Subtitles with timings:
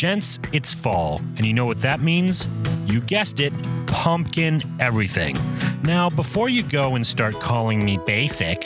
[0.00, 2.48] Gents, it's fall, and you know what that means?
[2.86, 3.52] You guessed it
[3.86, 5.36] pumpkin everything.
[5.82, 8.64] Now, before you go and start calling me basic,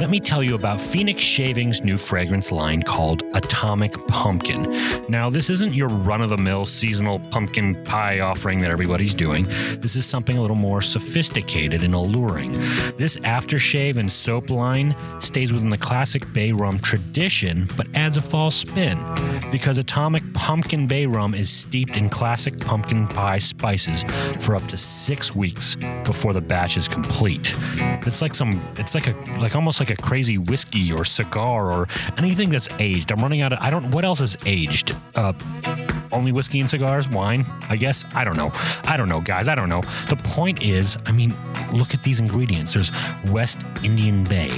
[0.00, 4.74] let me tell you about Phoenix Shaving's new fragrance line called Atomic Pumpkin.
[5.10, 9.44] Now, this isn't your run of the mill seasonal pumpkin pie offering that everybody's doing.
[9.78, 12.52] This is something a little more sophisticated and alluring.
[12.96, 18.22] This aftershave and soap line stays within the classic Bay Rum tradition, but adds a
[18.22, 18.98] fall spin.
[19.50, 24.04] Because Atomic Pumpkin Bay Rum is steeped in classic pumpkin pie spices
[24.40, 27.54] for up to six weeks before the batch is complete.
[28.06, 31.88] It's like some, it's like a, like almost like a crazy whiskey or cigar or
[32.18, 33.10] anything that's aged.
[33.12, 34.96] I'm running out of, I don't, what else is aged?
[35.14, 35.32] Uh,
[36.12, 38.04] only whiskey and cigars, wine, I guess.
[38.14, 38.50] I don't know.
[38.84, 39.48] I don't know, guys.
[39.48, 39.82] I don't know.
[40.08, 41.34] The point is, I mean,
[41.72, 42.74] look at these ingredients.
[42.74, 42.90] There's
[43.30, 44.52] West Indian Bay,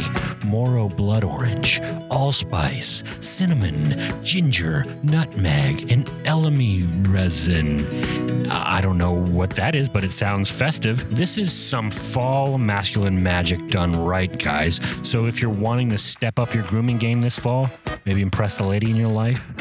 [0.46, 8.50] Moro blood orange, allspice, cinnamon, ginger, nutmeg, and elemi resin.
[8.50, 11.14] I don't know what that is, but it sounds festive.
[11.14, 14.80] This is some fall masculine magic done right, guys.
[15.02, 17.70] So if you're wanting to step up your grooming game this fall,
[18.04, 19.52] maybe impress the lady in your life,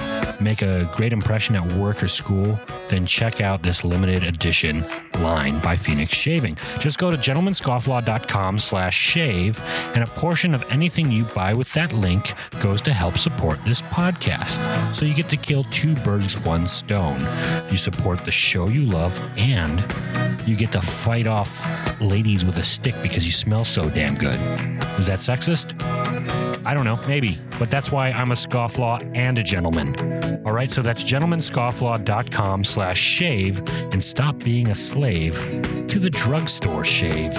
[0.41, 4.85] make a great impression at work or school, then check out this limited edition
[5.19, 6.57] line by Phoenix Shaving.
[6.79, 9.61] Just go to gentlemanscofflaw.com slash shave,
[9.95, 13.81] and a portion of anything you buy with that link goes to help support this
[13.83, 14.59] podcast.
[14.95, 17.19] So you get to kill two birds with one stone.
[17.69, 19.79] You support the show you love, and
[20.47, 21.67] you get to fight off
[22.01, 24.39] ladies with a stick because you smell so damn good.
[24.99, 25.79] Is that sexist?
[26.65, 30.30] I don't know, maybe, but that's why I'm a scofflaw and a gentleman.
[30.45, 33.61] All right, so that's gentlemanscofflaw.com slash shave
[33.93, 35.35] and stop being a slave
[35.87, 37.33] to the drugstore shave.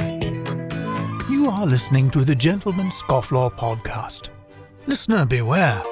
[1.31, 4.29] You are listening to the Gentleman Scofflaw podcast.
[4.87, 5.83] Listener beware.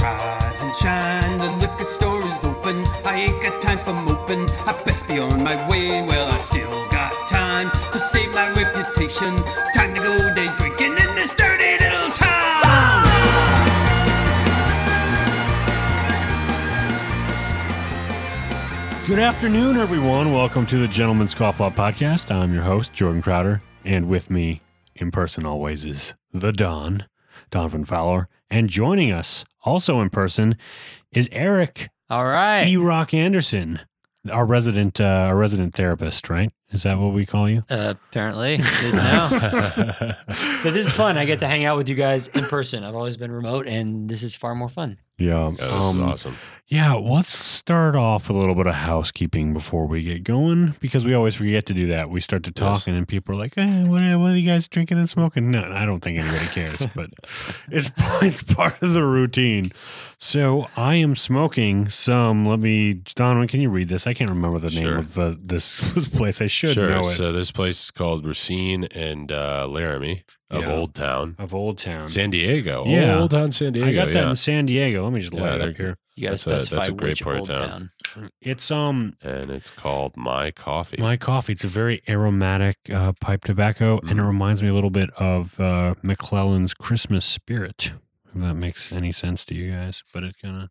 [0.00, 2.84] Rise and shine, the liquor store is open.
[3.04, 4.50] I ain't got time for moping.
[4.66, 6.02] I best be on my way.
[6.02, 9.36] Well, I still got time to save my reputation.
[9.74, 9.81] Time
[19.12, 20.32] Good afternoon, everyone.
[20.32, 22.34] Welcome to the Gentleman Scofflaw podcast.
[22.34, 24.62] I'm your host, Jordan Crowder, and with me
[24.94, 27.04] in person always is the Don,
[27.50, 28.30] Donovan Fowler.
[28.48, 30.56] And joining us also in person
[31.12, 32.66] is Eric All right.
[32.66, 32.78] E.
[32.78, 33.80] Rock Anderson,
[34.30, 36.50] our resident, uh, our resident therapist, right?
[36.70, 37.64] Is that what we call you?
[37.68, 39.28] Uh, apparently, it is now.
[40.26, 41.18] but this is fun.
[41.18, 42.82] I get to hang out with you guys in person.
[42.82, 44.96] I've always been remote, and this is far more fun.
[45.18, 45.50] Yeah.
[45.50, 46.38] Yeah, this is um, awesome.
[46.66, 51.04] Yeah, let's start off with a little bit of housekeeping before we get going because
[51.04, 52.10] we always forget to do that.
[52.10, 52.88] We start to talk Yes.
[52.88, 55.48] and people are like, eh, what, are- what are you guys drinking and smoking?
[55.48, 57.10] No, I don't think anybody cares, but
[57.70, 59.66] it's, it's part of the routine.
[60.18, 62.44] So I am smoking some.
[62.44, 64.08] Let me, Donovan, can you read this?
[64.08, 66.40] I can't remember the name of the, this, this place.
[66.42, 66.90] I should Sure.
[66.90, 67.10] know it.
[67.12, 70.72] So this place is called Racine and uh, Laramie of Yeah.
[70.72, 72.08] Old Town, of Old Town.
[72.08, 72.84] San Diego.
[72.86, 73.20] Yeah.
[73.20, 73.88] Old Town San Diego.
[73.88, 74.30] I got that yeah.
[74.30, 75.04] in San Diego.
[75.04, 75.96] Let me just Yeah, light it up here.
[76.14, 77.90] You got to That's a- that's a great which part of old town.
[78.04, 78.30] town.
[78.42, 80.98] It's, um, and it's called My Coffee.
[81.00, 81.52] My coffee.
[81.52, 84.26] It's a very aromatic uh, pipe tobacco, and it Mhm.
[84.26, 87.92] reminds me a little bit of uh, McClelland's Christmas Spirit.
[88.34, 90.68] If that makes any sense to you guys, but it kind of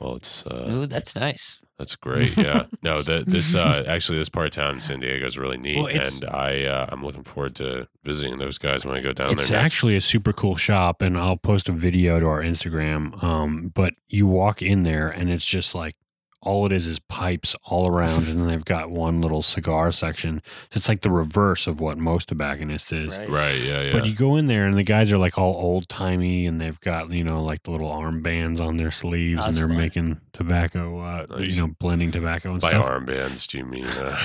[0.00, 1.60] well, it's uh, Ooh, that's nice.
[1.78, 2.36] that's great.
[2.36, 2.64] Yeah.
[2.82, 5.76] No, the, this uh, actually this part of town in San Diego is really neat,
[5.76, 9.12] Well, it's- and I uh, I'm looking forward to visiting those guys when I go
[9.12, 9.58] down it's there.
[9.58, 9.64] next.
[9.74, 13.22] actually a super cool shop, and I'll post a video to our Instagram.
[13.22, 15.94] Um, but you walk in there, and it's just like
[16.42, 20.42] all it is is pipes all around, and then they've got one little cigar section.
[20.72, 23.18] It's like the reverse of what most tobacconists is.
[23.18, 23.28] Right.
[23.28, 23.60] right.
[23.60, 23.82] Yeah.
[23.82, 23.92] Yeah.
[23.92, 26.80] But you go in there and the guys are like all old timey and they've
[26.80, 29.84] got, you know, like the little armbands on their sleeves That's and they're fun.
[29.84, 31.56] making tobacco, uh, Nice.
[31.56, 32.72] you know, blending tobacco and stuff.
[32.72, 32.90] By stuff.
[33.02, 33.84] armbands, do you mean?
[33.86, 34.18] Uh,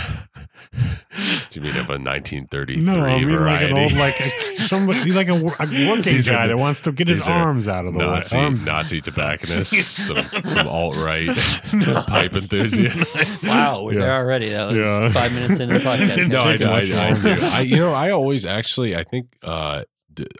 [1.49, 5.11] do you mean of a 1933 No, I mean like an old, like a, somebody,
[5.11, 5.37] like a, a
[5.89, 8.37] working These guy the- that wants to get his are arms out of the Nazi
[8.37, 8.43] way.
[8.45, 11.27] Um, Nazi tobacconists, some, some alt right
[12.07, 13.43] pipe enthusiasts.
[13.45, 13.99] Wow, we're Yeah.
[13.99, 14.49] there already.
[14.49, 15.09] That was Yeah.
[15.11, 16.27] five minutes into the podcast.
[16.27, 16.77] no, I, taking I,
[17.09, 17.45] I do.
[17.45, 19.85] I, you know, I always actually, I think, uh, d-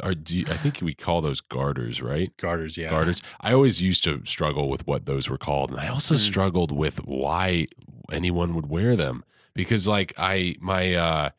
[0.04, 2.36] are, do you, I think we call those garters, right?
[2.38, 2.90] Garters, yeah.
[2.90, 3.22] Garters.
[3.42, 6.20] I always used to struggle with what those were called, and I also Mm.
[6.20, 7.68] struggled with why
[8.12, 9.24] anyone would wear them
[9.54, 11.30] because, like, I my uh,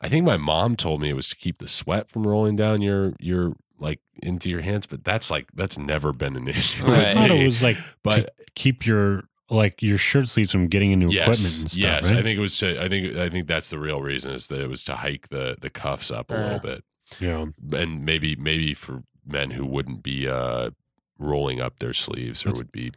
[0.00, 2.82] I think my mom told me it was to keep the sweat from rolling down
[2.82, 6.84] your your like into your hands, but that's like that's never been an issue.
[6.86, 10.90] I thought it was like but to keep your like your shirt sleeves from getting
[10.90, 11.76] into equipment and stuff.
[11.76, 12.10] yes.
[12.10, 12.18] right?
[12.18, 12.58] I think it was.
[12.58, 13.16] To, I think.
[13.16, 16.10] I think that's the real reason is that it was to hike the the cuffs
[16.10, 16.42] up a Uh.
[16.42, 16.84] little bit,
[17.20, 17.46] yeah.
[17.72, 20.70] and maybe maybe for men who wouldn't be uh
[21.18, 22.92] rolling up their sleeves or would be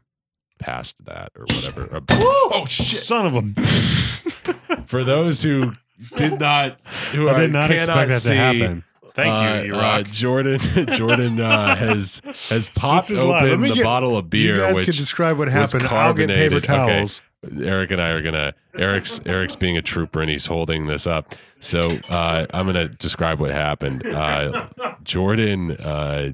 [0.59, 2.01] past that or whatever.
[2.11, 2.85] oh shit!
[2.85, 3.41] Son of a.
[4.85, 5.73] For those who
[6.15, 6.79] did not,
[7.11, 8.83] who I did not expect that see, to happen.
[9.13, 10.59] Thank you, uh, uh, Jordan
[10.93, 13.43] Jordan uh, has has popped is live.
[13.43, 15.83] Let open the get- bottle of beer, you guys which can describe what happened.
[15.83, 17.03] I'll get paper carbonated.
[17.03, 17.25] Okay.
[17.63, 21.33] Eric and I are gonna Eric's Eric's being a trooper and he's holding this up.
[21.59, 24.05] So uh, I'm gonna describe what happened.
[24.05, 24.67] Uh,
[25.03, 26.31] Jordan uh,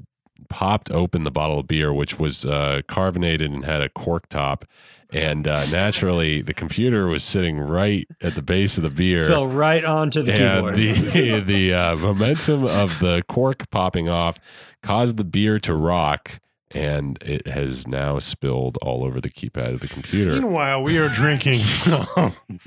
[0.48, 4.64] popped open the bottle of beer, which was uh, carbonated and had a cork top.
[5.12, 9.46] And uh, naturally, the computer was sitting right at the base of the beer Fell
[9.46, 10.76] right onto the and keyboard.
[10.76, 14.38] the the uh, momentum of the cork popping off
[14.82, 16.40] caused the beer to rock,
[16.76, 20.32] and it has now spilled all over the keypad of the computer.
[20.34, 21.54] Meanwhile, we are drinking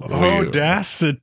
[0.00, 1.20] Audacity,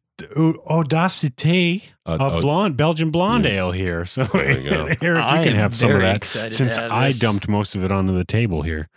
[0.67, 3.51] Audacity, Uh, a oh, blonde Belgian blonde Yeah.
[3.51, 4.05] ale here.
[4.05, 4.85] So, There you go.
[5.01, 8.13] Eric, you I can have some of that since I dumped most of it onto
[8.13, 8.89] the table here.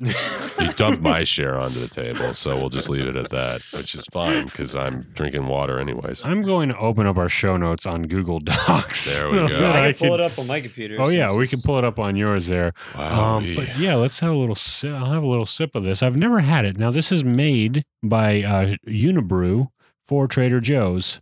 [0.00, 3.94] You dumped my share onto the table, so we'll just leave it at that, which
[3.94, 6.24] is fine because I'm drinking water anyways.
[6.24, 9.20] I'm going to open up our show notes on Google Docs.
[9.20, 9.60] There we so go.
[9.60, 10.96] that I I can pull it up on my computer.
[11.00, 12.72] Oh yeah, we can pull it up on yours there.
[12.96, 14.56] Wow, Um, but yeah, let's have a little.
[14.56, 16.02] si- I'll have a little sip of this.
[16.02, 16.76] I've never had it.
[16.76, 19.68] Now this is made by uh, Unibroue
[20.04, 21.20] for Trader Joe's,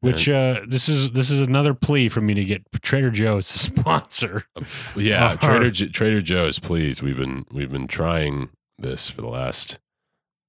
[0.00, 3.58] which uh, this is this is another plea for me to get Trader Joe's to
[3.80, 4.44] sponsor.
[4.96, 5.30] yeah.
[5.30, 7.02] Uh, Trader J- Trader Joe's, please.
[7.02, 9.78] We've been we've been trying this for the last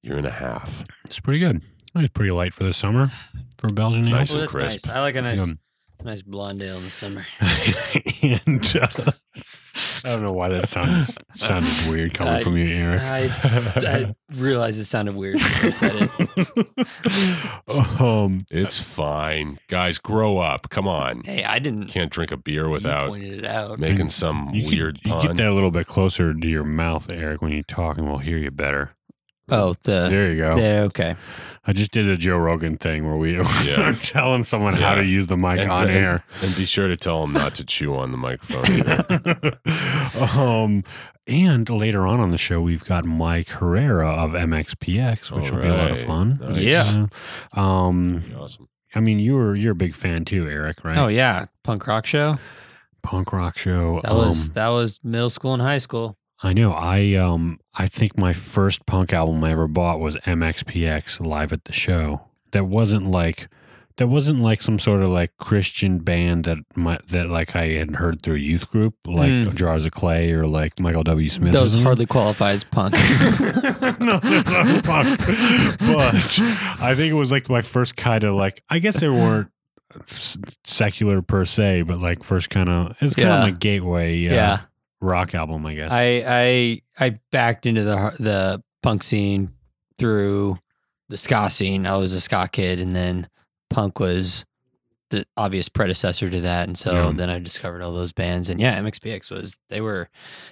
[0.04, 0.84] year and a half.
[1.06, 1.62] It's pretty good.
[1.96, 3.12] It's pretty light for the summer
[3.57, 4.88] for Belgian It's nice Oh, and that's crisp.
[4.88, 4.96] nice.
[4.96, 5.54] I like a nice, Yeah.
[6.04, 7.25] nice blonde ale in the summer.
[8.24, 8.88] and uh,
[10.04, 13.01] I don't know why that sounds sounded weird coming I- from you, Eric.
[13.01, 13.30] I,
[13.75, 16.10] I realized it sounded weird when I said it.
[18.01, 19.98] um, It's fine, guys.
[20.00, 20.69] Grow up.
[20.69, 21.21] Come on.
[21.24, 21.86] Hey, I didn't.
[21.86, 23.80] Can't drink a beer without pointed it out.
[23.80, 25.25] making some you weird could, you pun.
[25.27, 28.18] get that a little bit closer to your mouth, Eric, when you talk, and we'll
[28.19, 28.92] hear you better.
[29.51, 30.56] Oh, the There you go.
[30.56, 30.84] there.
[30.84, 31.16] Okay.
[31.68, 33.34] I just did a Joe Rogan thing where we
[33.66, 33.90] Yeah.
[33.90, 36.24] are telling someone how to use the mic and, on to- air.
[36.42, 38.63] and be sure to tell them not to chew on the microphone
[40.40, 40.84] um,
[41.28, 45.68] and later on on the show, we've got Mike Herrera of MXPX, which will be
[45.68, 46.40] a lot of fun.
[46.42, 46.63] Nice.
[46.95, 47.06] Yeah.
[47.54, 48.68] Um, awesome.
[48.95, 50.98] I mean, you were you're a big fan too, Eric, right?
[50.98, 52.40] Oh yeah, punk rock show.
[53.04, 54.02] Punk rock show.
[54.02, 56.18] That was um, that was middle school and high school.
[56.42, 56.74] I know.
[56.74, 61.66] I um I think my first punk album I ever bought was MXPX live at
[61.66, 62.22] the show.
[62.52, 63.50] That wasn't like
[63.98, 67.98] that wasn't like some sort of like Christian band that my, that like I had
[67.98, 69.54] heard through a youth group like Mm.
[69.56, 71.28] Jars of Clay or like Michael W.
[71.28, 71.52] Smith.
[71.52, 72.94] Those hardly qualify as punk.
[74.00, 75.20] no, not punk.
[75.80, 76.40] But
[76.82, 79.50] I think it was like my first kind of like I guess they weren't
[80.64, 83.38] secular per se, but like first kind of it's kind Yeah.
[83.40, 84.60] of my gateway uh, yeah.
[85.01, 85.92] Rock album, I guess.
[85.92, 89.51] I I I backed into the the punk scene
[89.98, 90.57] through
[91.10, 91.86] the ska scene.
[91.88, 93.28] I was a ska kid, and then
[93.69, 94.46] punk was
[95.10, 96.68] the obvious predecessor to that.
[96.68, 97.12] And so Yeah.
[97.13, 100.10] then I discovered all those bands, and yeah, MXPX was they were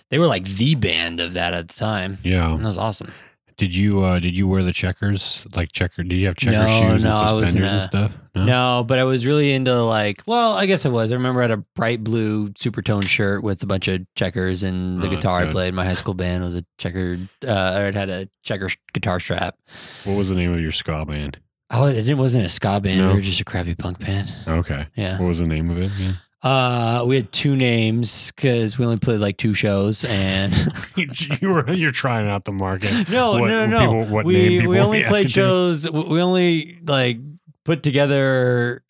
[0.09, 2.17] they were like the band of that at the time.
[2.23, 2.51] yeah.
[2.53, 3.11] And that was awesome.
[3.57, 6.03] Did you uh did you wear the checkers like checker?
[6.03, 8.17] Did you have checker No, shoes no, I and suspenders and stuff?
[8.35, 11.11] No, but I was really into like, well, I guess I was.
[11.11, 15.01] I remember I had a bright blue supertone shirt with a bunch of checkers, and
[15.01, 15.73] the Oh, guitar I played.
[15.73, 19.57] My high school band was a checkered, uh, or it had a checker guitar strap.
[20.03, 21.39] What was the name of your ska band?
[21.71, 22.99] Oh, it wasn't a ska band.
[22.99, 23.07] No.
[23.07, 24.31] We were just a crappy punk band.
[24.47, 24.85] Okay.
[24.95, 25.17] Yeah.
[25.19, 25.91] What was the name of it?
[25.97, 26.11] Yeah.
[26.43, 30.53] Uh, we had two names because we only played like two shows, and
[31.41, 33.09] you were you're trying out the market.
[33.09, 35.41] no, What- no, no, people- what we we only played to do.
[35.41, 35.89] shows.
[35.89, 37.17] We only like
[37.65, 38.83] put together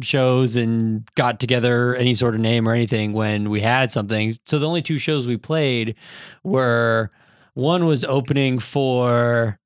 [0.00, 4.38] shows and got together any sort of name or anything when we had something.
[4.46, 5.96] So the only two shows we played
[6.44, 7.10] were
[7.54, 9.58] one was opening for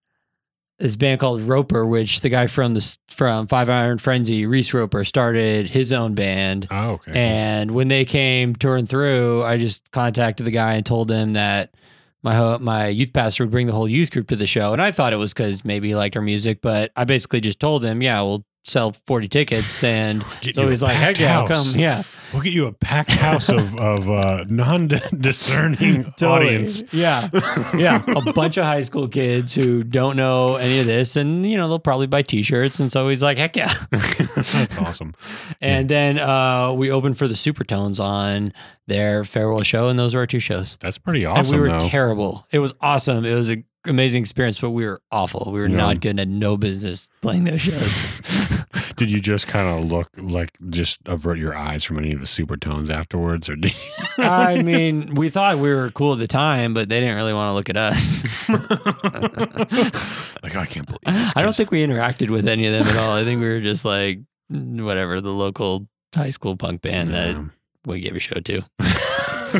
[0.78, 5.04] this band called Roper, which the guy from the from Five Iron Frenzy, Reese Roper,
[5.04, 6.68] started his own band.
[6.71, 7.12] Oh, okay.
[7.14, 11.75] And when they came touring through, I just contacted the guy and told him that
[12.23, 14.73] my ho- my youth pastor would bring the whole youth group to the show.
[14.73, 17.61] And I thought it was because maybe he liked our music, but I basically just
[17.61, 19.82] told him, yeah, we'll sell 40 tickets.
[19.85, 21.66] And so he's like, heck yeah, come.
[21.76, 22.02] Yeah.
[22.32, 24.88] We'll get you a packed house of of uh, non
[25.20, 26.49] discerning Totally.
[26.49, 26.82] audience.
[26.92, 27.28] Yeah.
[27.76, 28.02] Yeah.
[28.08, 31.14] A bunch of high school kids who don't know any of this.
[31.14, 32.80] And, you know, they'll probably buy t shirts.
[32.80, 33.73] And so he's like, heck yeah.
[33.92, 35.14] That's awesome.
[35.61, 38.52] And then uh, we opened for the Supertones on
[38.88, 39.88] their farewell show.
[39.88, 40.76] And those were our two shows.
[40.80, 41.54] That's pretty awesome.
[41.54, 41.88] and we were though.
[41.88, 42.46] terrible.
[42.50, 43.25] It was awesome.
[43.25, 45.52] It was an amazing experience, but we were awful.
[45.52, 45.76] We were Yeah.
[45.76, 48.55] not good had no business playing those shows.
[48.97, 52.26] Did you just kind of look like just avert your eyes from any of the
[52.26, 54.05] supertones afterwards, or did you?
[54.25, 57.50] I mean, we thought we were cool at the time, but they didn't really want
[57.50, 58.49] to look at us.
[58.49, 61.33] like oh, I can't believe this.
[61.37, 63.17] I don't think we interacted with any of them at all.
[63.17, 67.37] I think we were just like whatever the local high school punk band that
[67.85, 68.62] we gave a show to.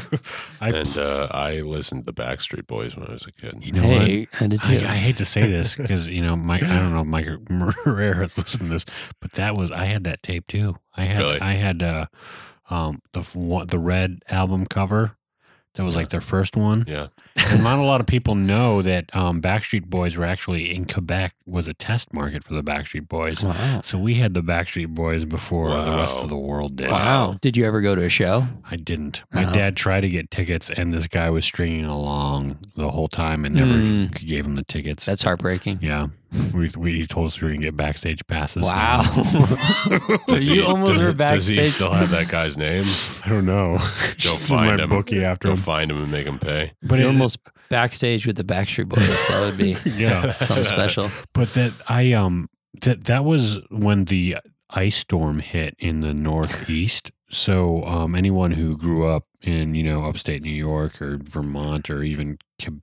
[0.61, 3.65] I, and uh, I listened to the Backstreet Boys when I was a kid.
[3.65, 4.01] you know what?
[4.03, 4.85] I did too.
[4.87, 6.63] I, I hate to say this because you know Mike.
[6.63, 7.27] I don't know if Mike
[7.85, 8.85] Herrera has listened to this,
[9.21, 10.77] but that was I had that tape too.
[10.97, 11.41] I had Really?
[11.41, 12.07] I had uh,
[12.71, 15.17] um the the red album cover.
[15.75, 16.85] That was like their first one.
[16.87, 17.09] Yeah.
[17.49, 21.35] And not a lot of people know that um, Backstreet Boys were actually in Quebec
[21.47, 23.43] was a test market for the Backstreet Boys.
[23.43, 23.81] wow.
[23.85, 26.91] So we had the Backstreet Boys before the rest of the world did.
[26.91, 27.37] Wow.
[27.41, 28.49] Did you ever go to a show?
[28.71, 29.23] I didn't.
[29.33, 29.53] My Oh.
[29.53, 33.55] dad tried to get tickets, and this guy was stringing along the whole time and
[33.55, 34.27] never Mm.
[34.27, 35.05] gave him the tickets.
[35.07, 35.79] That's heartbreaking.
[35.83, 36.09] yeah.
[36.53, 38.65] We, we told us we were gonna get backstage passes.
[38.65, 39.03] Wow.
[40.27, 42.85] Does you he- almost does, were Does he still have that guy's name?
[43.25, 43.79] I don't know.
[43.79, 43.85] Go
[44.17, 44.91] Just in find my him.
[44.91, 45.57] bookie after Go him.
[45.59, 46.73] find him and make him pay.
[46.83, 49.27] But You're it- almost backstage with the Backstreet Boys.
[49.29, 50.33] That would be yeah.
[50.33, 51.11] something special.
[51.33, 52.49] But that I um
[52.83, 54.39] that that was when the
[54.71, 57.13] ice storm hit in the northeast.
[57.31, 62.03] So um, anyone who grew up in you know upstate New York or Vermont or
[62.03, 62.39] even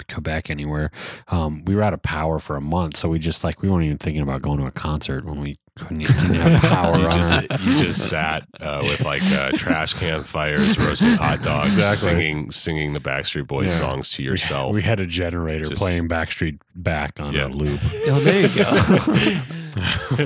[0.08, 0.92] Quebec anywhere,
[1.30, 2.98] um, we were out of power for a month.
[2.98, 5.58] So we just like we weren't even thinking about going to a concert when we
[5.76, 6.98] couldn't even have power.
[7.04, 11.74] You just you just sat uh, with like uh, trash can fires, roasting hot dogs,
[11.74, 12.10] Exactly.
[12.12, 13.90] singing singing the Backstreet Boys Yeah.
[13.90, 14.74] songs to yourself.
[14.76, 17.48] We had a generator Just- playing Backstreet back on Yeah.
[17.48, 17.80] a loop.
[18.08, 18.66] Oh, there you go.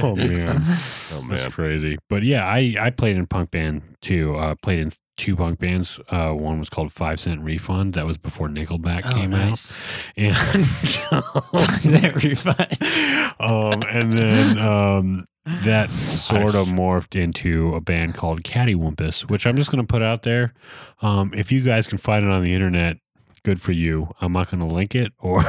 [0.04, 0.58] oh man.
[0.58, 1.98] oh That's man, crazy.
[2.10, 4.36] But yeah, I, I played in punk band too.
[4.36, 6.00] Uh, played in two punk bands.
[6.10, 7.94] Uh, one was called Five Cent Refund.
[7.96, 9.80] That was before Nickelback Oh, came nice.
[9.82, 9.84] out.
[10.18, 10.36] And
[11.94, 13.36] that refund.
[13.40, 15.28] um, and then um,
[15.64, 20.02] that sort of morphed into a band called Cattywampus, which I'm just going to put
[20.02, 20.54] out there.
[21.02, 22.98] Um, if you guys can find it on the internet,
[23.44, 24.14] good for you.
[24.22, 25.42] I'm not going to link it or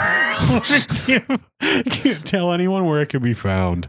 [1.60, 3.88] can't tell anyone where it can be found.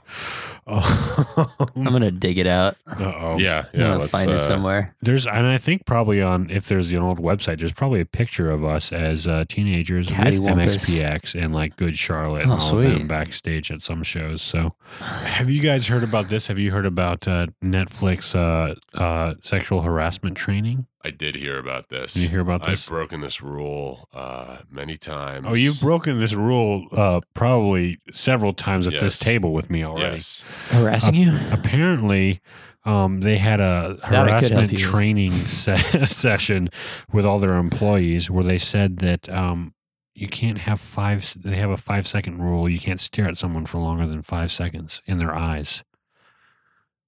[1.76, 2.76] I'm gonna dig it out.
[2.88, 3.38] Uh-oh.
[3.38, 3.88] yeah, I'm yeah.
[3.88, 4.96] gonna let's, find it uh, somewhere.
[5.02, 8.52] There's, and I think probably on if there's an old website, there's probably a picture
[8.52, 10.78] of us as uh, teenagers with Cattywampus.
[10.90, 12.98] MXPX and like Good Charlotte and Oh, all of sweet.
[12.98, 14.42] them backstage at some shows.
[14.42, 16.48] So, have you guys heard about this?
[16.48, 20.86] Have you heard about uh, Netflix uh, uh, sexual harassment training?
[21.02, 22.14] I did hear about this.
[22.14, 22.84] Did you hear about this?
[22.84, 25.46] I've broken this rule uh, many times.
[25.48, 30.16] Oh, you've broken this rule uh, probably several times at this table with me already.
[30.16, 30.44] Yes.
[30.70, 31.38] Harassing you?
[31.52, 32.42] apparently
[32.84, 36.70] um, they had a That I could help harassment training se- session
[37.14, 39.74] with all their employees where they said that um,
[40.16, 43.66] you can't have five they have a five second rule you can't stare at someone
[43.66, 45.84] for longer than five seconds in their eyes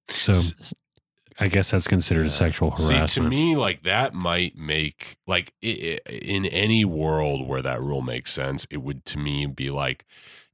[0.08, 0.72] so S-
[1.42, 3.10] i guess that's considered sexual harassment.
[3.10, 7.80] See, to me, like that might make like i i in any world where that
[7.80, 10.04] rule makes sense, it would to me be like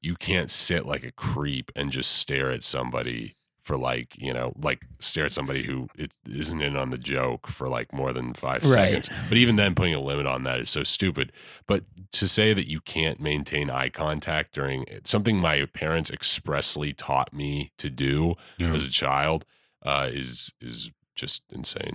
[0.00, 4.52] you can't sit like a creep and just stare at somebody for like you know
[4.62, 8.32] like stare at somebody who it isn't in on the joke for like more than
[8.32, 8.70] five Right.
[9.04, 9.10] seconds.
[9.28, 11.32] But even then, putting a limit on that is so stupid.
[11.66, 17.34] But to say that you can't maintain eye contact during something my parents expressly taught
[17.34, 18.72] me to do Yeah.
[18.72, 19.44] as a child
[19.84, 21.92] uh, is is just insane.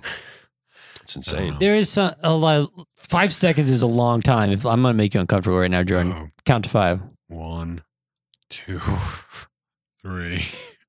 [1.02, 1.58] It's insane.
[1.60, 2.70] There is some, a lot.
[2.96, 4.50] Five seconds is a long time.
[4.52, 6.28] If I'm gonna make you uncomfortable right now, Jordan, Uh-oh.
[6.46, 7.02] count to five.
[7.28, 7.82] one
[8.50, 8.80] two
[10.02, 10.44] three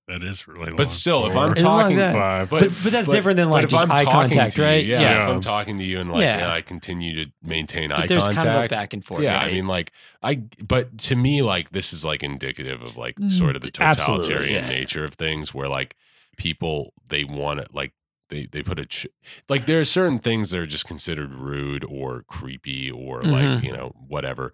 [0.07, 0.77] that is really long.
[0.77, 3.83] But still, if I'm It's talking, five But- but that's different than, like, if just
[3.83, 4.85] I'm eye talking contact, to you, right?
[4.85, 5.23] Yeah, Yeah.
[5.25, 6.39] If I'm talking to you and like Yeah.
[6.41, 8.45] yeah, I continue to maintain But eye there's contact.
[8.47, 9.23] kind of a back and forth.
[9.23, 9.49] yeah, right?
[9.51, 13.57] I mean, like I, but to me, like this is like indicative of like sort
[13.57, 14.69] of the totalitarian yeah.
[14.69, 15.97] nature of things, where like
[16.37, 17.93] people they want to like
[18.31, 19.07] they they put a ch-
[19.49, 23.65] like there are certain things that are just considered rude or creepy or like Mhm.
[23.65, 24.53] you know whatever,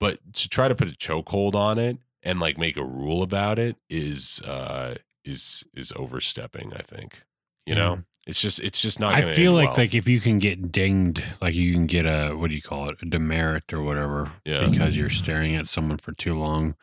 [0.00, 3.58] but to try to put a chokehold on it and like make a rule about
[3.58, 6.72] it is uh is is overstepping.
[6.74, 7.22] I think
[7.66, 8.02] you know.
[8.24, 9.14] It's just it's just not.
[9.14, 9.78] I feel like well.
[9.78, 12.88] like if you can get dinged, like you can get a what do you call
[12.88, 14.68] it, a demerit or whatever, Yeah.
[14.68, 16.76] because you're staring at someone for too long.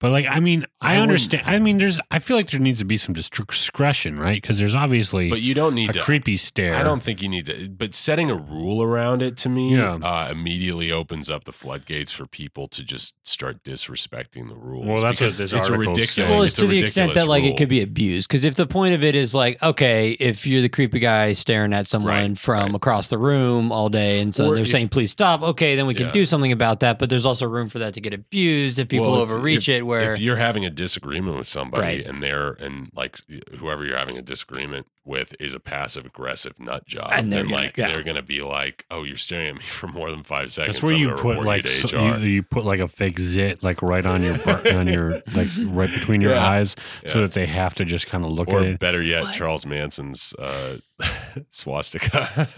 [0.00, 1.42] But like, I mean, I, I understand.
[1.46, 1.98] I mean, there's.
[2.10, 4.40] I feel like there needs to be some discretion, right?
[4.40, 6.00] Because there's obviously but you don't need a to.
[6.00, 6.76] creepy stare.
[6.76, 7.68] I don't think you need to.
[7.68, 9.98] But setting a rule around it to me Yeah.
[10.00, 14.86] uh, immediately opens up the floodgates for people to just start disrespecting the rules.
[14.86, 16.10] Well, that's what because this it's a ridiculous.
[16.12, 16.28] saying.
[16.30, 18.28] well, it's it's to the extent that ridiculous like it could be abused.
[18.28, 21.72] Because if the point of it is like, okay, if you're the creepy guy staring
[21.72, 22.74] at someone Right, from right.
[22.76, 25.42] across the room all day, and so Or they're if- saying, please stop.
[25.42, 26.12] Okay, then we can Yeah.
[26.12, 26.98] do something about that.
[27.00, 29.84] But there's also room for that to get abused if people Well, if- overreach it,
[29.88, 32.06] where if you're having a disagreement with somebody Right.
[32.06, 33.18] and they're and like
[33.58, 37.56] whoever you're having a disagreement with is a passive aggressive nut job, And they're gonna-
[37.56, 37.88] like yeah.
[37.88, 40.82] they're gonna be like, "Oh, you're staring at me for more than five seconds." That's
[40.84, 43.80] where I'm you put like you so- you, you put like a fake zit like
[43.82, 44.36] right on your
[44.76, 46.46] on your like right between your Yeah.
[46.46, 46.76] eyes,
[47.06, 48.78] so that they have to just kind of look or at it.
[48.78, 49.34] better yet, What?
[49.34, 50.76] Charles Manson's uh,
[51.50, 52.48] swastika.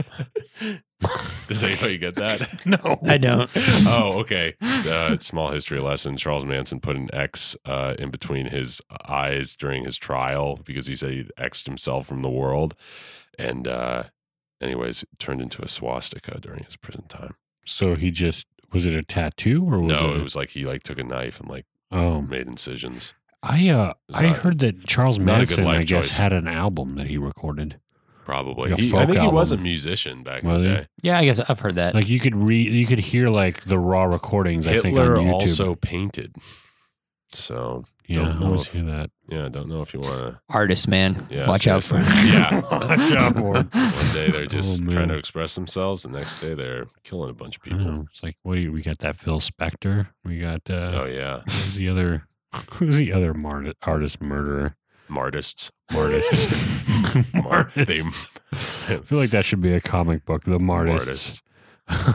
[1.47, 2.62] Does anybody get that?
[2.66, 3.50] No, I don't.
[3.87, 4.54] oh, okay.
[4.62, 6.16] Uh, small history lesson.
[6.16, 10.94] Charles Manson put an X uh, in between his eyes during his trial because he
[10.97, 12.75] said he'd X'd himself from the world.
[13.38, 14.04] And, uh,
[14.61, 17.35] anyways, turned into a swastika during his prison time.
[17.64, 20.18] So he just was it a tattoo or was no, it?
[20.18, 23.14] it was like he like took a knife and like oh, made incisions.
[23.42, 26.16] I uh, I not- heard that Charles not a good Manson, I guess, choice.
[26.18, 27.80] had an album that he recorded.
[28.24, 28.70] Probably.
[28.70, 30.74] Like He, I folk think he was a musician back Was in the he?
[30.76, 30.86] day.
[31.02, 31.94] Yeah, I guess I've heard that.
[31.94, 34.66] Like you could read, you could hear like the raw recordings.
[34.66, 35.32] I think on YouTube.
[35.32, 36.36] also painted.
[37.32, 39.10] So, yeah, don't I know always if- hear that.
[39.28, 40.40] yeah, I don't know if you want to.
[40.48, 41.28] Artist, man.
[41.30, 42.04] Yeah, Watch out for him.
[42.26, 42.60] Yeah.
[42.70, 43.72] Watch out for it.
[43.72, 46.02] One day they're just Oh, trying to express themselves.
[46.02, 48.06] The next day they're killing a bunch of people.
[48.10, 50.08] It's like what do you, we got that Phil Spector.
[50.24, 52.26] We got uh, Oh yeah, who's the other?
[52.72, 54.74] Who's the other mar- artist murderer?
[55.08, 55.70] Martists.
[55.92, 56.49] Martists.
[57.35, 58.26] Martists.
[58.88, 60.44] I feel like that should be a comic book.
[60.44, 61.42] The Martists.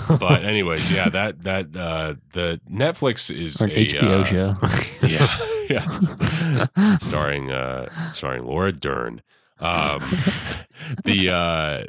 [0.08, 4.55] But anyways, yeah, that that uh, the Netflix is Or an a, HBO uh, show.
[5.08, 5.27] Yeah,
[5.70, 9.22] yeah, starring uh, starring Laura Dern.
[9.60, 10.00] Um,
[11.03, 11.84] the uh,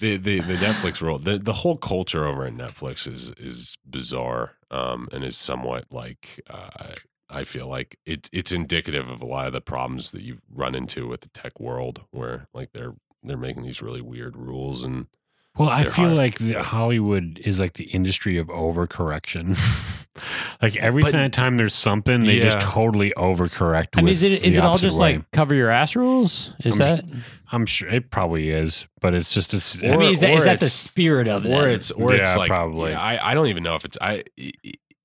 [0.00, 4.56] the the the Netflix role, the the whole culture over at Netflix is is bizarre,
[4.70, 6.94] um, and is somewhat like uh,
[7.30, 10.74] I feel like it's it's indicative of a lot of the problems that you've run
[10.74, 15.06] into with the tech world, where like they're they're making these really weird rules and
[15.58, 16.16] Well, I feel hard.
[16.16, 19.56] like the Hollywood is like the industry of overcorrection.
[20.62, 22.66] like every But- single time there's something, they just Yeah.
[22.70, 23.88] totally overcorrect.
[23.96, 25.16] I mean, is it is it all just way.
[25.18, 26.52] like cover your ass rules?
[26.64, 27.04] Is I'm that?
[27.52, 29.82] I'm sure it probably is, but it's just it's.
[29.82, 31.50] I mean, is that, is that the spirit of it?
[31.52, 32.92] or it's or it's like probably.
[32.92, 34.22] yeah, I I don't even know if it's I.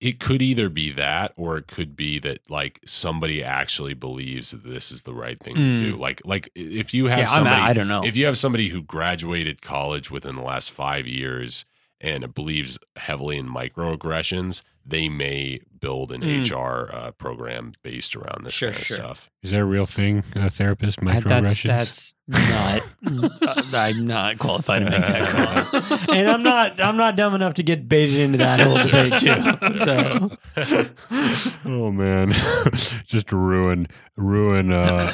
[0.08, 4.63] It, could either be that, or it could be that like somebody actually believes that
[4.63, 5.80] this is the right thing Mm.
[5.80, 5.96] to do.
[5.98, 8.04] Like like if you have yeah, somebody, I don't know.
[8.06, 11.65] if you have somebody who graduated college within the last five years
[12.02, 16.41] and believes heavily in microaggressions, they may build an Mm.
[16.52, 18.98] HR uh, program based around this Sure, kind of sure.
[18.98, 19.30] stuff.
[19.43, 20.24] Is that a real thing?
[20.36, 21.67] A therapist I- that's microaggressions.
[21.67, 22.82] that's not.
[23.06, 25.30] uh, I'm not qualified to make that
[26.10, 26.82] call, and I'm not.
[26.82, 29.78] I'm not dumb enough to get baited into that whole debate too.
[29.78, 30.32] So
[31.65, 32.32] oh man,
[33.06, 34.71] just ruin ruin.
[34.74, 35.13] Uh,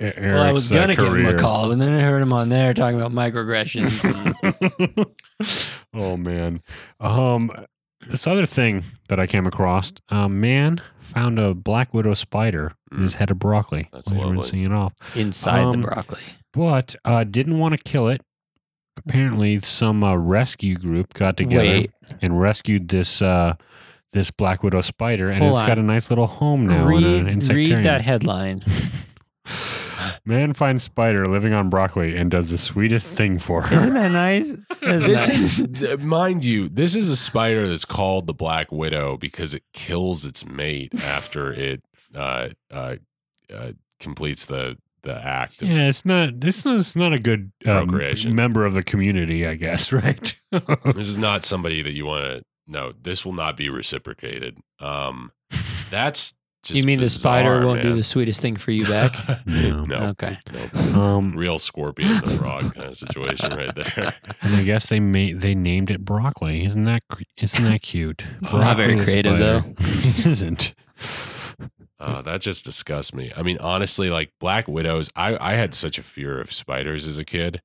[0.00, 2.32] Eric's, well, I was uh, gonna give him a call, and then I heard him
[2.32, 4.00] on there talking about microaggressions.
[5.94, 6.62] oh man.
[6.98, 7.52] Um
[8.10, 13.02] this other thing that I came across, a man found a black widow spider in
[13.02, 13.88] his head of broccoli.
[13.92, 14.60] That's while he was lovely.
[14.60, 14.94] rinsing it off.
[15.16, 16.20] inside Um, the broccoli.
[16.52, 18.20] But uh didn't want to kill it.
[18.96, 23.54] Apparently some uh, rescue group got together Wait, and rescued this uh
[24.12, 25.66] this black widow spider and Hold it's on.
[25.68, 27.76] got a nice little home now in an read, insectarium.
[27.76, 28.62] read that headline.
[30.24, 33.76] Man finds spider living on broccoli and does the sweetest thing for her.
[33.76, 34.54] Isn't that nice?
[34.80, 35.58] That's This nice.
[35.60, 40.24] is, mind you, this is a spider that's called the Black Widow because it kills
[40.24, 41.82] its mate after it
[42.14, 42.96] uh, uh,
[43.52, 45.62] uh, completes the the act.
[45.62, 46.40] Of, Yeah, it's not.
[46.40, 47.90] This is not a good um,
[48.34, 49.90] member of the community, I guess.
[50.00, 50.34] Right?
[50.84, 52.42] This is not somebody that you want to.
[52.66, 54.58] No, this will not be reciprocated.
[54.78, 55.32] Um,
[55.90, 56.39] that's just.
[56.68, 59.12] You mean the spider bizarre, won't do the sweetest thing for you back?
[59.46, 59.84] No.
[59.86, 60.38] no, Okay.
[60.52, 64.14] no, um, real scorpion the frog kind of situation right there.
[64.42, 66.64] and I guess they made they named it broccoli.
[66.64, 68.24] Isn't that cr- isn't that cute?
[68.42, 69.64] It's not very creative, spider.
[69.78, 70.74] it isn't.
[71.98, 73.30] Uh, that just disgusts me.
[73.36, 77.18] I mean, honestly, like black widows, I, I had such a fear of spiders as
[77.18, 77.60] a kid.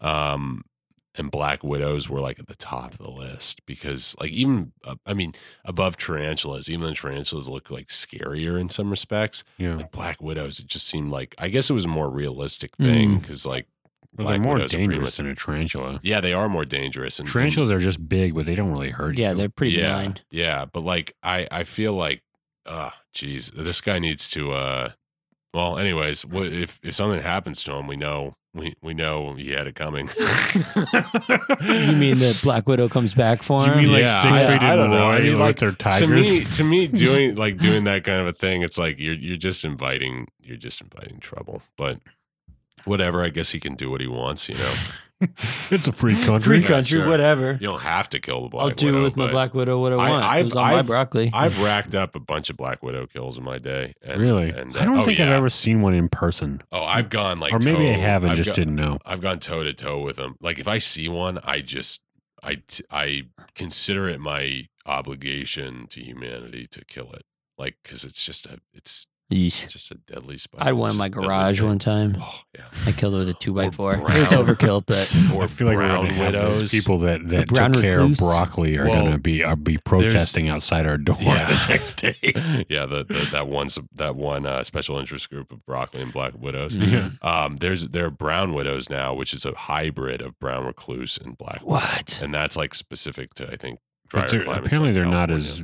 [0.00, 0.62] Um,
[1.18, 4.96] and black widows were like at the top of the list because, like, even, uh,
[5.06, 5.32] I mean,
[5.64, 10.60] above tarantulas, even though tarantulas look like scarier in some respects, Yeah, like black widows,
[10.60, 13.66] it just seemed like, I guess it was a more realistic thing because, like,
[14.16, 16.00] well, they're more widows are pretty dangerous much- than a tarantula.
[16.02, 17.18] yeah, they are more dangerous.
[17.18, 19.36] And, Tarantulas are just big, but they don't really hurt Yeah, you.
[19.36, 20.22] they're pretty yeah, blind.
[20.30, 22.22] Yeah, but like I I feel like
[22.64, 24.90] ah geez, this guy needs to uh
[25.54, 29.66] well, anyways, if if something happens to him, we know we we know he had
[29.66, 30.08] it coming.
[30.16, 33.78] You mean that Black Widow comes back for You him?
[33.84, 35.06] mean like Yeah, Siegfried I- I and don't know.
[35.08, 38.20] I Roy mean, with like, their to me to me doing like doing that kind
[38.20, 41.62] of a thing, it's like you're you're just inviting you're just inviting trouble.
[41.76, 42.00] But
[42.84, 44.74] whatever, I guess he can do what he wants, you know.
[45.20, 46.60] It's a free country.
[46.60, 47.08] Free country, sure.
[47.08, 47.52] whatever.
[47.52, 48.70] You don't have to kill the black widow.
[48.70, 49.02] I'll do widow.
[49.02, 50.24] with my Black Widow what I I- want.
[50.24, 51.30] I've- it was on I've- broccoli.
[51.32, 53.94] I've racked up a bunch of black widow kills in my day.
[54.02, 54.50] And, really?
[54.50, 56.62] And, I don't oh, think I've ever seen one in person.
[56.70, 58.98] Oh, I've gone like, or maybe I have and I've just go- didn't know.
[59.06, 60.36] I've gone toe to toe with them.
[60.40, 62.02] Like if I see one, I just
[62.42, 63.22] I t- I
[63.54, 67.22] consider it my obligation to humanity to kill it.
[67.58, 69.66] Like because it's just a it's Yeesh.
[69.68, 70.62] just a deadly spider.
[70.62, 71.66] I had one in my just a deadly garage thing.
[71.68, 72.16] one time.
[72.20, 72.64] Oh yeah.
[72.86, 73.94] I killed it with a two by Or four.
[73.94, 74.46] It was brown.
[74.46, 76.70] overkill, but Or I feel like we're brown going to have those widows.
[76.70, 78.12] people that, that brown took care recluse.
[78.12, 81.46] of broccoli are Well, going to be are be protesting outside our door Yeah.
[81.66, 82.14] the next day.
[82.68, 86.12] yeah, the, the that one sub- that one uh, special interest group of broccoli and
[86.12, 86.76] black widows.
[86.76, 87.10] Yeah.
[87.20, 91.36] Um, there's there are brown widows now, which is a hybrid of brown recluse and
[91.36, 91.72] black widow.
[91.72, 92.20] what?
[92.22, 94.66] and that's like specific to I think drier But they're- climates.
[94.68, 95.44] apparently, like they're not California.
[95.44, 95.62] as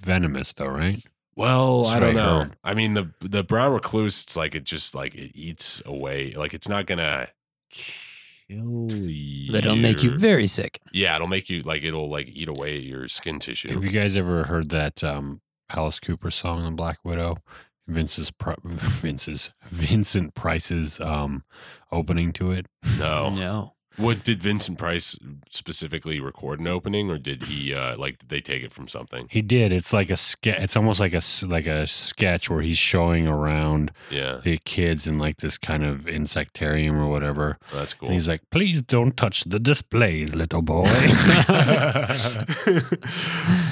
[0.00, 1.02] venomous, though, right?
[1.36, 1.84] Well.
[1.84, 2.38] That's I don't I know.
[2.40, 2.56] heard.
[2.64, 4.22] I mean the the brown recluse.
[4.24, 6.32] It's like it just like it eats away.
[6.32, 7.28] Like it's not gonna
[7.70, 9.52] kill you.
[9.52, 10.80] But it'll make you very sick.
[10.92, 13.72] Yeah, it'll make you like it'll like eat away at your skin tissue.
[13.72, 15.40] Have you guys ever heard that um,
[15.74, 17.38] Alice Cooper song, "The Black Widow"?
[17.86, 18.32] Vince's
[18.64, 21.44] Vince's Vincent Price's um,
[21.90, 22.66] opening to it.
[22.98, 23.30] No.
[23.30, 23.74] No.
[24.00, 25.18] What did Vincent Price
[25.50, 29.26] specifically record an opening, or did he uh like did they take it from something?
[29.30, 29.72] He did.
[29.72, 30.58] It's like a sketch.
[30.58, 35.06] It's almost like a s- like a sketch where he's showing around Yeah, the kids
[35.06, 37.58] in like this kind of insectarium or whatever.
[37.72, 38.08] that's cool.
[38.08, 40.84] And he's like, "Please don't touch the displays, little boy."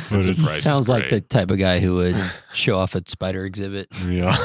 [0.09, 2.17] Vincent it's- Price is Sounds like the type of guy who would
[2.53, 3.89] show off a spider exhibit.
[4.07, 4.37] Yeah.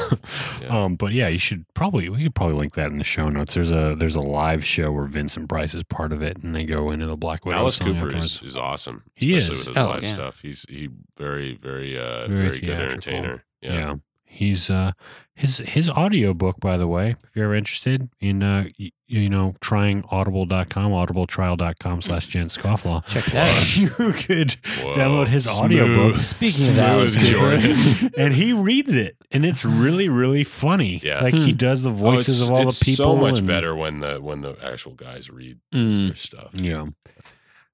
[0.60, 0.68] Yeah.
[0.84, 3.52] Um, but yeah, you should probably we could probably link that in the show notes.
[3.54, 6.64] There's a there's a live show where Vincent Price is part of it, and they
[6.64, 7.58] go into the Black Widow.
[7.58, 9.66] Alice Cooper is, is awesome, He especially is.
[9.66, 10.14] with his Oh, live yeah.
[10.14, 10.40] stuff.
[10.40, 13.44] He's he very very uh Very very, good entertainer.
[13.60, 13.72] yeah.
[13.74, 13.94] Yeah.
[14.24, 14.92] He's uh
[15.34, 19.54] his his audiobook, by the way, if you're ever interested in uh y- you know,
[19.60, 23.04] trying audible.com, audibletrial.com slash Jen Scofflaw.
[23.06, 23.76] Check that out.
[23.76, 24.94] you could Whoa.
[24.94, 25.72] download his Smooth.
[25.80, 26.20] audiobook.
[26.20, 27.58] Speaking of Alice Smooth, Cooper.
[27.58, 28.10] Jordan.
[28.18, 31.00] and he reads it, and it's really, really funny.
[31.04, 31.20] Yeah.
[31.20, 31.56] like he Hmm.
[31.56, 33.04] does the Oh, voices it's, of all it's the people.
[33.04, 36.06] so much and- better when the when the actual guys read Mm.
[36.08, 36.50] their stuff.
[36.54, 36.86] Yeah.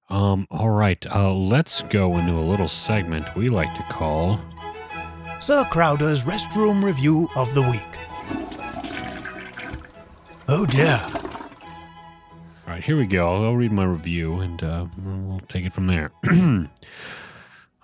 [0.08, 0.46] Um.
[0.50, 1.04] All right.
[1.06, 1.32] Uh.
[1.32, 4.40] Let's go into a little segment we like to call.
[5.40, 7.80] Sir Crowder's restroom review of the week.
[10.48, 11.00] Oh dear.
[12.66, 12.84] All right.
[12.84, 13.46] Here we go.
[13.46, 16.10] I'll read my review, and uh, we'll take it from there.
[16.24, 16.68] I'm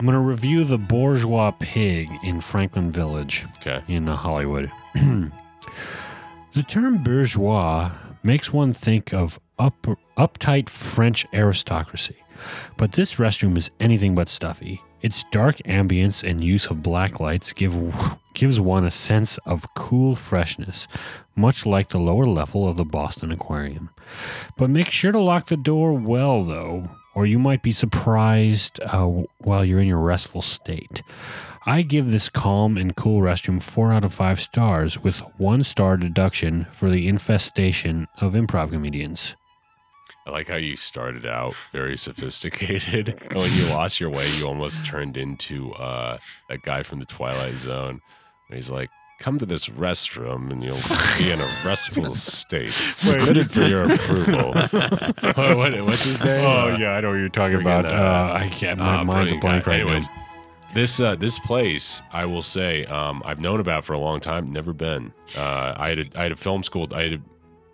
[0.05, 3.47] going to review the bourgeois pig in Franklin Village.
[3.57, 3.83] Okay.
[3.89, 4.71] in uh, Hollywood.
[4.95, 5.31] the
[6.69, 7.91] term bourgeois
[8.23, 9.87] makes one think of up,
[10.19, 12.17] uptight French aristocracy,
[12.77, 14.83] but this restroom is anything but stuffy.
[15.07, 17.77] Its dark ambience and use of black lights give
[18.35, 20.89] gives one a sense of cool freshness,
[21.37, 23.91] much like the lower level of the Boston Aquarium.
[24.59, 29.07] But make sure to lock the door well, though, or you might be surprised uh,
[29.39, 31.05] while you're in your restful state.
[31.65, 35.97] I give this calm and cool restroom 4 out of 5 stars with 1 star
[35.97, 39.37] deduction for the infestation of improv comedians.
[40.27, 43.09] I like how you started out very sophisticated.
[43.09, 47.07] and when you lost your way, you almost turned into uh, that guy from the
[47.07, 48.01] Twilight Zone.
[48.49, 50.81] Where he's like, "Come to this restroom, and you'll
[51.19, 54.53] be in a restful state, submitted for your approval."
[55.35, 56.45] what, what- what's his name?
[56.45, 57.85] Oh, uh, yeah, I know what you're talking friggin', about.
[57.87, 59.71] uh, Uh, I can't, my Ah, mind's a brilliant blank guy.
[59.73, 60.27] right Anyways, now.
[60.75, 64.51] this uh, this place, I will say, um, I've known about for a long time.
[64.53, 65.13] Never been.
[65.37, 66.89] Uh, I had a, I had a film school.
[66.93, 67.21] I had a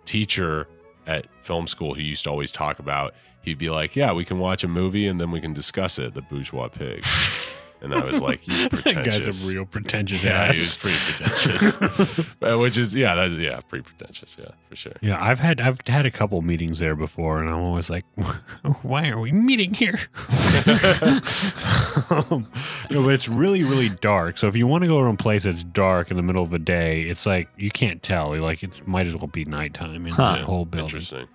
[0.05, 0.67] teacher
[1.07, 3.13] at film school who used to always talk about.
[3.41, 6.13] He'd be like, "Yeah, we can watch a movie and then we can discuss it."
[6.13, 7.03] The bourgeois pig.
[7.83, 10.55] And I was like, "You That pretentious." guy's a real pretentious yeah, ass.
[10.55, 11.75] he was pretty pretentious.
[12.41, 14.37] Uh, Which is yeah, that's yeah, pretty pretentious.
[14.39, 14.93] Yeah, for sure.
[15.01, 18.05] Yeah, I've had I've had a couple meetings there before, and I'm always like,
[18.83, 19.99] "Why are we meeting here?"
[22.09, 22.47] um,
[22.89, 24.37] no, but it's really really dark.
[24.37, 26.49] So if you want to go to a place that's dark in the middle of
[26.49, 28.35] the day, it's like you can't tell.
[28.35, 30.33] Like it might as well be nighttime in Huh.
[30.35, 30.85] that whole building.
[30.95, 31.27] Interesting.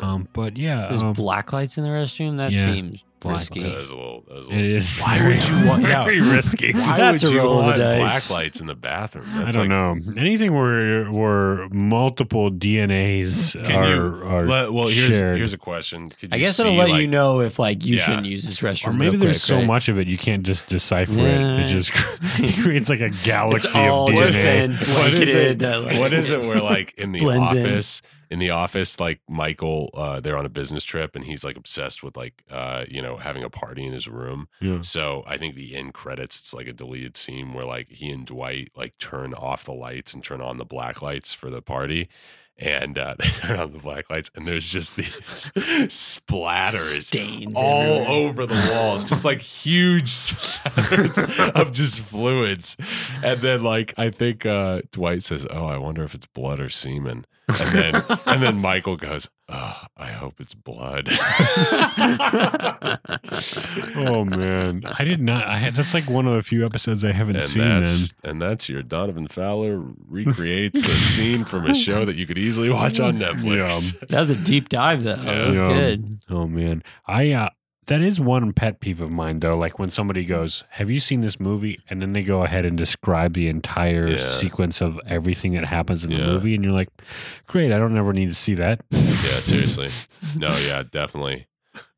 [0.00, 2.36] Um, but yeah, There's um, black lights in the restroom.
[2.38, 3.60] That yeah, seems risky.
[3.60, 4.20] Yeah, that is a little.
[4.28, 5.00] That is a little is.
[5.04, 6.04] Why would you want- yeah.
[6.04, 6.72] very risky?
[6.72, 8.32] Why That's would a you roll of want the black dice.
[8.32, 9.24] lights in the bathroom?
[9.28, 9.96] I don't like, know.
[10.20, 14.24] Anything where where multiple DNAs Can are, you?
[14.26, 15.36] are let- well, here's shared.
[15.38, 16.10] here's a question.
[16.10, 18.02] Could I guess it'll let like, you know if like you Yeah.
[18.02, 18.88] shouldn't use this restroom.
[18.88, 19.66] Or maybe real there's quick, so right?
[19.66, 21.16] much of it you can't just decipher it.
[21.40, 21.58] Yeah.
[21.58, 21.90] It just
[22.40, 24.42] it creates like a galaxy all of just DNA.
[24.68, 25.62] been What is it?
[25.62, 26.40] uh, like- what is it?
[26.40, 27.66] Where like in the Blends in.
[28.26, 31.56] Office, in the office, like Michael, uh, they're on a business trip and he's like
[31.56, 34.48] obsessed with like, uh, you know, having a party in his room.
[34.60, 34.80] Yeah.
[34.82, 38.26] So I think the end credits, it's like a deleted scene where like he and
[38.26, 42.08] Dwight like turn off the lights and turn on the black lights for the party.
[42.58, 45.52] And uh, they turn on the black lights, and there's just these
[45.90, 48.08] splatters Stains all everywhere.
[48.08, 52.78] over the walls, just like huge splatters of just fluids.
[53.22, 56.70] And then, like, I think uh, Dwight says, "Oh, I wonder if it's blood or
[56.70, 61.08] semen." And then, and then Michael goes, oh, "I hope it's blood."
[63.96, 65.46] oh man, I did not.
[65.46, 67.62] I had that's like one of the few episodes I haven't and seen.
[67.62, 69.78] That's and that's your Donovan Fowler
[70.08, 74.00] recreates a scene from a show that you could easily watch on Netflix.
[74.08, 75.14] That was a deep dive, though.
[75.16, 75.68] That was Yeah.
[75.68, 76.18] good.
[76.30, 77.50] oh man, I uh,
[77.86, 79.56] that is one pet peeve of mine though.
[79.56, 82.76] Like when somebody goes, "Have you seen this movie?" and then they go ahead and
[82.76, 84.30] describe the entire Yeah.
[84.32, 86.88] sequence of everything that happens in the movie, and you're like,
[87.46, 89.00] "Great, I don't ever need to see that." Yeah,
[89.40, 89.90] seriously.
[90.36, 91.46] No, yeah, definitely.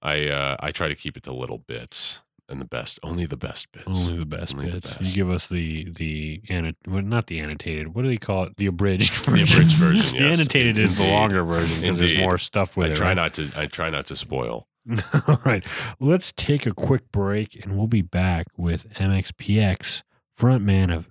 [0.03, 3.37] I uh, I try to keep it to little bits and the best, only the
[3.37, 3.87] best bits.
[4.09, 4.95] Only the best Only the bits.
[4.95, 5.05] best.
[5.11, 7.95] You give us the the anno- well, not the annotated.
[7.95, 8.57] What do they call it?
[8.57, 9.49] The abridged The version.
[9.59, 10.39] abridged version, the yes.
[10.39, 12.97] annotated is the longer version because there's more stuff with I it.
[12.97, 13.15] try right?
[13.15, 13.51] not to.
[13.57, 14.67] I try not to spoil.
[15.29, 15.65] All right,
[16.01, 20.03] let's take a quick break, and we'll be back with MXPX
[20.39, 21.11] frontman of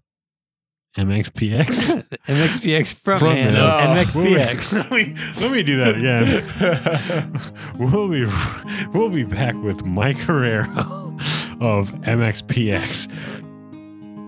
[0.98, 2.04] MXPX.
[2.28, 3.56] MXPX frontman Frontman.
[3.56, 4.74] of Oh, MXPX.
[4.90, 7.42] let, me, let me do that again.
[7.78, 8.26] we'll be
[8.98, 10.68] we'll be back with Mike Herrera
[11.60, 13.08] of MXPX.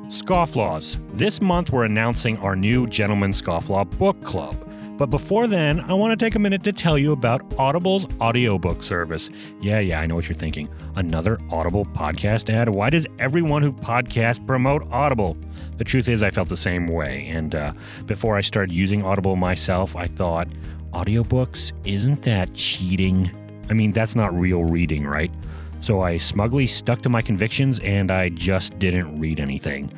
[0.10, 1.00] Scofflaws.
[1.18, 4.69] This month we're announcing our new Gentleman Scofflaw Book Club.
[5.00, 8.84] But before then, I want to take a minute to tell you about Audible's audiobook
[8.84, 9.30] service.
[9.62, 10.68] Yeah, yeah, I know what you're thinking.
[10.98, 12.68] Another Audible podcast ad?
[12.68, 15.38] Why does everyone who podcasts promote Audible?
[15.78, 17.28] The truth is, I felt the same way.
[17.30, 17.72] And uh,
[18.08, 20.50] before I started using Audible myself, I thought,
[20.92, 23.32] audiobooks, isn't that cheating?
[23.70, 25.32] I mean, that's not real reading, right?
[25.80, 29.94] So I smugly stuck to my convictions and I just didn't read anything.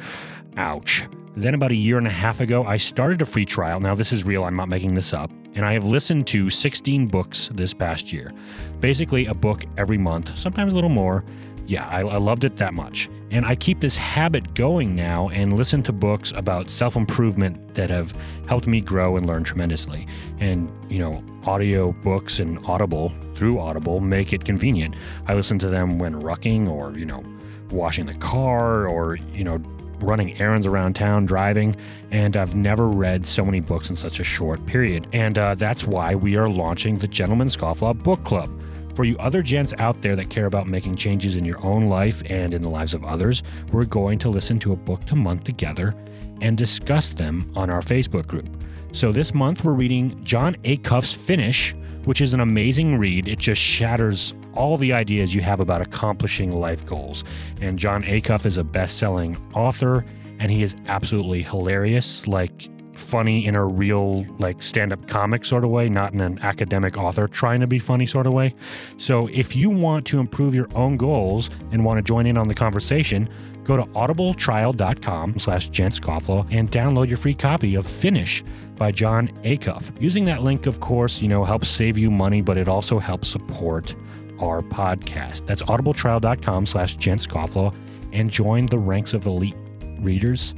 [0.57, 1.07] Ouch.
[1.36, 3.80] Then, about a year and a half ago, I started a free trial.
[3.80, 5.32] Now, this is real, I'm not making this up.
[5.54, 8.34] And I have listened to 16 books this past year.
[8.82, 11.24] Basically, a book every month, sometimes a little more.
[11.67, 13.10] Yeah, I, I loved it that much.
[13.32, 17.89] And I keep this habit going now and listen to books about self improvement that
[17.89, 18.13] have
[18.50, 20.08] helped me grow and learn tremendously.
[20.39, 24.96] And, you know, audio books and Audible through Audible make it convenient.
[25.28, 27.24] I listen to them when rucking or, you know,
[27.70, 29.62] washing the car or, you know,
[30.01, 31.75] running errands around town, driving,
[32.11, 35.07] and I've never read so many books in such a short period.
[35.13, 38.49] And uh, that's why we are launching the Gentleman Scofflaw Book Club.
[38.95, 42.21] For you other gents out there that care about making changes in your own life
[42.29, 45.43] and in the lives of others, we're going to listen to a book to month
[45.43, 45.95] together
[46.41, 48.49] and discuss them on our Facebook group.
[48.91, 53.27] So this month we're reading Jon Acuff's Finish, which is an amazing read.
[53.27, 57.23] It just shatters all the ideas you have about accomplishing life goals.
[57.59, 60.05] And Jon Acuff is a best-selling author
[60.39, 65.69] and he is absolutely hilarious, like funny in a real like stand-up comic sort of
[65.69, 68.53] way, not in an academic author trying to be funny sort of way.
[68.97, 72.47] So if you want to improve your own goals and want to join in on
[72.47, 73.29] the conversation,
[73.63, 78.43] go to audibletrial.com slash gentscofflaw and download your free copy of Finish
[78.77, 79.91] by Jon Acuff.
[80.01, 83.27] Using that link, of course, you know, helps save you money, but it also helps
[83.27, 83.95] support
[84.41, 85.45] our podcast.
[85.45, 87.75] That's audibletrial.com slash gentscofflaw
[88.13, 89.56] and join the ranks of elite
[89.99, 90.56] readers.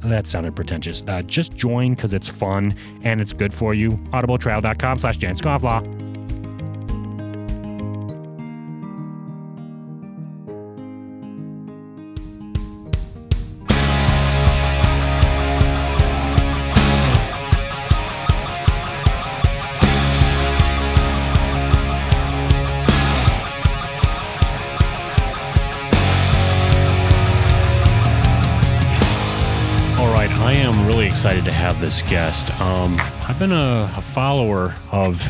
[0.00, 1.04] That sounded pretentious.
[1.06, 3.92] Uh, just join because it's fun and it's good for you.
[4.12, 5.86] audibletrial.com slash gentscofflaw.
[5.86, 6.01] All
[31.62, 32.50] have this guest.
[32.60, 32.96] Um,
[33.28, 35.22] I've been a, a follower of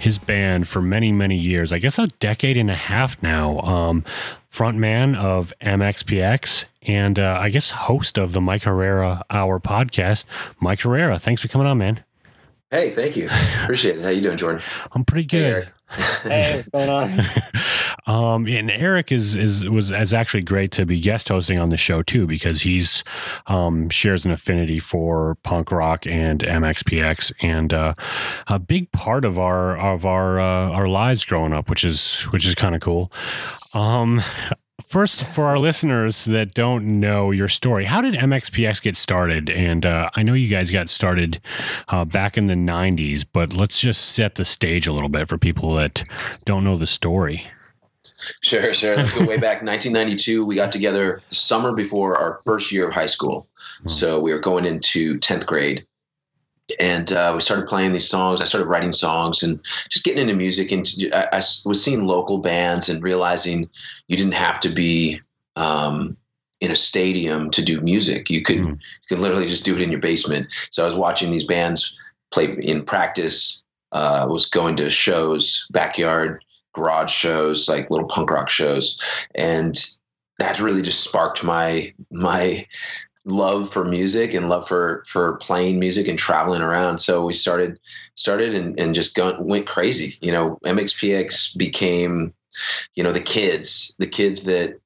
[0.00, 1.72] his band for many, many years.
[1.72, 3.60] I guess a decade and a half now.
[3.60, 4.02] Um,
[4.50, 10.24] frontman of MXPX and uh, I guess host of the Mike Herrera Hour podcast.
[10.58, 12.02] Mike Herrera, thanks for coming on, man.
[12.76, 13.26] Hey, thank you.
[13.62, 14.02] Appreciate it.
[14.02, 14.62] How you doing, Jordan?
[14.92, 15.42] I'm pretty good.
[15.42, 15.68] Eric.
[16.24, 17.20] Hey, what's going on?
[18.06, 21.76] um, and Eric is is was is actually great to be guest hosting on the
[21.76, 23.04] show too because he's
[23.46, 27.94] um, shares an affinity for punk rock and MXPX and uh,
[28.48, 32.46] a big part of our of our uh, our lives growing up, which is which
[32.46, 33.10] is kind of cool.
[33.72, 34.20] Um,
[34.82, 39.50] first, for our listeners that don't know your story, how did MXPX get started?
[39.50, 41.40] And uh, I know you guys got started
[41.88, 45.38] uh, back in the 90s, but let's just set the stage a little bit for
[45.38, 46.02] people that
[46.44, 47.46] don't know the story.
[48.42, 48.96] Sure, sure.
[48.96, 49.62] Let's go way back.
[49.62, 53.48] 1992, we got together the summer before our first year of high school.
[53.88, 55.86] So we were going into 10th grade.
[56.80, 58.40] And uh, we started playing these songs.
[58.40, 60.72] I started writing songs and just getting into music.
[60.72, 63.68] And I, I was seeing local bands and realizing
[64.08, 65.20] you didn't have to be
[65.54, 66.16] um,
[66.60, 68.30] in a stadium to do music.
[68.30, 68.70] You could Mm.
[68.72, 70.48] you could literally just do it in your basement.
[70.70, 71.96] So I was watching these bands
[72.32, 73.62] play in practice.
[73.92, 79.00] Uh, was going to shows, backyard garage shows, like little punk rock shows,
[79.36, 79.96] and
[80.38, 82.66] that really just sparked my my
[83.26, 86.98] love for music and love for for playing music and traveling around.
[86.98, 87.78] So we started
[88.14, 90.16] started and, and just going, went crazy.
[90.22, 92.32] You know, MXPX became,
[92.94, 94.80] you know, the kids, the kids that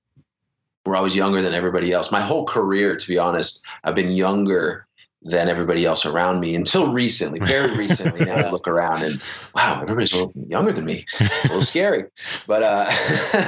[0.84, 2.10] were always younger than everybody else.
[2.10, 4.86] My whole career, to be honest, I've been younger
[5.22, 8.24] than everybody else around me until recently, very recently.
[8.24, 9.20] now I look around and
[9.54, 11.04] wow, everybody's a little younger than me.
[11.20, 12.04] A little scary,
[12.46, 12.86] but uh,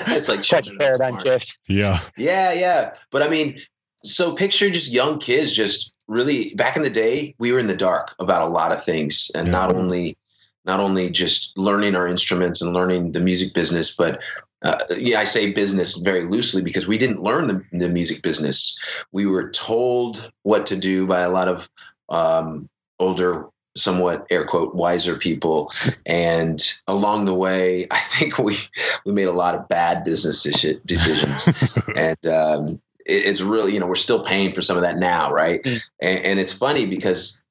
[0.09, 1.59] it's like Such children paradigm shift.
[1.69, 2.01] Yeah.
[2.19, 2.95] Yeah, yeah.
[3.11, 3.59] But I mean,
[4.05, 7.77] so picture just young kids just really back in the day, we were in the
[7.77, 9.31] dark about a lot of things.
[9.35, 9.53] And Yeah.
[9.53, 10.17] not only
[10.65, 14.21] not only just learning our instruments and learning the music business, but
[14.63, 18.77] uh, yeah, I say business very loosely because we didn't learn the, the music business.
[19.11, 21.69] We were told what to do by a lot of
[22.11, 22.69] um,
[23.01, 25.73] older, somewhat air quote wiser people,
[26.07, 28.57] and along the way, I think we
[29.05, 30.43] we made a lot of bad business
[30.85, 31.49] decisions
[31.97, 35.63] and um, it's really you know we're still paying for some of that now right
[35.65, 35.81] Mm.
[36.01, 37.43] and, and it's funny because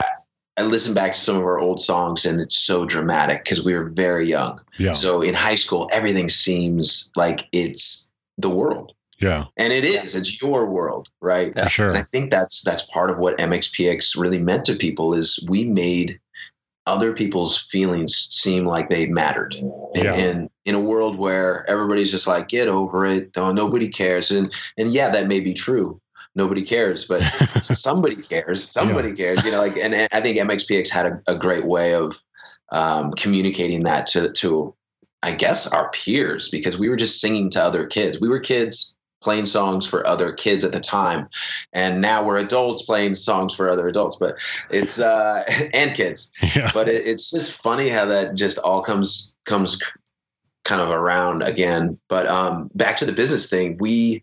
[0.00, 0.06] I,
[0.58, 3.74] I listen back to some of our old songs and it's so dramatic because we
[3.74, 4.92] were very young Yeah.
[4.92, 9.44] so in high school everything seems like it's the world Yeah.
[9.56, 11.88] and it is it's your world right For sure.
[11.88, 15.64] and I think that's that's part of what MXPX really meant to people is we
[15.64, 16.18] made
[16.86, 19.54] other people's feelings seem like they mattered.
[19.54, 20.14] And, Yeah.
[20.14, 24.30] and in a world where everybody's just like, get over it, oh, nobody cares.
[24.30, 26.00] And and yeah, that may be true.
[26.34, 27.22] Nobody cares, but
[27.62, 28.62] somebody cares.
[28.68, 29.44] Somebody cares.
[29.44, 32.22] You know, like and, and I think MXPX had a, a great way of
[32.72, 34.74] um, communicating that to to
[35.22, 38.20] I guess our peers because we were just singing to other kids.
[38.20, 41.28] We were kids playing songs for other kids at the time.
[41.72, 44.36] And now we're adults playing songs for other adults but
[44.70, 46.32] it's uh and kids.
[46.56, 46.70] Yeah.
[46.74, 49.80] but it, it's just funny how that just all comes comes
[50.64, 51.98] kind of around again.
[52.08, 54.22] But um back to the business thing we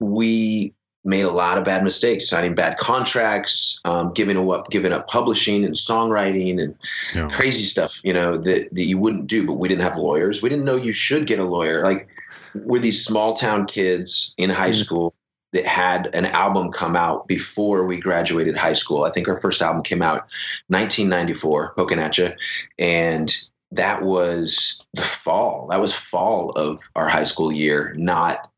[0.00, 0.72] we
[1.04, 5.64] made a lot of bad mistakes signing bad contracts um, giving up giving up publishing
[5.64, 6.76] and songwriting and
[7.14, 7.28] Yeah.
[7.30, 10.42] crazy stuff you know that, that you wouldn't do but we didn't have lawyers.
[10.42, 11.82] We didn't know you should get a lawyer.
[11.82, 12.06] Like
[12.54, 14.84] we're these small town kids in high Mm.
[14.84, 15.14] school
[15.52, 19.04] that had an album come out before we graduated high school.
[19.04, 20.26] I think our first album came out
[20.68, 22.34] 1994 Pokinatcha
[22.78, 23.34] and
[23.70, 25.66] that was the fall.
[25.68, 28.50] That was fall of our high school year not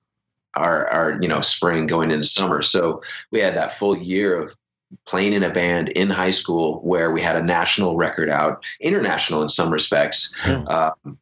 [0.55, 2.63] our our you know spring going into summer.
[2.63, 3.03] So
[3.33, 4.55] we had that full year of
[5.07, 9.43] playing in a band in high school where we had a national record out international
[9.43, 10.33] in some respects.
[10.69, 11.19] Um,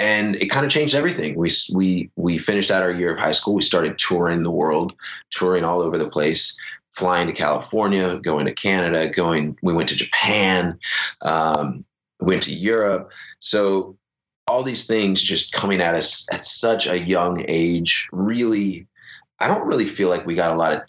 [0.00, 1.36] and it kind of changed everything.
[1.36, 3.54] We we we finished out our year of high school.
[3.54, 4.94] We started touring the world
[5.30, 6.58] touring all over the place
[6.92, 10.76] flying to california going to canada going we went to japan
[11.22, 11.84] um,
[12.20, 13.12] went to europe.
[13.38, 13.96] So
[14.46, 18.86] all these things just coming at us at such a young age really
[19.38, 20.82] i don't really feel like we got a lot of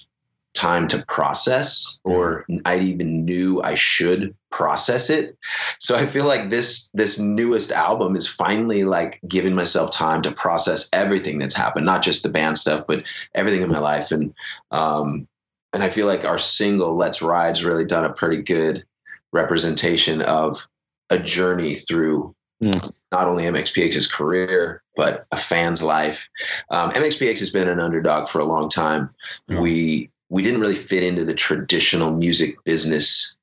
[0.54, 5.38] time to process or i even knew i should process it
[5.80, 10.32] so i feel like this this newest album is finally like giving myself time to
[10.32, 14.34] process everything that's happened not just the band stuff but everything in my life and
[14.72, 15.26] um
[15.72, 18.84] and i feel like our single let's ride's really done a pretty good
[19.32, 20.68] representation of
[21.10, 23.02] a journey through Mm.
[23.12, 26.30] not only MXPX's career, but a fan's life.
[26.70, 29.10] Um, MXPX has been an underdog for a long time.
[29.48, 33.36] We we didn't really fit into the traditional music business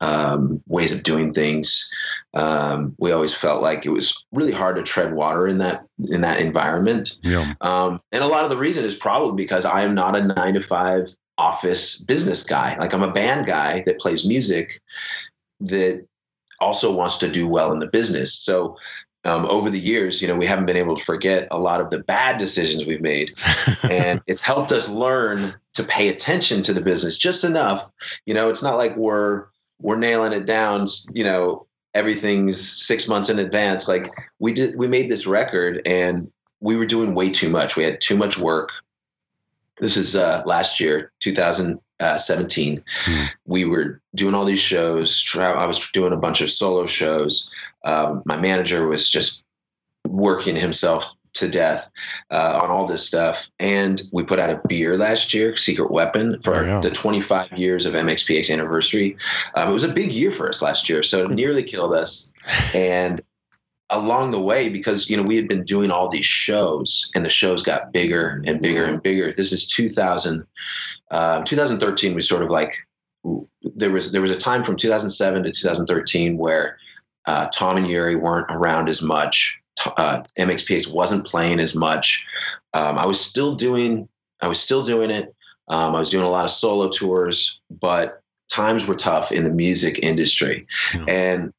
[0.00, 1.90] um, ways of doing things.
[2.34, 6.20] Um, we always felt like it was really hard to tread water in that in
[6.22, 7.16] that environment.
[7.22, 7.54] Yeah.
[7.60, 10.54] Um, and a lot of the reason is probably because I am not a nine
[10.54, 12.76] to five office business guy.
[12.78, 14.80] Like I'm a band guy that plays music
[15.60, 16.04] that
[16.60, 18.34] also wants to do well in the business.
[18.34, 18.76] So
[19.24, 21.90] um, over the years, you know, we haven't been able to forget a lot of
[21.90, 23.32] the bad decisions we've made,
[23.90, 27.90] and it's helped us learn to pay attention to the business just enough.
[28.26, 29.46] You know, it's not like we're
[29.80, 30.86] we're nailing it down.
[31.12, 33.88] You know, everything's six months in advance.
[33.88, 34.06] Like
[34.38, 37.76] we did, we made this record, and we were doing way too much.
[37.76, 38.70] We had too much work.
[39.78, 42.84] This is uh, last year, 2017.
[43.04, 43.24] Hmm.
[43.46, 45.24] We were doing all these shows.
[45.38, 47.50] I was doing a bunch of solo shows.
[47.84, 49.42] Um, my manager was just
[50.06, 51.90] working himself to death
[52.30, 53.48] uh, on all this stuff.
[53.58, 56.80] And we put out a beer last year, Secret Weapon, for Oh, yeah.
[56.80, 59.16] the 25 years of MXPX anniversary.
[59.54, 62.30] Um, it was a big year for us last year, so it nearly killed us.
[62.74, 63.20] And
[63.90, 67.30] along the way, because you know we had been doing all these shows, and the
[67.30, 69.32] shows got bigger and bigger and bigger.
[69.32, 70.44] This is 2000,
[71.10, 72.14] uh, 2013.
[72.14, 72.74] Was sort of like
[73.76, 76.76] there was there was a time from 2007 to 2013 where
[77.26, 79.58] uh, Tom and Yuri weren't around as much.
[79.96, 82.26] Uh, MXPX wasn't playing as much.
[82.74, 84.08] Um, I was still doing
[84.40, 85.34] I was still doing it.
[85.68, 88.20] Um, I was doing a lot of solo tours, but
[88.50, 91.04] times were tough in the music industry, Yeah.
[91.08, 91.52] and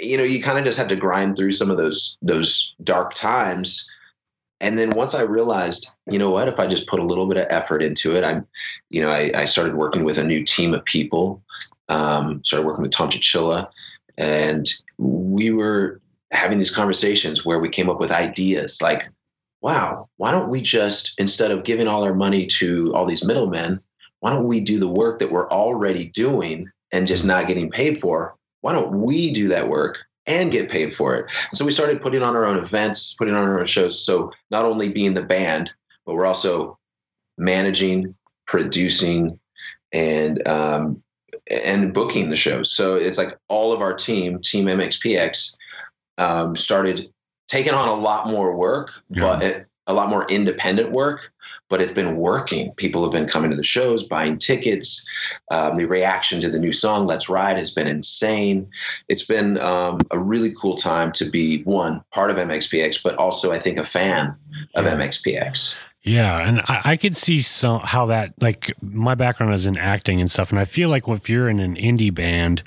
[0.00, 3.14] you know you kind of just had to grind through some of those those dark
[3.14, 3.90] times.
[4.60, 7.36] And then once I realized, you know what, if I just put a little bit
[7.38, 8.44] of effort into it, I'm,
[8.90, 11.40] you know, I, I started working with a new team of people.
[11.88, 13.68] Um, started working with Tom Chichilla,
[14.18, 14.66] and
[14.98, 16.00] we were
[16.30, 19.08] having these conversations where we came up with ideas like,
[19.60, 23.80] wow, why don't we just, instead of giving all our money to all these middlemen,
[24.20, 28.00] why don't we do the work that we're already doing and just not getting paid
[28.00, 28.34] for?
[28.60, 31.30] Why don't we do that work and get paid for it?
[31.54, 34.04] So we started putting on our own events, putting on our own shows.
[34.04, 35.72] So not only being the band,
[36.04, 36.78] but we're also
[37.36, 38.14] managing,
[38.46, 39.38] producing,
[39.92, 41.02] and um,
[41.50, 42.74] and booking the shows.
[42.74, 45.56] So it's like all of our team, Team MXPX,
[46.18, 47.10] um, started
[47.48, 49.20] taking on a lot more work, Yeah.
[49.20, 51.32] but it, a lot more independent work.
[51.70, 52.72] But it's been working.
[52.76, 55.06] People have been coming to the shows, buying tickets.
[55.50, 58.66] Um, the reaction to the new song "Let's Ride" has been insane.
[59.08, 63.52] It's been um, a really cool time to be one part of MXPX, but also
[63.52, 64.34] I think a fan
[64.76, 64.94] of Yeah.
[64.96, 65.76] MXPX.
[66.04, 70.22] Yeah, and I, I could see some how that like my background is in acting
[70.22, 72.62] and stuff, and I feel like if you're in an indie band,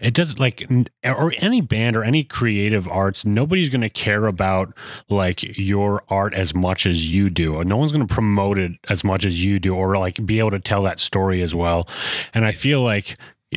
[0.00, 0.68] it does like
[1.04, 4.76] or any band or any creative arts, nobody's going to care about
[5.08, 7.62] like your art as much as you do.
[7.64, 10.50] No one's going to promote it as much as you do, or like be able
[10.50, 11.88] to tell that story as well.
[12.34, 13.16] And I feel like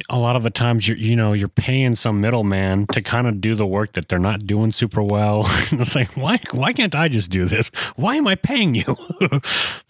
[0.10, 3.42] a lot of the times you're you know you're paying some middleman to kind of
[3.42, 5.44] do the work that they're not doing super well.
[5.72, 7.70] it's like why why can't I just do this?
[7.96, 8.96] Why am I paying you?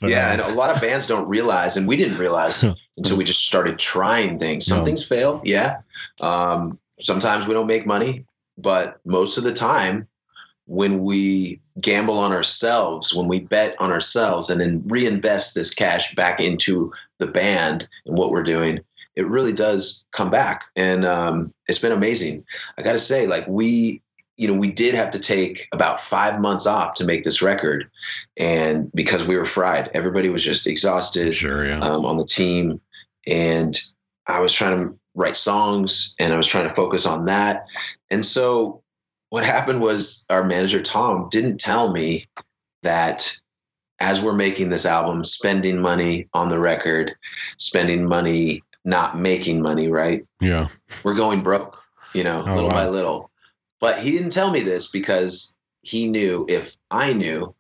[0.02, 2.64] But, yeah, uh, and a lot of bands don't realize, and we didn't realize
[2.98, 4.66] until we just started trying things.
[4.66, 4.86] Some No.
[4.86, 5.82] things fail, yeah.
[6.22, 8.24] Um, sometimes we don't make money,
[8.58, 10.08] but most of the time,
[10.68, 16.16] when we gamble on ourselves, when we bet on ourselves, and then reinvest this cash
[16.16, 18.80] back into the band and what we're doing,
[19.16, 22.44] it really does come back, and um, it's been amazing.
[22.78, 24.02] I got to say, like we.
[24.38, 27.90] You know, we did have to take about five months off to make this record,
[28.38, 31.80] and because we were fried, everybody was just exhausted sure, yeah.
[31.80, 32.80] um, on the team,
[33.28, 33.78] and
[34.28, 37.66] I was trying to write songs and I was trying to focus on that.
[38.10, 38.82] And so
[39.30, 42.26] what happened was our manager Tom didn't tell me
[42.84, 43.38] that
[44.00, 47.14] as we're making this album, spending money on the record,
[47.58, 50.26] spending money not making money, right?
[50.42, 50.68] yeah.
[51.04, 51.80] We're going broke,
[52.14, 53.30] you know, Oh, little by little.
[53.80, 57.54] But he didn't tell me this because he knew if I knew,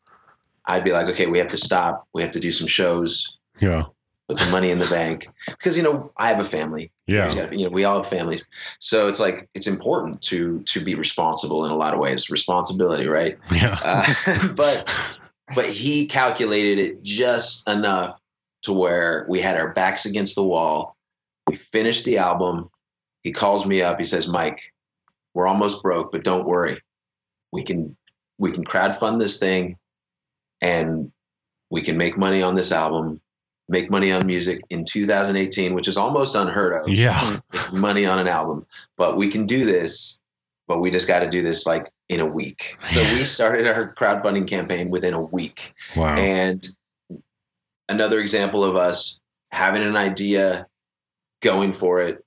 [0.65, 2.07] I'd be like, okay, we have to stop.
[2.13, 3.83] We have to do some shows Yeah.
[4.27, 6.91] put some money in the bank because you know I have a family.
[7.07, 7.33] Yeah.
[7.33, 8.45] Got- you know we all have families,
[8.79, 12.29] so it's like it's important to to be responsible in a lot of ways.
[12.29, 13.37] Responsibility, right?
[13.51, 13.79] Yeah.
[13.83, 15.19] Uh, but
[15.55, 18.19] but he calculated it just enough
[18.63, 20.95] to where we had our backs against the wall.
[21.49, 22.69] We finished the album.
[23.23, 23.97] He calls me up.
[23.97, 24.71] He says, "Mike,
[25.33, 26.79] we're almost broke, but don't worry.
[27.51, 27.97] We can
[28.37, 29.75] we can crowdfund this thing,
[30.61, 31.11] and
[31.71, 33.19] we can make money on this album."
[33.71, 37.39] Make money on music in 2018, which is almost unheard of yeah.
[37.71, 38.65] money on an album,
[38.97, 40.19] but we can do this.
[40.67, 42.77] But we just got to do this like in a week.
[42.83, 45.75] So we started our crowdfunding campaign within a week.
[45.95, 46.15] Wow.
[46.15, 46.67] And
[47.89, 49.19] another example of us
[49.51, 50.65] having an idea,
[51.41, 52.23] going for it.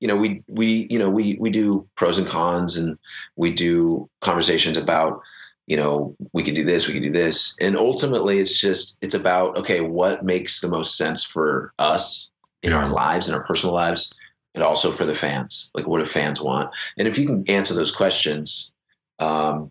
[0.00, 2.98] You know, we we you know we we do pros and cons, and
[3.36, 5.20] we do conversations about
[5.66, 9.14] you know we can do this, we can do this, and ultimately it's just it's
[9.14, 12.28] about okay, what makes the most sense for us
[12.62, 14.12] in our lives, in our personal lives,
[14.54, 15.70] but also for the fans.
[15.74, 16.70] Like, what do fans want?
[16.98, 18.72] And if you can answer those questions,
[19.18, 19.70] um,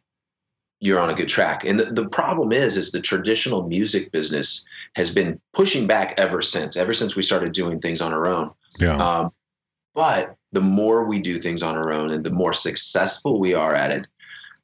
[0.79, 1.63] you're on a good track.
[1.63, 4.65] And the, the problem is, is the traditional music business
[4.95, 8.51] has been pushing back ever since, ever since we started doing things on our own.
[8.79, 8.95] Yeah.
[8.97, 9.31] Um,
[9.95, 13.75] but the more we do things on our own and the more successful we are
[13.75, 14.07] at it,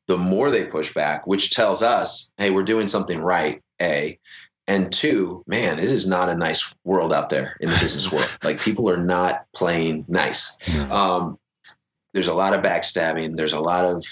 [0.07, 3.61] the more they push back, which tells us, hey, we're doing something right.
[3.81, 4.19] A,
[4.67, 8.29] and two, man, it is not a nice world out there in the business world.
[8.43, 10.57] Like people are not playing nice.
[10.91, 11.39] Um,
[12.13, 13.35] there's a lot of backstabbing.
[13.35, 14.05] There's a lot of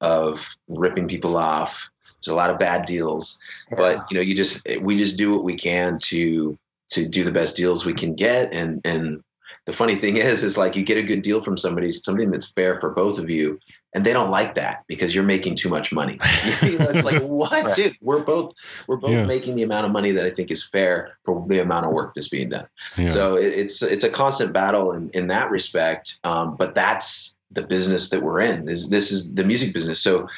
[0.00, 1.90] of ripping people off.
[2.20, 3.38] There's a lot of bad deals,
[3.76, 6.58] but you know, you just we just do what we can to
[6.90, 8.52] to do the best deals we can get.
[8.52, 9.22] And and
[9.66, 12.50] the funny thing is, is like you get a good deal from somebody, something that's
[12.50, 13.58] fair for both of you,
[13.94, 16.18] and they don't like that because you're making too much money.
[16.62, 17.96] You know, it's like what, dude?
[18.00, 18.54] We're both
[18.86, 19.24] we're both Yeah.
[19.26, 22.14] making the amount of money that I think is fair for the amount of work
[22.14, 22.66] that's being done.
[22.96, 23.06] Yeah.
[23.06, 26.18] So it, it's it's a constant battle in, in that respect.
[26.24, 28.66] Um, but that's the business that we're in.
[28.66, 30.00] This this is the music business.
[30.00, 30.28] So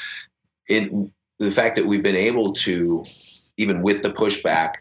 [0.68, 0.90] it
[1.38, 3.04] the fact that we've been able to,
[3.56, 4.74] even with the pushback,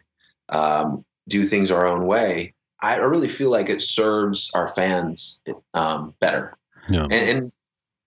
[0.49, 2.53] um, do things our own way.
[2.81, 5.41] I really feel like it serves our fans
[5.73, 6.55] um, better.
[6.89, 7.07] Yeah.
[7.09, 7.51] And,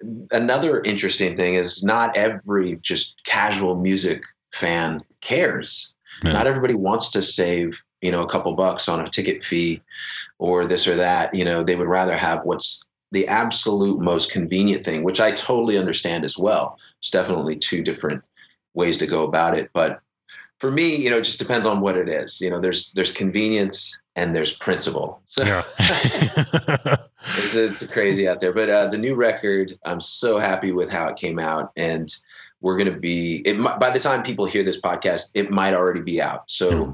[0.03, 5.93] and another interesting thing is not every just casual music fan cares.
[6.23, 6.33] Yeah.
[6.33, 9.83] Not everybody wants to save, you know, a couple bucks on a ticket fee
[10.39, 11.35] or this or that.
[11.35, 15.77] You know, they would rather have what's the absolute most convenient thing, which I totally
[15.79, 16.79] understand as well.
[17.01, 18.23] It's definitely two different
[18.75, 19.71] ways to go about it.
[19.73, 20.01] But
[20.61, 22.41] for me, you know, it just depends on what it is.
[22.41, 25.21] You know, there's there's convenience and there's principle.
[25.27, 25.65] So Yeah.
[27.39, 28.53] it's, it's crazy out there.
[28.53, 32.15] But uh, the new record, I'm so happy with how it came out, and
[32.61, 33.37] we're gonna be.
[33.47, 36.45] It by the time people hear this podcast, it might already be out.
[36.47, 36.93] So Yeah.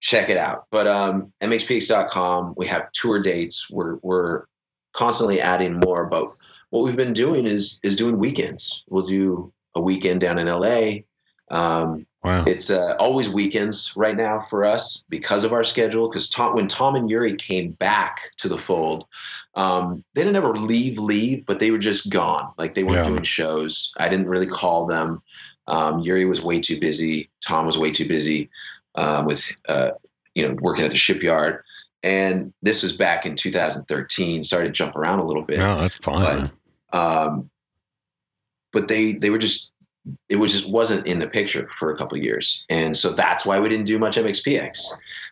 [0.00, 0.66] check it out.
[0.70, 3.70] But um, mxpx.com, we have tour dates.
[3.70, 4.44] We're we're
[4.92, 6.04] constantly adding more.
[6.06, 6.32] But
[6.70, 8.84] what we've been doing is is doing weekends.
[8.88, 11.04] We'll do a weekend down in LA.
[11.50, 12.44] Um, wow.
[12.46, 16.08] it's uh, always weekends right now for us because of our schedule.
[16.08, 19.06] Because Tom, when Tom and Yuri came back to the fold,
[19.54, 22.52] um, they didn't ever leave, leave, but they were just gone.
[22.58, 23.10] Like they weren't Yeah.
[23.10, 23.92] doing shows.
[23.98, 25.22] I didn't really call them.
[25.66, 27.30] Um, Yuri was way too busy.
[27.46, 28.50] Tom was way too busy
[28.96, 29.92] um, with, uh,
[30.34, 31.62] you know, working at the shipyard.
[32.02, 34.44] And this was back in 2013.
[34.44, 36.50] Started to jump around a little bit No, that's fine.
[36.90, 37.50] but- um,
[38.72, 39.70] but they they were just
[40.28, 43.58] it was just wasn't in the picture for a couple years, and so that's why
[43.58, 44.86] we didn't do much MXPX.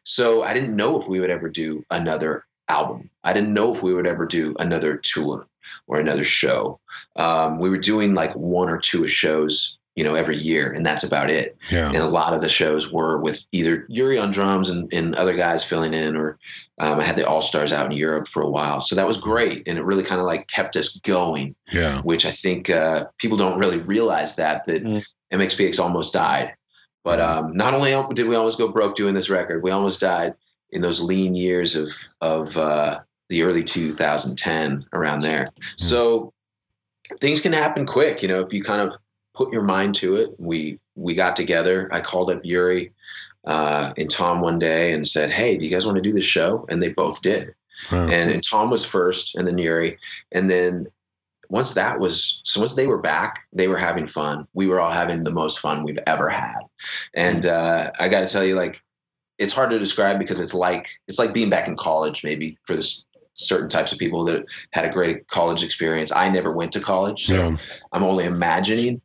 [0.05, 3.11] So I didn't know if we would ever do another album.
[3.25, 5.47] I didn't know if we would ever do another tour
[5.87, 6.81] or another show.
[7.17, 11.05] Um, we were doing like one or two shows, you know, every year, and that's
[11.05, 11.87] about it Yeah.
[11.89, 15.35] and a lot of the shows were with either Yuri on drums and, and other
[15.37, 16.39] guys filling in, or
[16.81, 18.81] um, I had the All Stars out in Europe for a while.
[18.81, 22.01] So that was great, and it really kind of like kept us going, Yeah.
[22.03, 25.05] which I think uh, people don't really realize that that Mm.
[25.33, 26.55] MXPX almost died.
[27.05, 30.35] But um, not only did we almost go broke doing this record, we almost died
[30.71, 35.49] in those lean years of of uh, the early 2010 around there.
[35.77, 36.33] So
[37.19, 38.97] things can happen quick, you know, if you kind of
[39.35, 40.35] put your mind to it.
[40.39, 41.89] We we got together.
[41.93, 42.93] I called up Yuri
[43.45, 46.25] uh, and Tom one day and said, "Hey, do you guys want to do this
[46.25, 47.55] show?" And they both did.
[47.91, 48.07] Wow.
[48.09, 49.99] And, and Tom was first, and then Yuri,
[50.31, 50.87] and then
[51.49, 54.47] once that was so once they were back, they were having fun.
[54.55, 56.61] We were all having the most fun we've ever had.
[57.15, 58.83] And uh, I got to tell you, like,
[59.39, 62.77] it's hard to describe because it's like it's like being back in college, maybe for
[62.77, 63.05] this
[63.35, 66.13] certain types of people that had a great college experience.
[66.13, 67.57] I never went to college, so Yeah.
[67.93, 69.01] I'm only imagining.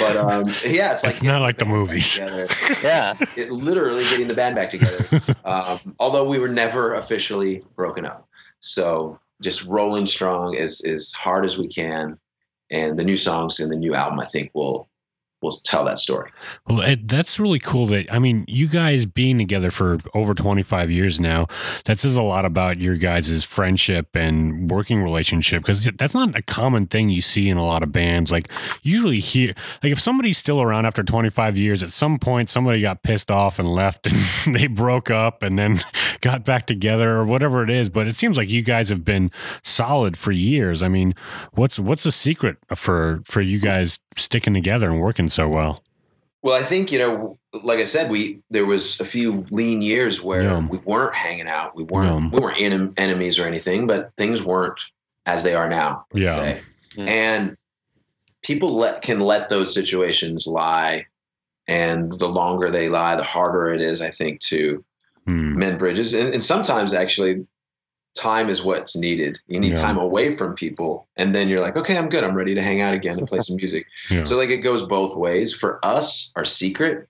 [0.00, 2.18] But um, yeah, it's like It's not like the movies.
[2.82, 3.14] Yeah.
[3.36, 5.20] It, literally getting the band back together.
[5.44, 8.28] Um, although we were never officially broken up,
[8.60, 12.18] so just rolling strong as as hard as we can,
[12.70, 14.88] and the new songs and the new album, I think will
[15.42, 16.30] will tell that story.
[16.66, 20.90] Well, it, that's really cool that, I mean, you guys being together for over 25
[20.90, 21.46] years now,
[21.84, 26.42] that says a lot about your guys' friendship and working relationship because that's not a
[26.42, 28.32] common thing you see in a lot of bands.
[28.32, 28.50] Like,
[28.82, 33.02] usually here, like if somebody's still around after 25 years, at some point somebody got
[33.02, 34.16] pissed off and left and
[34.54, 35.80] they broke up and then
[36.22, 37.90] got back together or whatever it is.
[37.90, 39.30] But it seems like you guys have been
[39.62, 40.82] solid for years.
[40.82, 41.14] I mean,
[41.52, 45.82] what's what's the secret for for you guys sticking together and working so well?
[46.42, 50.22] Well, I think you know, like I said, we there was a few lean years
[50.22, 50.58] where Yeah.
[50.66, 52.38] we weren't hanging out, we weren't Yeah.
[52.38, 54.80] we weren't enem- enemies or anything, but things weren't
[55.26, 56.04] as they are now.
[56.12, 56.36] let's Yeah.
[56.36, 56.60] say.
[56.96, 57.08] Mm.
[57.08, 57.56] and
[58.42, 61.04] people let can let those situations lie,
[61.68, 64.84] and the longer they lie, the harder it is, I think, to
[65.26, 65.58] Hmm.
[65.58, 66.14] mend bridges.
[66.14, 67.44] And, and sometimes actually,
[68.16, 69.38] time is what's needed.
[69.46, 69.82] You need Yeah.
[69.82, 72.24] time away from people, and then you're like, okay, I'm good.
[72.24, 73.86] I'm ready to hang out again and play some music.
[74.10, 74.24] Yeah.
[74.24, 75.52] So like it goes both ways.
[75.54, 77.08] For us, our secret,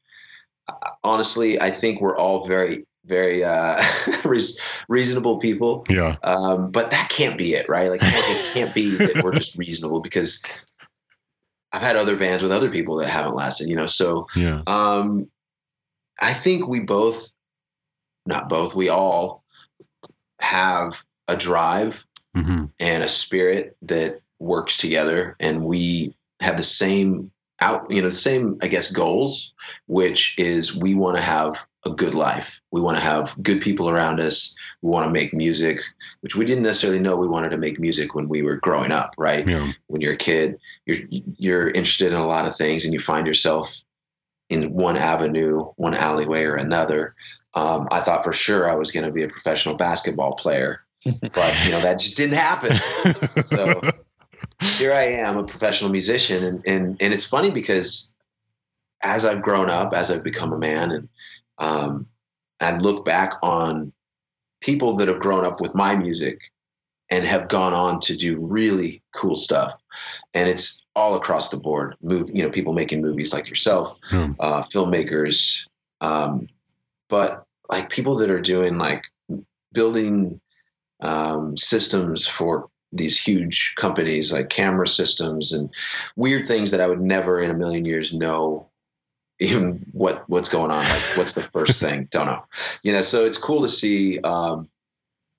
[0.69, 3.83] uh, honestly, I think we're all very, very uh,
[4.89, 5.85] reasonable people.
[5.89, 6.17] Yeah.
[6.23, 7.89] Um, but that can't be it, right?
[7.91, 10.43] Like it can't, it can't be that we're just reasonable because
[11.73, 13.87] I've had other bands with other people that haven't lasted, you know.
[13.87, 14.63] So Yeah.
[14.67, 15.29] um,
[16.21, 17.31] I think we both,
[18.25, 19.45] not both, we all
[20.41, 27.31] have a drive hmm and a spirit that works together, and we have the same
[27.61, 29.55] out, you know, the same, I guess, goals,
[29.87, 32.61] which is we want to have a good life.
[32.71, 34.55] We want to have good people around us.
[34.83, 35.81] We want to make music,
[36.21, 39.15] which we didn't necessarily know we wanted to make music when we were growing up,
[39.17, 39.49] right?
[39.49, 39.73] Yeah.
[39.87, 43.27] when you're a kid, you're you're interested in a lot of things, and you find
[43.27, 43.81] yourself
[44.49, 47.15] in one avenue, one alleyway, or another.
[47.57, 51.65] Um, I thought for sure I was going to be a professional basketball player, but
[51.65, 52.77] you know that just didn't happen.
[53.47, 53.81] So
[54.77, 58.13] here I am, a professional musician, and and and it's funny because
[59.03, 61.09] as I've grown up, as I've become a man, and
[61.59, 62.07] um,
[62.61, 63.93] I look back on
[64.61, 66.41] people that have grown up with my music
[67.11, 69.81] and have gone on to do really cool stuff,
[70.35, 71.95] and it's all across the board.
[72.03, 74.33] Move, you know, people making movies like yourself, Hmm.
[74.41, 75.67] uh, filmmakers,
[76.03, 76.49] um,
[77.09, 79.05] but like people that are doing like
[79.73, 80.41] building
[81.01, 85.69] um, systems for these huge companies like camera systems and
[86.15, 88.69] weird things that I would never in a million years know
[89.39, 92.45] even what what's going on like what's the first thing don't know
[92.83, 94.69] you know so it's cool to see um,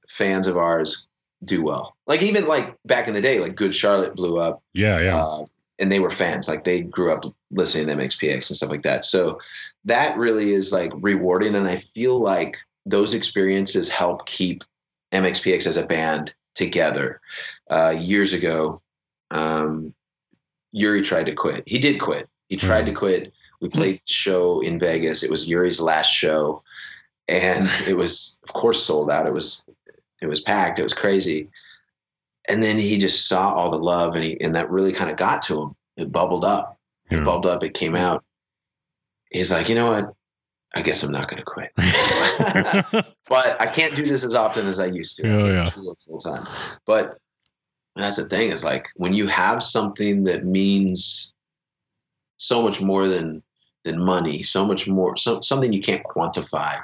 [0.07, 1.07] fans of ours
[1.45, 4.99] do well like even like back in the day like good charlotte blew up Yeah.
[4.99, 5.23] Yeah.
[5.23, 5.45] uh,
[5.79, 6.47] and they were fans.
[6.47, 9.05] Like they grew up listening to mxpx and stuff like that.
[9.05, 9.39] So
[9.85, 11.55] that really is like rewarding.
[11.55, 14.63] And i feel like those experiences help keep
[15.11, 17.21] mxpx as a band together.
[17.69, 18.81] Uh, years ago
[19.31, 19.93] um,
[20.71, 21.63] yuri tried to quit.
[21.65, 22.29] He did quit.
[22.49, 23.33] He tried to quit.
[23.59, 25.23] We played a show in vegas.
[25.23, 26.63] It was yuri's last show.
[27.27, 29.27] And it was of course sold out.
[29.27, 29.63] It was
[30.21, 30.79] it was packed.
[30.79, 31.49] It was crazy
[32.47, 35.17] and then he just saw all the love and he and that really kind of
[35.17, 35.75] got to him.
[35.97, 36.77] It bubbled up.
[37.11, 37.19] Yeah.
[37.19, 37.63] it bubbled up.
[37.63, 38.23] It came out.
[39.31, 40.13] He's like you know what?
[40.75, 41.71] I guess i'm not going to quit.
[43.29, 45.23] But i can't do this as often as i used to.
[45.23, 45.65] I Yeah, can't yeah.
[45.65, 46.45] tour full time.
[46.85, 47.17] But
[47.95, 51.33] that's the thing is like when you have something that means
[52.37, 53.41] so much more than
[53.83, 56.77] than money so much more so, something you can't quantify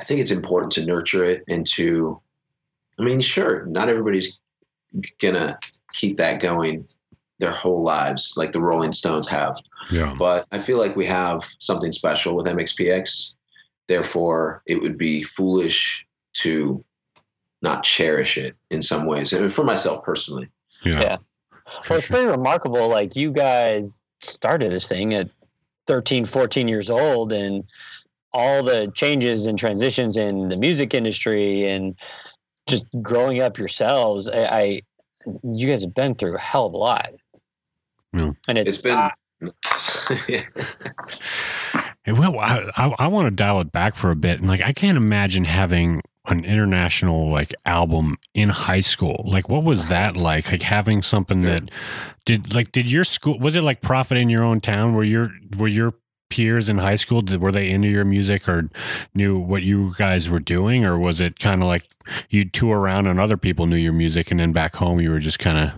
[0.00, 2.20] i think it's important to nurture it and to
[2.98, 4.40] i mean sure not everybody's
[5.20, 5.58] gonna
[5.92, 6.86] keep that going
[7.38, 9.56] their whole lives like the rolling stones have
[9.90, 10.14] yeah.
[10.18, 13.34] but i feel like we have something special with mxpx
[13.88, 16.84] therefore it would be foolish to
[17.62, 20.48] not cherish it in some ways and for myself personally
[20.84, 21.00] Yeah.
[21.00, 21.16] Yeah.
[21.82, 22.16] For Well, it's sure.
[22.16, 22.88] pretty remarkable.
[22.88, 25.30] Like you guys started this thing at
[25.86, 27.64] 13, 14 years old, and
[28.32, 31.94] all the changes and transitions in the music industry and
[32.70, 34.28] just growing up yourselves.
[34.28, 34.82] I, I
[35.42, 37.10] you guys have been through a hell of a lot.
[38.12, 38.32] Yeah.
[38.48, 39.10] And it's, it's been uh,
[42.04, 44.40] Hey, Well, I, I, I want to dial it back for a bit.
[44.40, 49.24] And like, I can't imagine having an international like album in high school.
[49.26, 50.50] Like, what was that like?
[50.50, 51.70] Like having something that
[52.24, 54.94] did like did your school was it like profit in your own town?
[54.94, 55.94] Were your were your
[56.30, 58.70] peers in high school did, were they into your music or
[59.14, 61.84] knew what you guys were doing, or was it kind of like
[62.30, 65.18] you'd tour around and other people knew your music, and then back home you were
[65.20, 65.72] just kind of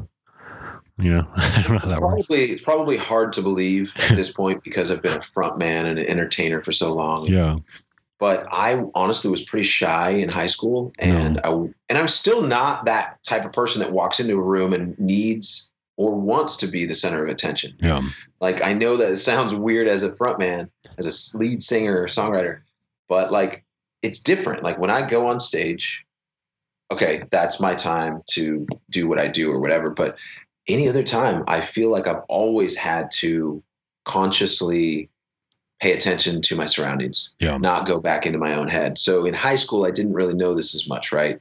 [0.98, 2.26] you know I don't know how that works.
[2.26, 5.86] probably it's probably hard to believe at this point because I've been a front man
[5.86, 7.26] and an entertainer for so long.
[7.26, 7.57] Yeah,
[8.18, 12.84] But I honestly was pretty shy in high school, and I and I'm still not
[12.84, 16.86] that type of person that walks into a room and needs or wants to be
[16.86, 17.74] the center of attention.
[17.80, 18.00] yeah,
[18.43, 20.68] Like I know that it sounds weird as a frontman,
[20.99, 22.61] as a lead singer or songwriter,
[23.09, 23.64] but like
[24.03, 24.64] it's different.
[24.64, 26.05] Like when I go on stage,
[26.90, 29.90] okay, that's my time to do what I do or whatever.
[29.90, 30.16] But
[30.66, 33.62] any other time, I feel like I've always had to
[34.05, 35.09] consciously
[35.80, 38.99] pay attention to my surroundings, yeah, not go back into my own head.
[38.99, 41.40] So in high school, I didn't really know this as much, right?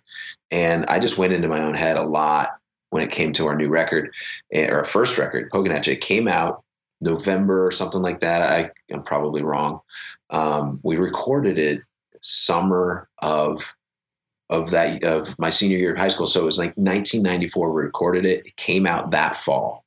[0.51, 2.57] And I just went into my own head a lot
[2.91, 4.13] when it came to our new record,
[4.53, 5.49] eh, or our first record.
[5.51, 6.63] It came out
[7.01, 8.41] November or something like that.
[8.41, 9.81] I, I'm probably wrong.
[10.29, 11.81] Um, we recorded it
[12.21, 13.75] summer of
[14.49, 16.27] of that of my senior year of high school.
[16.27, 17.71] So it was like 1994.
[17.71, 18.45] We recorded it.
[18.45, 19.85] It came out that fall.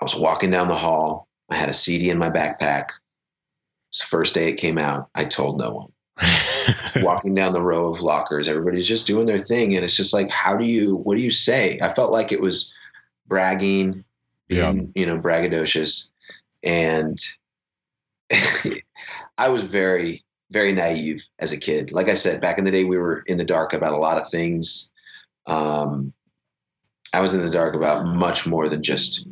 [0.00, 1.28] I was walking down the hall.
[1.50, 2.86] I had a CD in my backpack.
[3.90, 5.08] It's the first day it came out.
[5.14, 5.90] I told no one.
[7.04, 8.48] walking down the row of lockers.
[8.48, 10.96] Everybody's just doing their thing, and it's just like, how do you?
[10.96, 11.78] What do you say?
[11.82, 12.72] I felt like it was
[13.26, 14.04] bragging,
[14.48, 14.70] Yeah.
[14.72, 16.10] being, you know, braggadocious,
[16.64, 17.18] and
[19.38, 21.92] I was very, very naive as a kid.
[21.92, 24.18] Like I said, back in the day, we were in the dark about a lot
[24.18, 24.90] of things.
[25.46, 26.12] Um,
[27.12, 29.26] I was in the dark about much more than just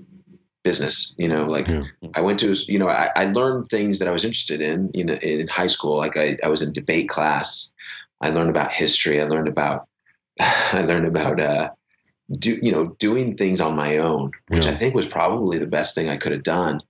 [0.62, 1.14] business.
[1.18, 1.84] You know, like Yeah.
[2.14, 5.04] I went to, you know, I, I learned things that I was interested in, you
[5.04, 5.96] know, in high school.
[5.96, 7.72] Like I, I was in debate class.
[8.20, 9.20] I learned about history.
[9.20, 9.88] I learned about,
[10.40, 11.70] I learned about, uh,
[12.38, 15.94] do, you know, doing things on my own, which I think was probably the best
[15.94, 16.80] thing I could have done.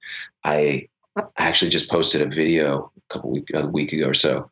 [0.45, 0.88] I
[1.36, 4.51] actually just posted a video a couple week, a week ago or so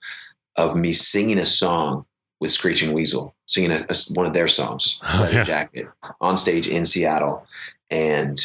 [0.57, 2.05] of me singing a song
[2.41, 5.45] with Screeching Weasel, singing a, a- one of their songs, Oh, yeah.
[5.45, 5.89] Jacket,
[6.21, 7.47] on stage in Seattle.
[7.91, 8.39] And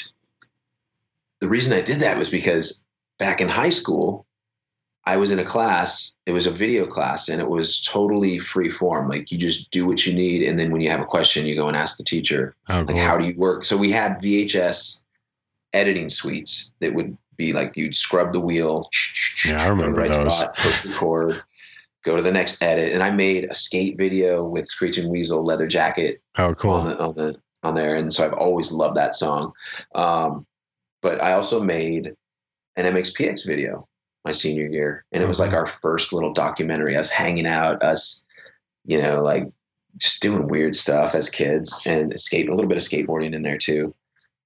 [1.39, 2.85] the reason I did that was because
[3.19, 4.25] back in high school,
[5.07, 8.69] I was in a class, it was a video class, and it was totally free
[8.69, 9.07] form.
[9.07, 10.41] Like you just do what you need.
[10.47, 12.87] And then when you have a question, you go and ask the teacher, Oh, like,
[12.87, 12.97] cool.
[12.97, 13.65] how do you work?
[13.65, 15.01] So we had VHS
[15.73, 18.89] editing suites that would be like you'd scrub the wheel.
[19.45, 20.37] Yeah, I go to the remember right those.
[20.39, 21.43] spot, push record,
[22.03, 22.93] go to the next edit.
[22.93, 26.83] And I made a skate video with Screeching Weasel leather jacket oh, on cool.
[26.83, 29.51] the on the on there, and so I've always loved that song.
[29.93, 30.47] Um,
[31.03, 32.15] but I also made
[32.77, 33.87] an MXPX video
[34.23, 35.57] my senior year, and it was like Mhm.
[35.57, 36.95] our first little documentary.
[36.95, 38.23] Us hanging out, us,
[38.85, 39.43] you know, like
[39.97, 43.57] just doing weird stuff as kids, and skate a little bit of skateboarding in there
[43.59, 43.93] too.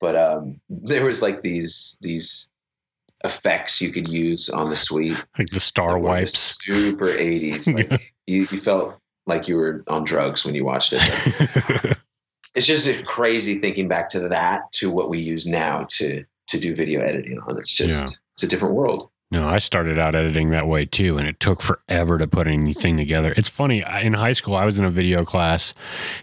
[0.02, 2.50] But um, there was like these these
[3.26, 6.64] effects you could use on the suite Like the star that wipes.
[6.64, 7.98] super 80s like Yeah.
[8.28, 8.96] you, you felt
[9.28, 11.98] like you were on drugs when you watched it
[12.56, 16.76] it's just crazy thinking back to that to what we use now to to do
[16.76, 18.10] video editing on it's just Yeah.
[18.34, 21.62] it's a different world No, I started out editing that way too, and it took
[21.62, 23.32] forever to put anything together.
[23.38, 23.84] It's funny.
[24.02, 25.76] In high school, I was in a video class,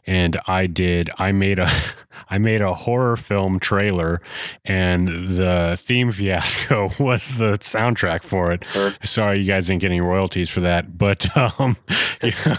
[0.09, 1.11] and I did.
[1.17, 1.71] I made a,
[2.29, 4.21] I made a horror film trailer,
[4.65, 8.63] and the theme fiasco was the soundtrack for it.
[8.63, 9.07] Perfect.
[9.07, 11.29] Sorry, you guys didn't get any royalties for that, but
[11.61, 11.77] um,
[12.25, 12.59] yeah.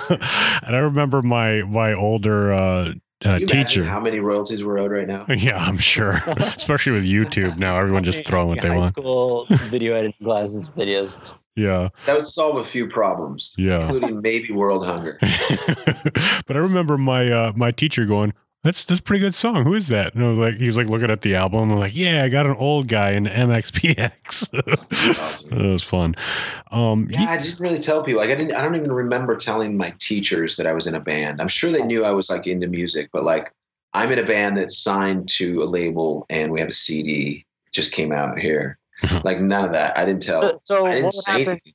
[0.63, 2.93] and I remember my my older uh,
[3.25, 3.83] uh, you teacher.
[3.83, 6.11] how many royalties we're owed right now Yeah, I'm sure.
[6.37, 8.95] Especially with YouTube now, everyone just throwing what they high want.
[8.95, 11.17] School video editing classes videos.
[11.55, 13.81] Yeah, that would solve a few problems yeah.
[13.81, 15.17] including maybe world hunger
[16.47, 18.33] but I remember my uh, my teacher going,
[18.63, 19.63] "That's that's a pretty good song.
[19.63, 21.71] Who is that?" And I was like, he was like looking at the album.
[21.71, 24.49] I'm like, "Yeah, I got an old guy in MXPX."
[25.21, 25.53] awesome.
[25.59, 26.15] it was fun.
[26.71, 29.77] Um, yeah i didn't really tell people like i didn't i don't even remember telling
[29.77, 32.45] my teachers that i was in a band i'm sure they knew i was like
[32.45, 33.51] into music but like
[33.93, 37.93] i'm in a band that's signed to a label and we have a cd just
[37.93, 38.77] came out here
[39.23, 41.47] like none of that i didn't tell So, so i what didn't would say happen?
[41.49, 41.73] anything.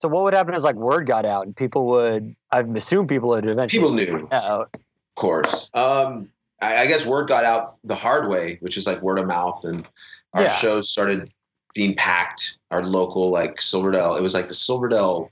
[0.00, 2.34] So what would happen is like word got out and people would.
[2.52, 3.80] I assume people would eventually.
[3.80, 4.76] people knew Out.
[5.16, 5.70] Of course.
[5.74, 6.28] Um
[6.62, 9.64] I, I guess word got out the hard way which is like word of mouth
[9.64, 9.86] and
[10.32, 10.48] our Yeah.
[10.48, 11.32] shows started
[11.74, 12.58] being packed.
[12.70, 15.30] Our local like silverdale it was like the silverdale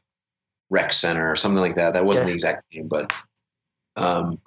[0.71, 1.95] rec center or something like that.
[1.95, 2.31] That wasn't Yeah.
[2.31, 3.13] the exact name but
[3.97, 4.39] um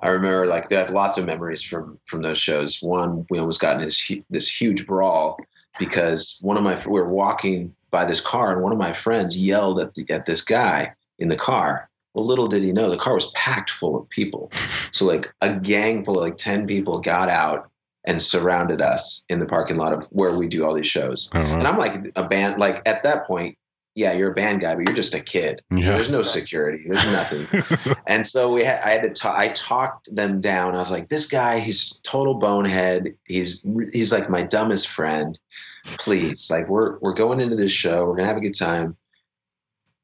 [0.00, 2.80] i remember like they have lots of memories from from those shows.
[2.82, 5.38] One we almost got in this this huge brawl
[5.78, 9.36] because one of my we were walking by this car and one of my friends
[9.38, 12.96] yelled at the at this guy in the car well little did he know the
[12.96, 14.50] car was packed full of people.
[14.92, 17.70] So like a gang full of like 10 people got out
[18.04, 21.30] and surrounded us in the parking lot of where we do all these shows.
[21.34, 23.56] Oh, and i'm like a band like at that point
[23.94, 25.60] yeah you're a band guy but you're just a kid.
[25.70, 25.92] Yeah.
[25.92, 26.84] there's no security.
[26.86, 27.94] There's nothing.
[28.06, 30.74] And so we had i had to ta- i talked them down.
[30.74, 33.14] I was like this guy he's total bonehead.
[33.24, 35.38] He's he's like my dumbest friend.
[35.84, 38.04] Please like we're we're going into this show.
[38.04, 38.96] We're gonna have a good time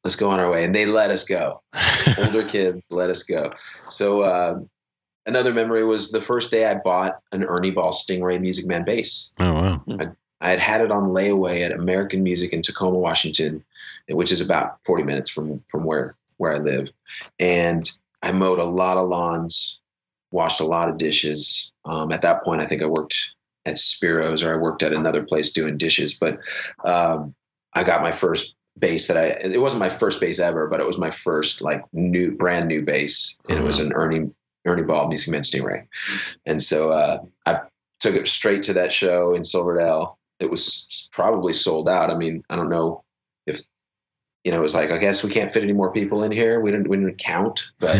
[0.05, 1.61] let's go on our way and they let us go
[2.18, 3.53] older kids let us go
[3.88, 4.59] so uh,
[5.26, 9.30] another memory was the first day i bought an ernie ball stingray music man bass
[9.40, 9.82] oh wow.
[10.40, 13.64] I had had it on layaway at American Music in Tacoma, Washington,
[14.09, 16.92] which is about 40 minutes from from where where I live.
[17.38, 17.90] And
[18.22, 19.78] I mowed a lot of lawns,
[20.30, 21.72] washed a lot of dishes.
[21.84, 23.32] Um, at that point, I think I worked
[23.66, 26.14] at Spiro's or I worked at another place doing dishes.
[26.14, 26.38] But
[26.84, 27.34] um,
[27.74, 29.26] I got my first bass that I.
[29.26, 32.83] It wasn't my first bass ever, but it was my first like new, brand new
[32.83, 34.31] bass, and it was an Ernie
[34.66, 35.87] Ernie Ball Music Man Stingray.
[36.47, 37.61] And so uh, I
[38.01, 42.11] took it straight to that show in Silverdale it was probably sold out.
[42.11, 43.05] I mean, I don't know
[43.47, 43.62] if
[44.45, 44.59] you know.
[44.59, 46.61] It was like I guess we can't fit any more people in here.
[46.61, 47.97] We didn't we didn't count, but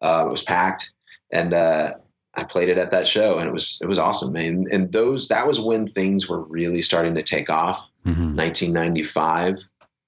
[0.00, 0.92] uh, it was packed,
[1.32, 1.94] and uh,
[2.34, 4.64] I played it at that show, and it was it was awesome, man.
[4.72, 7.90] And those that was when things were really starting to take off.
[8.06, 8.36] Mhm.
[8.36, 9.58] 1995.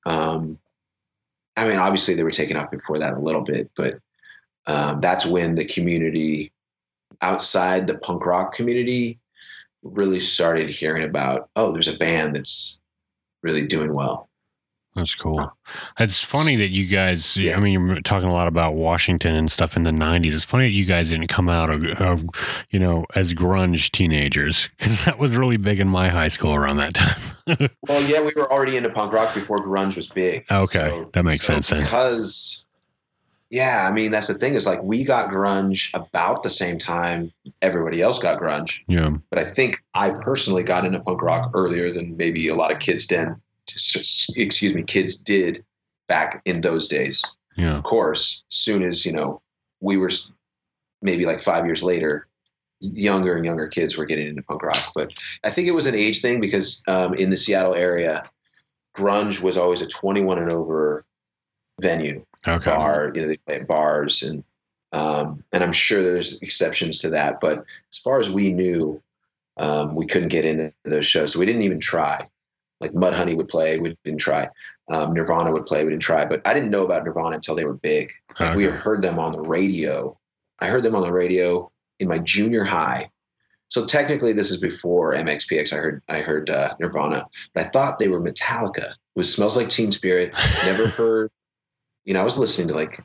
[0.07, 0.59] Um,
[1.57, 3.99] I mean, obviously they were taken off before that a little bit, but
[4.67, 6.53] um, that's when the community
[7.23, 9.19] outside the punk rock community
[9.83, 12.81] really started hearing about, oh, there's a band that's
[13.43, 14.29] really doing well.
[14.97, 15.53] That's cool.
[16.01, 17.37] It's funny that you guys.
[17.37, 17.57] Yeah.
[17.57, 20.35] I mean, you're talking a lot about Washington and stuff in the '90s.
[20.35, 22.25] It's funny that you guys didn't come out of, of
[22.71, 26.79] you know, as grunge teenagers because that was really big in my high school around
[26.79, 27.21] that time.
[27.87, 30.45] Well, yeah, we were already into punk rock before grunge was big.
[30.51, 31.83] Okay, that makes sense then.
[31.83, 32.65] Because,
[33.51, 37.33] yeah, I mean, that's the thing is like we got grunge about the same time
[37.63, 38.81] everybody else got grunge.
[38.89, 39.11] yeah.
[39.31, 42.81] But I think I personally got into punk rock earlier than maybe a lot of
[42.81, 43.29] kids did.
[44.37, 45.65] Excuse me, kids did
[46.09, 47.25] back in those days.
[47.57, 47.77] Yeah.
[47.77, 49.41] Of course, soon as you know,
[49.81, 50.11] we were
[51.03, 52.27] maybe like five years later,
[52.81, 54.93] younger and younger kids were getting into punk rock.
[54.95, 55.11] But
[55.45, 58.23] I think it was an age thing because um, in the Seattle area,
[58.97, 61.05] grunge was always a 21 and over
[61.81, 62.71] venue Okay.
[62.71, 63.13] bar.
[63.15, 64.45] You know, they play at bars, and
[64.93, 67.41] um, and I'm sure there's exceptions to that.
[67.41, 69.03] But as far as we knew,
[69.57, 72.29] um, we couldn't get into those shows, so we didn't even try.
[72.81, 74.49] Like Mudhoney would play, we didn't try.
[74.91, 76.25] Um, Nirvana would play, we didn't try.
[76.27, 78.13] But I didn't know about Nirvana until they were big.
[78.39, 80.19] Like we heard them on the radio.
[80.61, 81.71] I heard them on the radio
[82.01, 83.11] in my junior high.
[83.69, 85.73] So technically, this is before MXPX.
[85.73, 88.91] I heard I heard uh, Nirvana, but I thought they were Metallica.
[88.91, 90.33] It was "Smells Like Teen Spirit."
[90.65, 91.31] Never heard.
[92.05, 93.01] You know, I was listening to like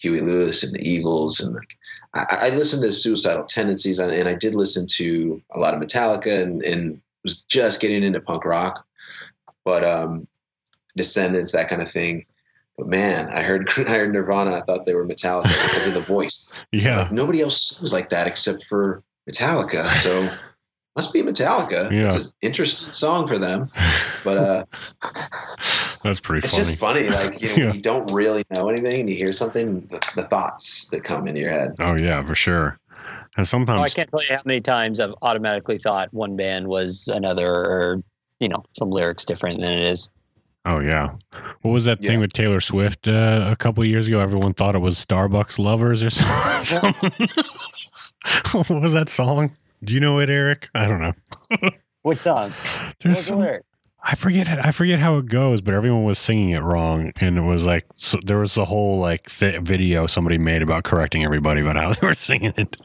[0.00, 1.78] Huey Lewis and the Eagles, and like
[2.14, 5.80] I, I listened to Suicidal Tendencies, and, and I did listen to a lot of
[5.80, 8.84] Metallica, and, and was just getting into punk rock,
[9.64, 10.26] but um,
[10.96, 12.26] Descendents, that kind of thing.
[12.76, 14.54] But man, I heard I heard Nirvana.
[14.56, 16.52] I thought they were Metallica because of the voice.
[16.72, 17.02] Yeah.
[17.02, 19.88] Like, nobody else sings like that except for Metallica.
[20.02, 20.28] So
[20.96, 21.90] must be Metallica.
[21.92, 22.06] Yeah.
[22.06, 23.70] It's an interesting song for them.
[24.24, 24.64] But uh,
[26.02, 26.64] That's pretty it's funny.
[26.64, 27.08] just funny.
[27.10, 27.72] Like you know, Yeah.
[27.74, 31.40] you don't really know anything and you hear something, the, the thoughts that come into
[31.40, 31.74] your head.
[31.78, 32.78] oh yeah, for sure.
[33.36, 37.08] And Oh, I can't tell you how many times I've automatically thought one band was
[37.08, 38.02] another, or
[38.40, 40.08] you know, some lyrics different than it is.
[40.64, 41.14] Oh yeah,
[41.62, 44.20] what was that thing with Taylor Swift uh, a couple of years ago?
[44.20, 46.10] Everyone thought it was Starbucks lovers or
[46.62, 47.10] something.
[48.52, 49.56] what was that song?
[49.82, 50.68] Do you know it, Eric?
[50.74, 51.70] I don't know.
[52.02, 52.52] Which song?
[53.00, 53.64] There's What's some, lyric?
[54.04, 54.58] I forget it.
[54.60, 57.86] I forget how it goes, but everyone was singing it wrong, and it was like
[57.94, 61.92] so there was a whole like th- video somebody made about correcting everybody about how
[61.92, 62.76] they were singing it.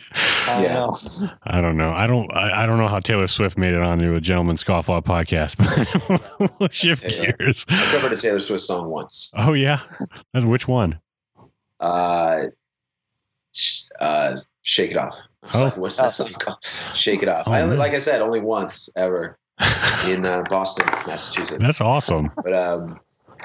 [0.47, 0.73] I don't Yeah.
[0.73, 1.29] know.
[1.43, 1.91] I don't know.
[1.91, 2.31] I don't.
[2.33, 5.57] I, I don't know how Taylor Swift made it onto a Gentleman Scofflaw podcast,
[6.39, 7.65] but we'll shift Okay, gears.
[7.69, 9.29] I covered a Taylor Swift song once.
[9.35, 9.79] Oh yeah,
[10.33, 10.99] that's which one?
[11.79, 12.45] Uh,
[13.99, 15.15] uh, Shake It Off.
[15.43, 15.63] I was Oh.
[15.65, 16.57] like, What's that song called?
[16.93, 17.43] Shake It Off.
[17.47, 17.79] Oh, I only, man.
[17.79, 19.37] like I said, only once ever
[20.07, 21.61] in uh, Boston, Massachusetts.
[21.61, 22.31] That's awesome.
[22.35, 22.99] But um,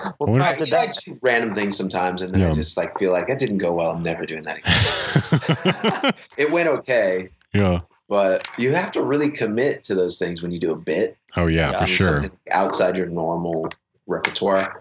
[0.04, 2.50] I wonder- I, you know, I do random things sometimes, and then Yeah.
[2.50, 3.90] I just like feel like that didn't go well.
[3.90, 6.12] I'm never doing that again.
[6.36, 7.80] it went okay, yeah.
[8.08, 11.16] but you have to really commit to those things when you do a bit.
[11.36, 12.30] Oh yeah, Yeah, for sure.
[12.50, 13.68] Outside your normal
[14.06, 14.80] repertoire.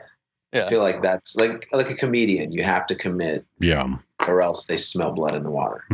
[0.53, 0.65] Yeah.
[0.65, 2.51] I feel like that's like like a comedian.
[2.51, 3.87] You have to commit, Yeah,
[4.27, 5.85] or else they smell blood in the water.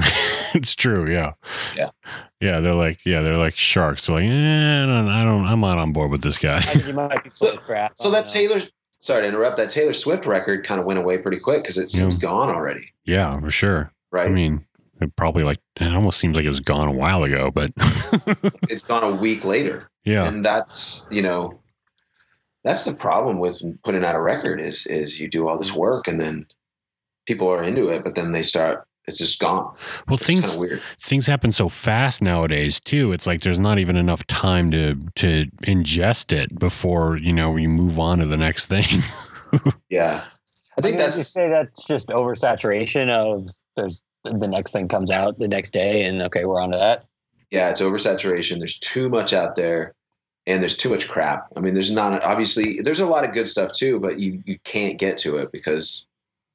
[0.55, 1.11] it's true.
[1.11, 1.33] Yeah.
[1.75, 1.89] Yeah.
[2.41, 2.59] Yeah.
[2.59, 4.07] They're like, yeah, they're like sharks.
[4.07, 6.57] They're like, eh, I don't, I don't, I'm not on board with this guy.
[6.57, 7.91] I think you might be So- of crap.
[7.97, 8.27] So I that.
[8.29, 8.61] Taylor,
[8.99, 11.89] sorry to interrupt, that Taylor Swift record kind of went away pretty quick because it
[11.89, 12.19] seems Yeah.
[12.19, 13.91] gone already, yeah, for sure.
[14.11, 14.27] right?
[14.27, 14.65] I mean,
[15.01, 17.71] it probably like, it almost seems like it was gone a while ago, but
[18.69, 19.89] it's gone a week later.
[20.05, 20.27] yeah.
[20.27, 21.59] and that's you know
[22.63, 26.07] that's the problem with putting out a record is is you do all this work
[26.07, 26.45] and then
[27.25, 29.73] people are into it but then they start it's just gone
[30.07, 33.13] Well, it's things, weird things happen so fast nowadays too.
[33.13, 37.69] It's like there's not even enough time to to ingest it before you know you
[37.69, 39.03] move on to the next thing.
[39.89, 40.25] yeah
[40.77, 43.45] i I think mean, would you that's say that's just oversaturation of
[43.75, 47.05] there's the next thing comes out the next day, and okay, we're on to that.
[47.51, 49.93] yeah it's oversaturation there's too much out there
[50.47, 53.47] and there's too much crap i mean there's not obviously there's a lot of good
[53.47, 56.06] stuff too but you you can't get to it because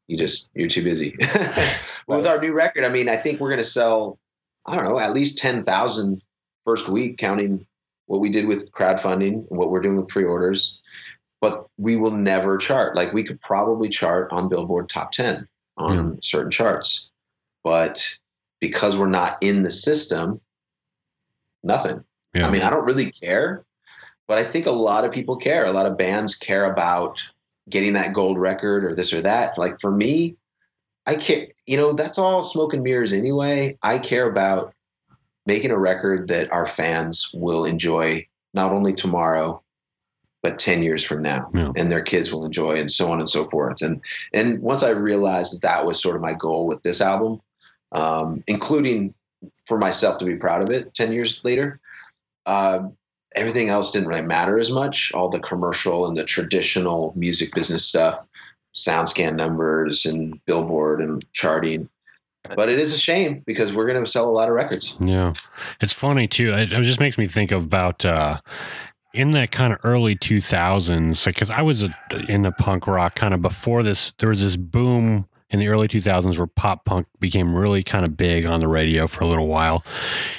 [0.08, 1.16] you just you're too busy.
[2.06, 4.18] With our new record i mean i think we're going to sell
[4.66, 6.22] i don't know at least 10,000
[6.64, 7.64] first week counting
[8.06, 10.78] what we did with crowdfunding and what we're doing with pre-orders.
[11.40, 12.94] But we will never chart.
[12.94, 17.10] Like we could probably chart on billboard top 10 on certain charts.
[17.64, 18.18] But
[18.60, 20.40] because we're not in the system
[21.64, 22.04] nothing.
[22.34, 22.46] Yeah.
[22.46, 23.64] I mean, I don't really care,
[24.28, 25.64] but I think a lot of people care.
[25.64, 27.22] A lot of bands care about
[27.68, 29.56] getting that gold record or this or that.
[29.58, 30.36] Like for me,
[31.06, 33.78] I care, you know, that's all smoke and mirrors anyway.
[33.82, 34.74] I care about
[35.46, 39.62] making a record that our fans will enjoy not only tomorrow,
[40.42, 41.72] but 10 years from now Yeah.
[41.76, 43.80] and their kids will enjoy and so on and so forth.
[43.82, 44.00] And,
[44.32, 47.40] and once I realized that that was sort of my goal with this album,
[47.92, 49.14] um, including
[49.66, 51.80] for myself to be proud of it 10 years later,
[52.46, 52.80] uh,
[53.34, 55.12] everything else didn't really matter as much.
[55.14, 58.24] All the commercial and the traditional music business stuff,
[58.74, 61.88] SoundScan numbers and Billboard and charting.
[62.56, 64.96] But it is a shame because we're going to sell a lot of records.
[65.00, 65.32] Yeah,
[65.80, 66.52] it's funny too.
[66.52, 68.40] It, it just makes me think of about uh,
[69.14, 71.90] in that kind of early two thousands, because I was a,
[72.28, 74.12] in the punk rock kind of before this.
[74.18, 78.16] There was this boom in the early 2000s where pop punk became really kind of
[78.16, 79.84] big on the radio for a little while.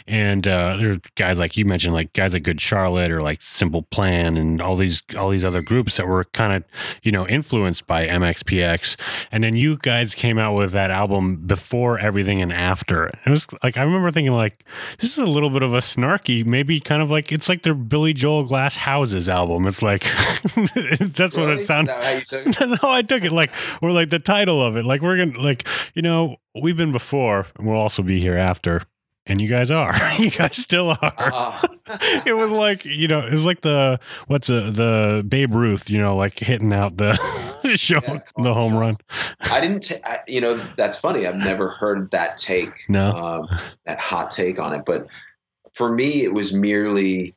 [0.07, 3.84] And uh, there's guys like you mentioned, like guys like Good Charlotte or like Simple
[3.84, 6.64] Plan and all these all these other groups that were kind of
[7.03, 8.99] you know influenced by MXPX.
[9.32, 13.07] And then you guys came out with that album before everything and after.
[13.26, 14.66] It was like I remember thinking like
[14.99, 17.76] this is a little bit of a snarky, maybe kind of like it's like their
[17.76, 19.68] Billy Joel Glass Houses album.
[19.68, 20.03] It's like
[20.99, 21.89] that's what it sounds.
[21.89, 22.55] Is that how you took it?
[22.59, 23.32] That's how I took it.
[23.32, 23.51] Like,
[23.82, 24.86] or like the title of it.
[24.86, 28.81] Like, we're gonna, like, you know, we've been before and we'll also be here after.
[29.25, 29.93] And you guys are.
[30.17, 30.97] you guys still are.
[31.17, 31.61] Ah.
[32.25, 33.97] it was like, you know, it was like the,
[34.27, 37.15] what's a, the Babe Ruth, you know, like hitting out the
[37.75, 38.97] show, Yeah, the home run.
[39.39, 41.25] I didn't, ta- I, you know, that's funny.
[41.25, 43.11] I've never heard that take, No.
[43.11, 44.83] um, that hot take on it.
[44.85, 45.07] But
[45.73, 47.33] for me, it was merely,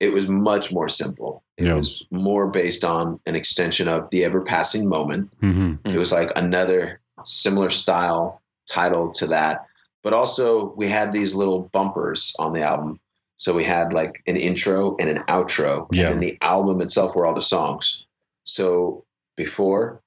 [0.00, 1.42] it was much more simple.
[1.56, 1.74] It Yeah.
[1.74, 5.30] was more based on an extension of the ever passing moment.
[5.40, 8.40] hmm It was like another similar style
[8.70, 9.66] title to that.
[10.04, 13.00] But also, we had these little bumpers on the album.
[13.38, 15.86] So we had like an intro and an outro.
[15.90, 16.04] Yeah.
[16.06, 18.04] And then the album itself were all the songs.
[18.44, 19.04] So
[19.36, 20.00] before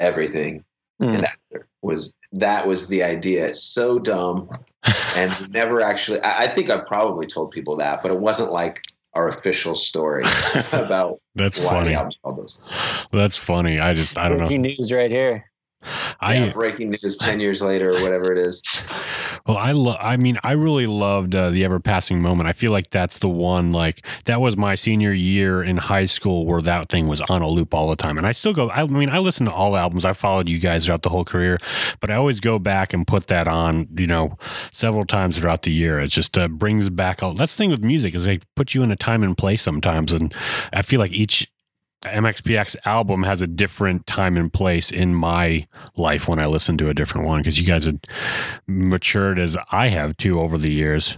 [0.00, 0.64] everything
[1.00, 1.14] Mm.
[1.16, 3.44] and after was that was the idea.
[3.46, 4.48] It's so dumb.
[5.16, 8.80] And never actually, I, I think I've probably told people that, but it wasn't like
[9.14, 10.22] our official story
[10.72, 11.88] about That's why funny.
[11.90, 12.60] the album's called this.
[13.12, 13.78] That's funny.
[13.78, 14.48] I just, I don't know.
[14.48, 15.50] News right here.
[16.20, 18.62] I, yeah, breaking news 10 years later or whatever it is.
[19.44, 19.96] Well, I love.
[19.98, 22.48] I mean, I really loved uh, the ever passing moment.
[22.48, 23.72] I feel like that's the one.
[23.72, 27.48] Like that was my senior year in high school, where that thing was on a
[27.48, 28.18] loop all the time.
[28.18, 28.70] And I still go.
[28.70, 30.04] I mean, I listen to all albums.
[30.04, 31.58] I followed you guys throughout the whole career,
[31.98, 33.88] but I always go back and put that on.
[33.96, 34.38] You know,
[34.70, 35.98] several times throughout the year.
[35.98, 37.20] It just uh, brings back.
[37.22, 39.62] A, that's the thing with music is they put you in a time and place
[39.62, 40.32] sometimes, and
[40.72, 41.50] I feel like each.
[42.02, 46.88] MXPX album has a different time and place in my life when I listen to
[46.88, 47.98] a different one because you guys have
[48.66, 51.16] matured as I have too over the years.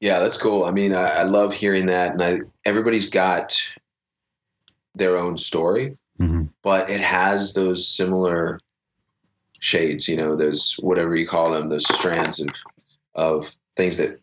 [0.00, 0.64] Yeah, that's cool.
[0.64, 2.12] I mean, I, I love hearing that.
[2.12, 3.56] And I, everybody's got
[4.94, 6.48] their own story, Mhm.
[6.62, 8.60] but it has those similar
[9.60, 12.48] shades, you know, those whatever you call them, those strands of
[13.16, 14.18] of things that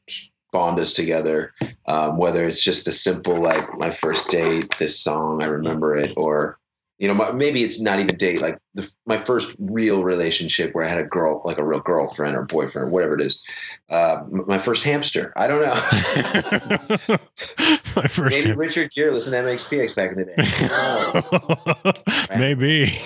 [0.52, 1.54] bond us together.
[1.88, 6.14] Um, whether it's just the simple like my first date, this song, I remember it,
[6.18, 6.60] or
[6.99, 10.88] you know, maybe it's not even date, like the, my first real relationship where I
[10.88, 13.41] had a girl, like a real girlfriend or boyfriend, or whatever it is.
[13.89, 15.34] Uh, my first hamster.
[15.36, 17.17] I don't know.
[17.95, 18.53] My first Maybe.
[18.53, 20.26] Richard Gere listened to MXPX back in the
[22.30, 22.38] day.
[22.38, 22.97] Maybe.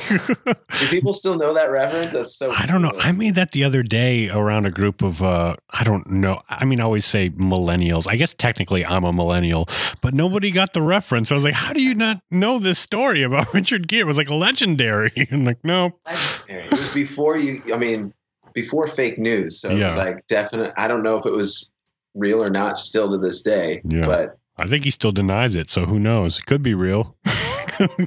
[0.79, 2.13] Do people still know that reference?
[2.13, 2.51] That's so.
[2.51, 2.91] I don't know.
[2.99, 6.41] I made that the other day around a group of uh I don't know.
[6.49, 8.07] I mean I always say millennials.
[8.07, 9.67] I guess technically I'm a millennial,
[10.01, 11.31] but nobody got the reference.
[11.31, 14.01] I was like, how do you not know this story about Richard Gere?
[14.01, 15.11] It was like legendary.
[15.55, 15.91] Like, no.
[16.05, 16.65] Legendary.
[16.65, 17.61] It was before you.
[17.73, 18.13] I mean,
[18.53, 19.59] before fake news.
[19.59, 20.73] So it was like definite.
[20.77, 21.69] I don't know if it was
[22.15, 22.77] real or not.
[22.77, 23.81] Still to this day.
[23.83, 24.05] Yeah.
[24.05, 26.39] But I think he still denies it, so who knows?
[26.39, 27.15] It could be real.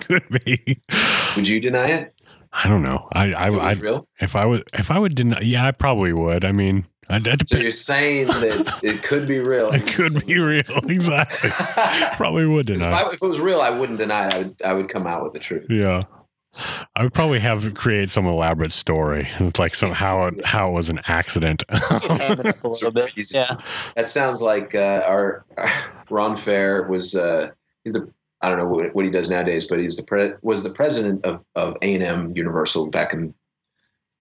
[0.01, 0.81] could be.
[1.37, 2.15] would you deny it?
[2.53, 3.07] I don't know.
[3.13, 4.09] I I, If I real.
[4.21, 6.45] if I would if I would deny yeah, I probably would.
[6.45, 9.71] I mean, I, So you're saying that it could be real.
[9.75, 10.63] it could be real.
[10.89, 11.51] Exactly.
[12.17, 13.03] Probably would if, deny.
[13.03, 14.35] I, if it was real, I wouldn't deny it.
[14.35, 15.67] I would, I would come out with the truth.
[15.69, 16.01] Yeah.
[16.97, 19.29] I would probably have create some elaborate story,
[19.59, 21.63] like some how it how it was an accident.
[21.71, 23.13] Ham it up a little bit.
[23.17, 23.57] Yeah.
[23.97, 25.45] That sounds like uh, our
[26.11, 27.15] Ron Fair was.
[27.15, 27.51] Uh,
[27.85, 30.63] he's the I don't know what, what he does nowadays, but he's the pre- was
[30.63, 33.35] the president of of A and M Universal back in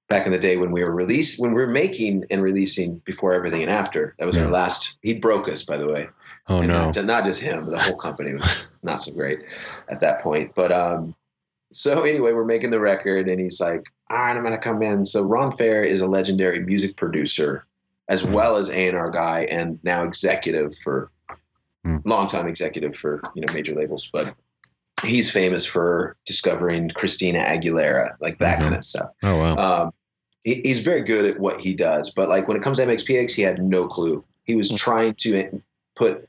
[0.09, 3.33] back in the day when we were released when we were making and releasing before
[3.33, 4.15] everything and after.
[4.19, 4.95] That was our last.
[5.01, 6.07] He broke us, by the way.
[6.47, 6.91] oh and no.
[6.91, 9.39] not, not just him, but the whole company was not so great
[9.89, 10.55] at that point.
[10.55, 11.15] But um,
[11.71, 14.81] so anyway, we're making the record, and he's like, "All right, I'm going to come
[14.83, 17.65] in." So Ron Fair is a legendary music producer,
[18.09, 21.11] as well as A and R guy, and now executive for
[21.83, 21.97] Hmm.
[22.05, 24.35] longtime executive for you know major labels, but.
[25.03, 28.61] He's famous for discovering Christina Aguilera, like that Mhm.
[28.63, 29.09] kind of stuff.
[29.21, 29.55] Oh wow.
[29.83, 29.93] Um,
[30.43, 33.35] he, he's very good at what he does, but like when it comes to MXPX,
[33.35, 34.25] he had no clue.
[34.45, 35.61] He was trying to
[35.95, 36.27] put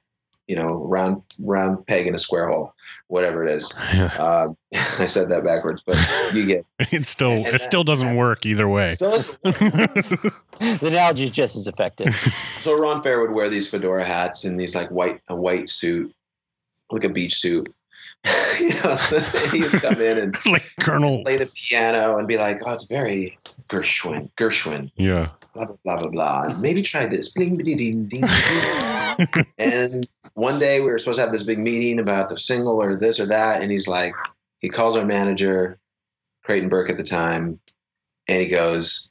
[0.49, 2.75] you know, round round peg in a square hole,
[3.07, 3.73] whatever it is.
[3.77, 5.97] Uh, I said that backwards, but
[6.35, 8.89] you get it still And it still doesn't work either way.
[8.89, 12.15] Still doesn't The analogy is just as effective.
[12.59, 16.13] so Ron Fair would wear these fedora hats and these like white a white suit,
[16.91, 17.73] like a beach suit.
[18.59, 18.97] you know,
[19.53, 21.23] he'd come in and like Colonel.
[21.23, 23.39] play the piano and be like, "Oh, it's very
[23.69, 25.29] Gershwin, Gershwin, Yeah.
[25.55, 28.21] Blah blah blah blah blah." And maybe try this, bling bling ding ding.
[28.21, 29.45] ding.
[29.59, 32.95] and one day we were supposed to have this big meeting about the single or
[32.95, 34.15] this or that, and he's like,
[34.61, 35.79] he calls our manager,
[36.45, 37.59] Creighton Burke at the time,
[38.29, 39.09] and he goes,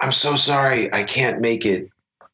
[0.00, 1.88] "I'm so sorry, I can't make it.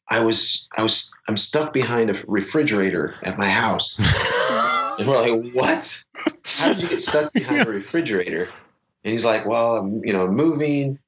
[0.09, 3.99] I was, I was, I'm stuck behind a refrigerator at my house."
[4.99, 6.03] And we're like, "What?
[6.45, 8.49] How did you get stuck behind a refrigerator?"
[9.03, 10.99] And he's like, "Well, I'm, you know, moving."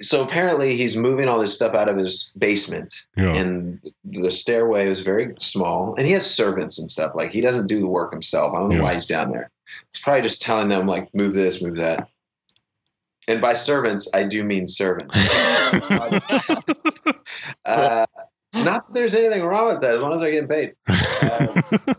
[0.00, 2.92] So apparently, he's moving all this stuff out of his basement.
[3.16, 3.34] Yeah.
[3.34, 5.94] and the stairway was very small.
[5.96, 7.14] And he has servants and stuff.
[7.14, 8.54] Like he doesn't do the work himself.
[8.54, 8.82] I don't know Yeah.
[8.82, 9.50] why he's down there.
[9.92, 12.08] He's probably just telling them like move this move that.
[13.28, 15.16] And by servants i do mean servants.
[17.64, 18.06] Uh,
[18.54, 20.74] not that there's anything wrong with that as long as they're getting paid.
[21.22, 21.94] Uh,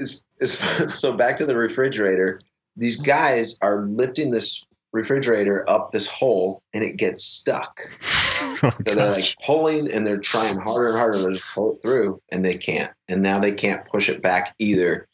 [0.00, 0.58] is, is,
[0.98, 2.40] so back to the refrigerator.
[2.76, 4.63] These guys are lifting this
[4.94, 10.16] refrigerator up this hole and it gets stuck oh, so they're like pulling and they're
[10.16, 12.92] trying harder and harder to pull it through and they can't.
[13.08, 15.08] And now they can't push it back either.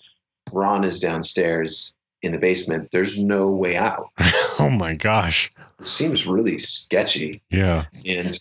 [0.52, 2.90] Ron is downstairs in the basement.
[2.92, 4.10] There's no way out.
[4.58, 5.50] oh my gosh.
[5.80, 7.42] It seems really sketchy.
[7.50, 7.86] Yeah.
[8.06, 8.38] And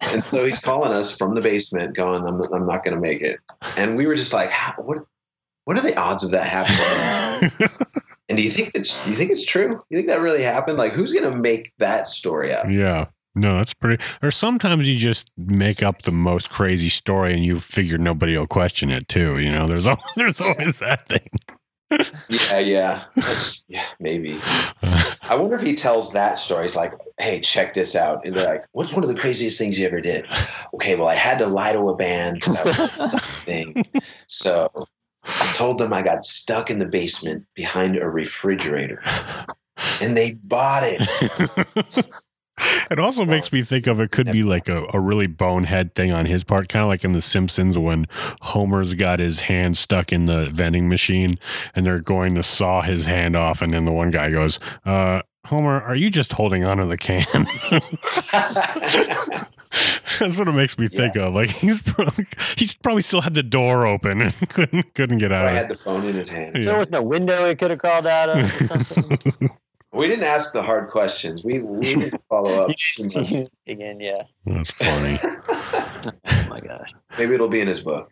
[0.00, 3.22] and so he's calling us from the basement going, I'm, I'm not going to make
[3.22, 3.38] it.
[3.76, 4.98] And we were just like, "How- what,
[5.64, 7.68] what are the odds of that happening?
[8.32, 9.84] and do you think that's, do you think it's true?
[9.90, 10.78] You think that really happened?
[10.78, 12.64] Like who's going to make that story up?
[12.70, 13.08] yeah.
[13.34, 14.02] No, that's pretty.
[14.22, 18.46] Or sometimes you just make up the most crazy story and you figure nobody will
[18.46, 19.38] question it too.
[19.38, 21.28] You know, there's always, there's always that thing.
[22.30, 23.04] Yeah, yeah.
[23.16, 24.40] That's, yeah, maybe.
[24.42, 26.62] I wonder if he tells that story.
[26.62, 28.26] He's like, hey, check this out.
[28.26, 30.26] And they're like, what's one of the craziest things you ever did?
[30.72, 33.84] Okay, well, I had to lie to a band because I was doing something.
[34.26, 34.86] So
[35.24, 39.02] I told them I got stuck in the basement behind a refrigerator
[40.00, 42.08] and they bought it.
[42.90, 46.12] It also makes me think of it could be like a, a really bonehead thing
[46.12, 48.06] on his part, kind of like in The Simpsons when
[48.42, 51.36] Homer's got his hand stuck in the vending machine
[51.74, 55.22] and they're going to saw his hand off, and then the one guy goes, uh,
[55.46, 57.46] Homer, are you just holding onto the can?
[60.18, 61.34] That's what it makes me think of.
[61.34, 65.46] Like he's probably, he's probably still had the door open and couldn't couldn't get out
[65.46, 65.56] of I out.
[65.58, 66.56] had the phone in his hand.
[66.56, 66.66] Yeah.
[66.66, 68.36] There was no window he could have crawled out of.
[68.38, 69.50] Or something.
[69.94, 71.44] We didn't ask the hard questions.
[71.44, 72.70] We, we didn't follow up.
[73.66, 74.22] Again, yeah.
[74.46, 75.18] That's funny.
[75.22, 76.12] Oh
[76.48, 76.94] my gosh.
[77.18, 78.08] Maybe it'll be in his book.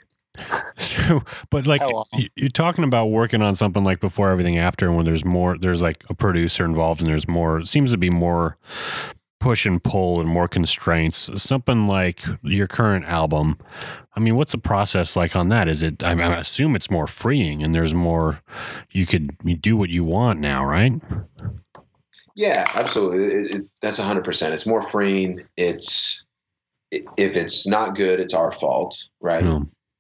[0.76, 1.80] So, but like
[2.14, 5.56] you- you're talking about working on something like before everything after, and when there's more,
[5.58, 7.62] there's like a producer involved, and there's more.
[7.64, 8.56] Seems to be more
[9.40, 11.30] push and pull and more constraints.
[11.42, 13.58] Something like your current album.
[14.14, 15.68] I mean, what's the process like on that?
[15.68, 16.02] Is it?
[16.02, 18.42] I, I assume it's more freeing, and there's more.
[18.90, 20.92] You could you do what you want now, right?
[22.34, 23.24] Yeah, absolutely.
[23.24, 24.54] It, it, that's hundred percent.
[24.54, 25.42] It's more freeing.
[25.56, 26.22] It's
[26.90, 29.44] if it's not good, it's our fault, right?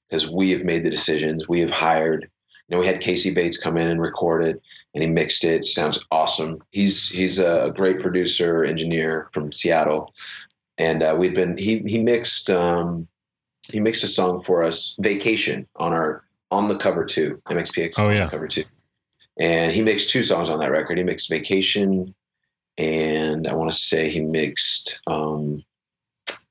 [0.08, 1.48] Because we have made the decisions.
[1.48, 2.28] We have hired.
[2.68, 4.60] You know, we had Casey Bates come in and record it,
[4.94, 5.64] and he mixed it.
[5.64, 6.62] Sounds awesome.
[6.70, 10.12] He's he's a great producer engineer from Seattle,
[10.78, 13.06] and uh, we've been he he mixed um,
[13.72, 18.08] he mixed a song for us, Vacation, on our on the cover two, MXPX Oh,
[18.08, 18.28] yeah.
[18.28, 18.64] cover two,
[19.38, 20.98] and he mixed two songs on that record.
[20.98, 22.14] He mixed Vacation
[22.78, 25.62] and I want to say he mixed um,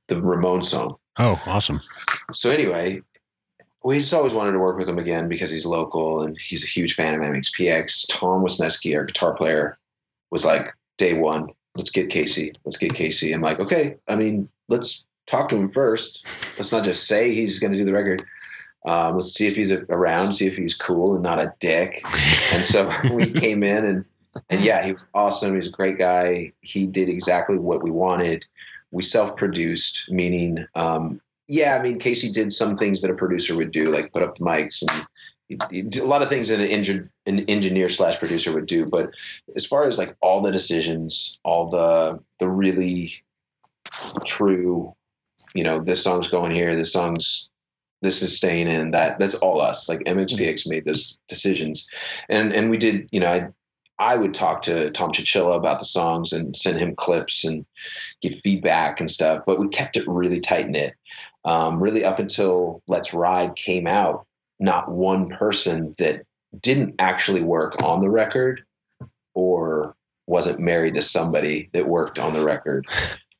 [0.08, 0.98] the Ramon song.
[1.18, 1.82] Oh, awesome.
[2.34, 3.02] So anyway,
[3.84, 6.68] we just always wanted to work with him again because he's local and he's a
[6.68, 8.06] huge fan of MXPX.
[8.10, 9.78] Tom Wisniewski, our guitar player,
[10.32, 12.52] was like, day one, let's get Casey.
[12.66, 13.32] Let's get Casey.
[13.32, 13.96] I'm like, okay.
[14.08, 16.26] I mean, let's talk to him first.
[16.58, 18.26] Let's not just say he's going to do the record.
[18.86, 22.04] Um, let's see if he's around, see if he's cool and not a dick.
[22.52, 24.06] And so we came in and
[24.50, 25.56] and yeah, he was awesome.
[25.56, 26.54] He's a great guy.
[26.62, 28.46] He did exactly what we wanted.
[28.92, 31.20] We self-produced, meaning, um,
[31.50, 34.38] yeah, I mean, Casey did some things that a producer would do, like put up
[34.38, 35.08] the mics and
[36.00, 38.86] a lot of things that an, engin- an engineer slash producer would do.
[38.86, 39.10] But
[39.56, 43.14] as far as like all the decisions, all the the really
[44.26, 44.94] true,
[45.56, 47.50] you know, this song's going here, this song's
[48.02, 49.90] this is staying in that that's all us.
[49.90, 51.90] Like mxpx made those decisions.
[52.30, 53.48] And and we did you know i
[53.98, 57.66] i would talk to tom chichilla about the songs and send him clips and
[58.22, 60.94] give feedback and stuff but we kept it really tight knit
[61.46, 64.26] um, really up until Let's Ride came out,
[64.60, 66.24] not one person that
[66.62, 68.64] didn't actually work on the record
[69.34, 69.96] or
[70.28, 72.86] wasn't married to somebody that worked on the record.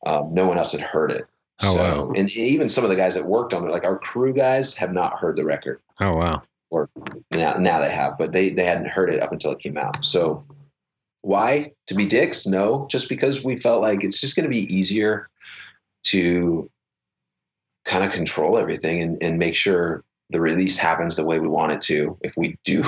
[0.06, 1.26] Um, no one else had heard it.
[1.62, 2.12] Oh, wow.
[2.16, 4.94] And even some of the guys that worked on it, like our crew guys, have
[4.94, 5.82] not heard the record.
[6.00, 6.42] Oh wow.
[6.70, 6.90] Or
[7.32, 10.06] now, now they have, but they they hadn't heard it up until it came out.
[10.06, 10.46] So
[11.22, 12.48] why to be dicks?
[12.48, 15.30] No, just because we felt like it's just going to be easier
[16.04, 16.70] to
[17.90, 21.72] kind of control everything and, and make sure the release happens the way we want
[21.72, 22.84] it to if we do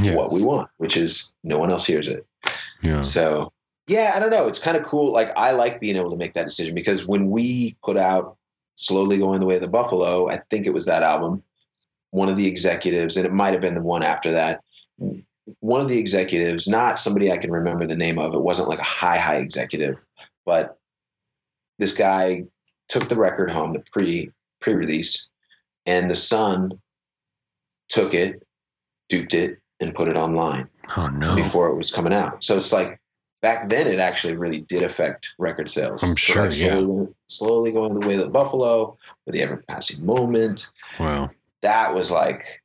[0.00, 0.14] Yeah.
[0.14, 2.26] what we want, which is no one else hears it.
[2.82, 3.02] Yeah.
[3.02, 3.52] So
[3.86, 4.48] yeah, I don't know.
[4.48, 5.12] It's kind of cool.
[5.12, 8.36] Like I like being able to make that decision because when we put out
[8.74, 11.42] slowly going the way of the buffalo, I think it was that album.
[12.10, 14.62] One of the executives, and it might have been the one after that.
[15.60, 18.34] One of the executives, not somebody I can remember the name of.
[18.34, 20.02] It wasn't like a high high executive,
[20.46, 20.78] but
[21.78, 22.44] this guy
[22.88, 25.28] took the record home, the pre pre release,
[25.86, 26.72] and the son
[27.88, 28.42] took it,
[29.08, 31.34] duped it, and put it online Oh no.
[31.36, 32.42] before it was coming out.
[32.42, 33.00] So it's like
[33.42, 36.02] back then it actually really did affect record sales.
[36.02, 36.78] I'm So, sure, like, yeah.
[36.78, 38.96] slowly, slowly going the way of the Buffalo,
[39.26, 40.70] or the ever passing moment.
[40.98, 41.30] Wow.
[41.62, 42.62] That was like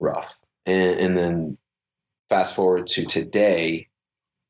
[0.00, 0.38] rough.
[0.66, 1.58] And, and then
[2.28, 3.86] fast forward to today,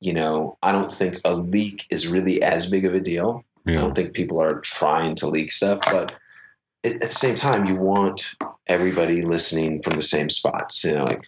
[0.01, 3.45] you know, I don't think a leak is really as big of a deal.
[3.67, 6.15] I don't think people are trying to leak stuff, but
[6.85, 8.35] at, at the same time, you want
[8.67, 10.85] everybody listening from the same spots.
[10.85, 11.27] You know, like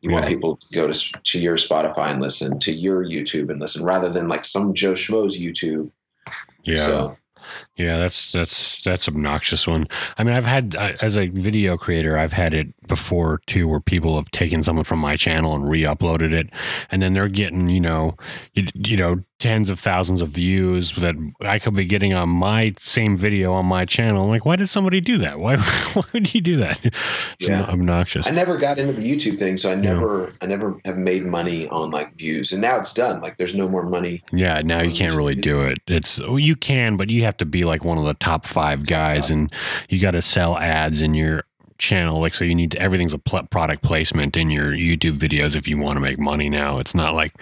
[0.00, 3.60] you want people to go to, to your Spotify and listen, to your YouTube and
[3.60, 5.90] listen, rather than like some Joe Schmo's YouTube.
[6.64, 6.76] Yeah.
[6.86, 7.16] So
[7.76, 9.86] Yeah, that's that's that's obnoxious one.
[10.18, 13.80] I mean, I've had I- as a video creator, I've had it before too, where
[13.80, 16.50] people have taken someone from my channel and re-uploaded it,
[16.90, 18.16] and then they're getting you know,
[18.54, 22.74] you, you know, tens of thousands of views that I could be getting on my
[22.76, 24.24] same video on my channel.
[24.24, 25.38] I'm like, why did somebody do that?
[25.38, 25.56] Why
[25.94, 26.80] why would you do that?
[26.84, 27.62] It's Yeah.
[27.62, 28.26] obnoxious.
[28.26, 31.68] I never got into the YouTube thing, so I never, I never have made money
[31.68, 33.20] on like views, and now it's done.
[33.20, 34.22] Like, there's no more money.
[34.32, 35.78] Yeah, now you can't really do it.
[35.86, 38.86] It's well, you can, but you have to be like one of the top five
[38.86, 39.52] guys, and
[39.88, 41.44] you got to sell ads in your
[41.78, 42.20] channel.
[42.20, 45.66] Like, so you need to, everything's a pl- product placement in your YouTube videos if
[45.66, 46.50] you want to make money.
[46.50, 47.34] Now it's not like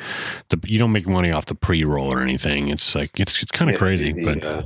[0.50, 2.68] the you don't make money off the pre roll or anything.
[2.68, 4.62] It's like it's it's kind of Yeah, crazy, the, but uh,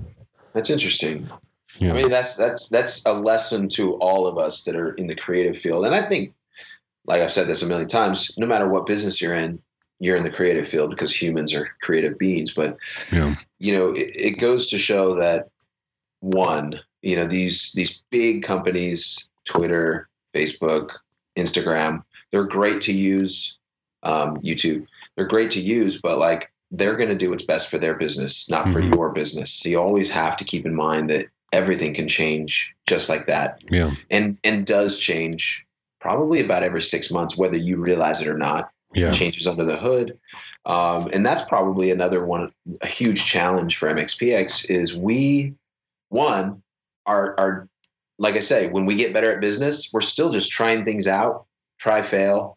[0.53, 1.31] that's interesting.
[1.79, 5.07] yeah, I mean, that's that's that's a lesson to all of us that are in
[5.07, 5.87] the creative field.
[5.87, 6.35] And I think,
[7.07, 9.61] like I've said this a million times, no matter what business you're in,
[10.01, 12.53] you're in the creative field because humans are creative beings.
[12.53, 12.77] But
[13.13, 15.49] yeah, you know, it, it goes to show that
[16.21, 20.91] one, you know, these these big companies, Twitter, Facebook,
[21.37, 23.57] Instagram, they're great to use.
[24.03, 24.87] Um, YouTube,
[25.17, 28.49] they're great to use, but like they're going to do what's best for their business,
[28.49, 28.95] not for Mhm.
[28.95, 29.53] your business.
[29.53, 33.61] So you always have to keep in mind that everything can change just like that,
[33.71, 35.67] yeah, and and does change
[36.01, 39.77] probably about every six months, whether you realize it or not yeah, changes under the
[39.77, 40.19] hood.
[40.65, 42.51] Um, and that's probably another one,
[42.81, 45.55] a huge challenge for MXPX is we,
[46.09, 46.63] one,
[47.07, 47.69] are, are,
[48.21, 51.47] like I say, when we get better at business, we're still just trying things out,
[51.79, 52.57] try, fail,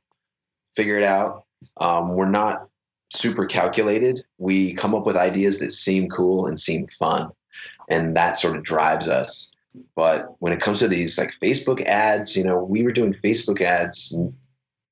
[0.75, 1.45] figure it out.
[1.77, 2.67] Um, we're not
[3.11, 4.23] super calculated.
[4.37, 7.31] We come up with ideas that seem cool and seem fun.
[7.89, 9.51] And that sort of drives us.
[9.95, 13.61] But when it comes to these like Facebook ads, you know, we were doing Facebook
[13.61, 14.15] ads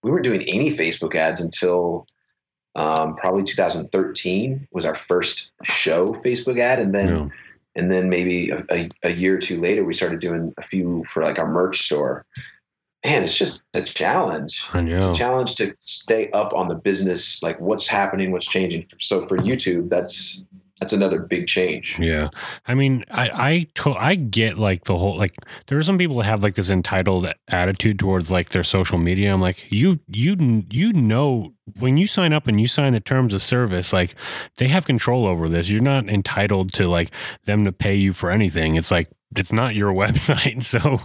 [0.03, 2.07] we weren't doing any Facebook ads until
[2.75, 7.27] um, probably 2013 was our first show Facebook ad, and then yeah,
[7.75, 11.03] and then maybe a, a, a year or two later we started doing a few
[11.07, 12.25] for like our merch store.
[13.03, 14.69] Man, it's just a challenge.
[14.97, 18.85] It's a challenge to stay up on the business, like what's happening, what's changing.
[18.99, 20.43] So for YouTube, that's
[20.81, 21.99] that's another big change.
[21.99, 22.29] Yeah,
[22.67, 25.35] I mean, I I to- I get like the whole like
[25.67, 29.31] there are some people that have like this entitled attitude towards like their social media.
[29.31, 33.35] I'm like, you you you know when you sign up and you sign the terms
[33.35, 34.15] of service, like
[34.57, 35.69] they have control over this.
[35.69, 37.11] You're not entitled to like
[37.45, 38.75] them to pay you for anything.
[38.75, 41.01] It's like it's not your website, so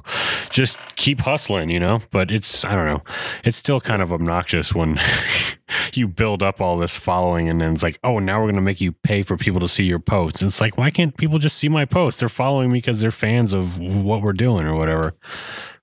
[0.50, 2.00] just keep hustling, you know.
[2.10, 3.02] But it's I don't know,
[3.44, 4.98] it's still kind of obnoxious when
[5.94, 8.80] you build up all this following and then it's like, oh, now we're gonna make
[8.80, 10.42] you pay for people to see your posts.
[10.42, 12.20] It's like, why can't people just see my posts?
[12.20, 15.14] They're following me because they're fans of what we're doing or whatever.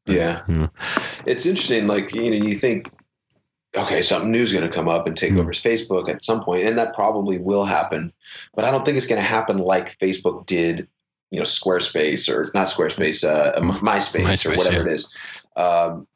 [0.05, 0.41] Yeah.
[0.49, 0.67] Yeah.
[1.25, 1.87] It's interesting.
[1.87, 2.89] Like, you know, you think,
[3.77, 5.39] okay, something new is going to come up and take Hmm.
[5.39, 8.11] over Facebook at some point, and that probably will happen.
[8.53, 10.89] But I don't think it's going to happen like Facebook did,
[11.33, 14.91] you know, Squarespace or not Squarespace, uh, MySpace, MySpace, or whatever yeah.
[14.91, 15.17] it is.
[15.55, 16.07] Um,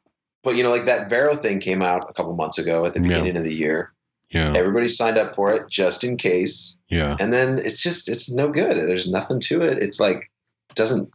[0.44, 3.00] but, you know, like that Vero thing came out a couple months ago at the
[3.00, 3.08] Yeah.
[3.08, 3.92] beginning of the year.
[4.30, 6.78] Yeah, Everybody signed up for it just in case.
[6.88, 8.76] yeah, And then it's just, it's no good.
[8.76, 9.78] There's nothing to it.
[9.82, 10.30] It's like,
[10.76, 11.10] doesn't,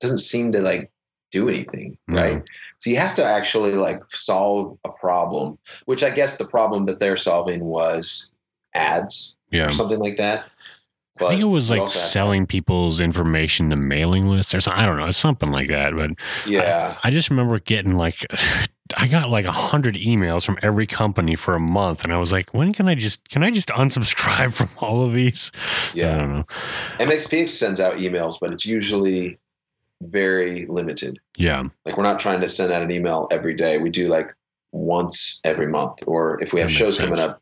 [0.00, 0.90] doesn't seem to like
[1.30, 2.20] do anything, No.
[2.20, 2.42] right?
[2.80, 6.98] So you have to actually like solve a problem, which I guess the problem that
[6.98, 8.28] they're solving was
[8.74, 9.66] ads Yeah.
[9.66, 10.44] or something like that.
[11.22, 14.82] I think it was like selling people's information to mailing lists or something.
[14.82, 15.10] I don't know.
[15.10, 15.94] Something like that.
[15.94, 16.12] But
[16.46, 16.96] Yeah.
[17.02, 18.26] I just remember getting like,
[18.96, 22.32] I got like a hundred emails from every company for a month, and I was
[22.32, 25.52] like, when can I just can I just unsubscribe from all of these?
[25.94, 26.44] Yeah, I don't know.
[26.98, 29.38] MXPX sends out emails, but it's usually
[30.02, 31.18] very limited.
[31.36, 33.78] Yeah, Like we're not trying to send out an email every day.
[33.78, 34.34] We do like
[34.72, 37.39] once every month, or if we have shows coming up,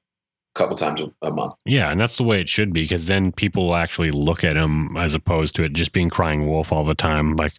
[0.59, 1.55] couple times a, month.
[1.65, 4.55] yeah, and that's the way it should be because then people will actually look at
[4.55, 7.37] them as opposed to it just being crying wolf all the time.
[7.37, 7.53] Like,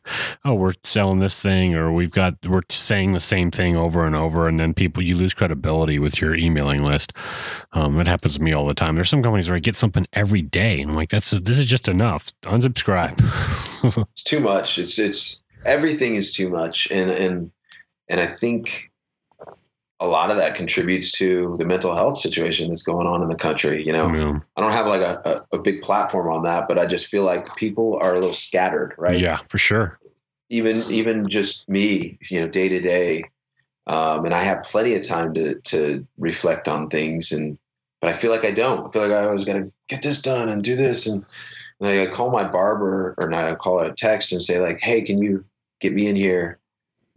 [0.43, 4.15] oh, we're selling this thing, or we've got we're saying the same thing over and
[4.15, 7.13] over, and then people you lose credibility with your emailing list.
[7.71, 8.95] Um, it happens to me all the time.
[8.95, 11.65] There's some companies where I get something every day, and I'm like, that's this is
[11.65, 12.34] just enough.
[12.43, 13.17] Unsubscribe.
[14.11, 14.77] It's too much.
[14.77, 17.49] It's it's everything is too much, and and
[18.09, 18.89] and I think
[20.01, 23.35] a lot of that contributes to the mental health situation that's going on in the
[23.35, 23.84] country.
[23.85, 24.39] You know, Yeah.
[24.55, 27.23] I don't have like a, a, a big platform on that, but I just feel
[27.23, 29.19] like people are a little scattered, right?
[29.19, 29.99] Yeah, for sure.
[30.49, 33.23] even even just me, you know, day to day,
[33.88, 37.57] um, and I have plenty of time to to reflect on things, and
[38.01, 38.88] but I feel like I don't.
[38.88, 41.26] I feel like I always got to get this done and do this, and,
[41.81, 43.47] and I call my barber or not.
[43.47, 45.43] I call a text and say like, "Hey, can you
[45.81, 46.57] get me in here?"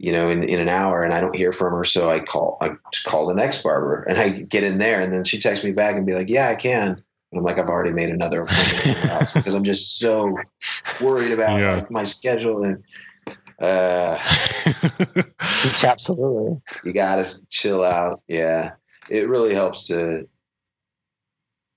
[0.02, 2.58] You know, in, in an hour, and I don't hear from her, so I call.
[2.60, 2.74] I
[3.06, 5.94] call the next barber, and I get in there, and then she texts me back
[5.94, 9.12] and be like, "Yeah, I can." And I'm like, I've already made another appointment somewhere
[9.20, 10.36] else because I'm just so
[11.00, 11.76] worried about Yeah.
[11.76, 12.82] like, my schedule and
[13.60, 14.18] uh,
[15.84, 16.60] Absolutely.
[16.84, 18.22] you gotta chill out.
[18.28, 18.72] Yeah,
[19.08, 20.26] it really helps to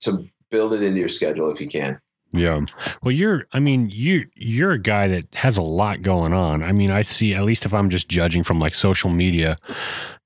[0.00, 1.98] to build it into your schedule if you can.
[2.36, 2.60] Yeah.
[3.02, 6.62] Well, you're, I mean, you, you're a guy that has a lot going on.
[6.62, 9.58] I mean, I see, at least if I'm just judging from like social media,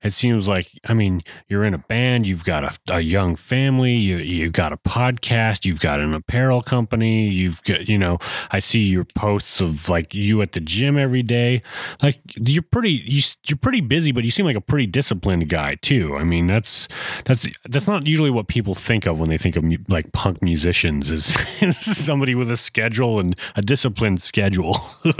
[0.03, 3.93] it seems like, I mean, you're in a band, you've got a, a young family,
[3.93, 8.17] you, you've got a podcast, you've got an apparel company, you've got, you know,
[8.51, 11.61] I see your posts of like you at the gym every day.
[12.01, 15.75] Like you're pretty, you, you're pretty busy, but you seem like a pretty disciplined guy
[15.75, 16.15] too.
[16.17, 16.87] I mean, that's,
[17.25, 20.41] that's, that's not usually what people think of when they think of mu- like punk
[20.41, 24.77] musicians is, is somebody with a schedule and a disciplined schedule.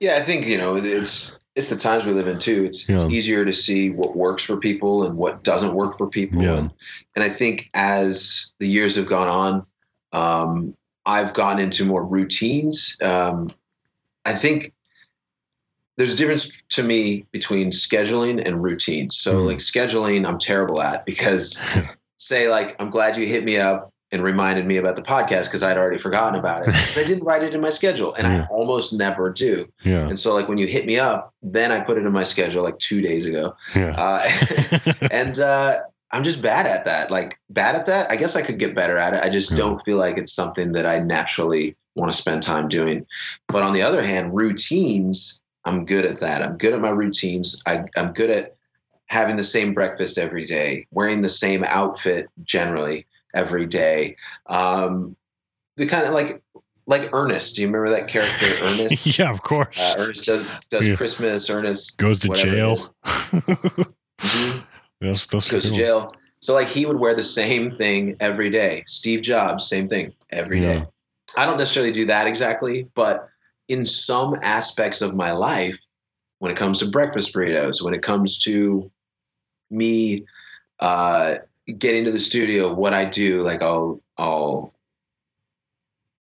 [0.00, 2.64] Yeah, I think you know it's it's the times we live in too.
[2.64, 2.96] It's, Yeah.
[2.96, 6.42] it's easier to see what works for people and what doesn't work for people.
[6.42, 6.56] Yeah.
[6.56, 6.70] And,
[7.16, 9.66] and I think as the years have gone on,
[10.12, 12.96] um, I've gotten into more routines.
[13.02, 13.50] Um,
[14.24, 14.72] I think
[15.96, 19.10] there's a difference to me between scheduling and routine.
[19.10, 19.46] So Mhm.
[19.46, 21.58] like scheduling, I'm terrible at because
[22.18, 25.62] say like, I'm glad you hit me up and reminded me about the podcast because
[25.62, 28.42] I'd already forgotten about it because I didn't write it in my schedule and Yeah.
[28.42, 29.70] I almost never do.
[29.84, 30.08] yeah.
[30.08, 32.62] And so like when you hit me up, then I put it in my schedule
[32.64, 33.54] like two days ago.
[33.74, 33.94] Yeah.
[33.96, 35.78] Uh, and uh,
[36.10, 37.10] I'm just bad at that.
[37.10, 38.10] Like bad at that.
[38.10, 39.22] I guess I could get better at it.
[39.22, 39.58] I just Yeah.
[39.58, 43.06] don't feel like it's something that I naturally want to spend time doing.
[43.46, 46.42] But on the other hand, routines, I'm good at that.
[46.42, 47.62] I'm good at my routines.
[47.66, 48.56] I, I'm good at
[49.06, 54.16] having the same breakfast every day, wearing the same outfit generally every day.
[54.46, 55.16] Um,
[55.76, 56.42] the kind of like
[56.86, 57.54] like Ernest.
[57.56, 59.18] Do you remember that character Ernest?
[59.18, 59.78] yeah, of course.
[59.80, 60.96] Uh, Ernest does does Yeah.
[60.96, 61.48] Christmas.
[61.50, 62.94] Ernest Goes to jail.
[64.20, 64.64] Mhm.
[65.00, 66.12] That's, that's goes to jail.
[66.40, 68.84] So like he would wear the same thing every day.
[68.86, 70.74] Steve Jobs, same thing every day.
[70.78, 70.84] Yeah.
[71.38, 73.28] I don't necessarily do that exactly, but
[73.68, 75.78] in some aspects of my life,
[76.40, 78.90] when it comes to breakfast burritos, when it comes to
[79.70, 80.24] me
[80.80, 81.36] uh,
[81.72, 84.74] getting to the studio, what I do, like I'll I'll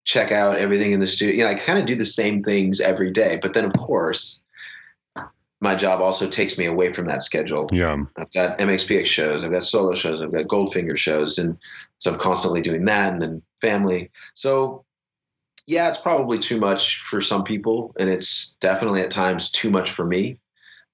[0.05, 1.35] check out everything in the studio.
[1.35, 3.37] You know, I kind of do the same things every day.
[3.41, 4.43] But then, of course,
[5.61, 7.69] my job also takes me away from that schedule.
[7.71, 7.95] Yeah.
[8.17, 11.57] I've got MXPX shows, I've got solo shows, I've got Goldfinger shows, and
[11.99, 14.09] so I'm constantly doing that, and then family.
[14.33, 14.85] So,
[15.67, 19.91] yeah, it's probably too much for some people, and it's definitely at times too much
[19.91, 20.39] for me.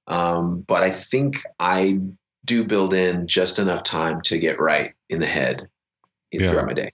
[0.07, 1.99] Um, but I think I
[2.45, 5.67] do build in just enough time to get right in the head
[6.31, 6.47] Yeah.
[6.47, 6.91] throughout my day.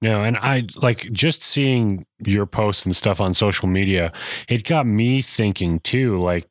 [0.00, 4.12] No, and I like just seeing your posts and stuff on social media.
[4.48, 6.20] It got me thinking too.
[6.20, 6.48] Like,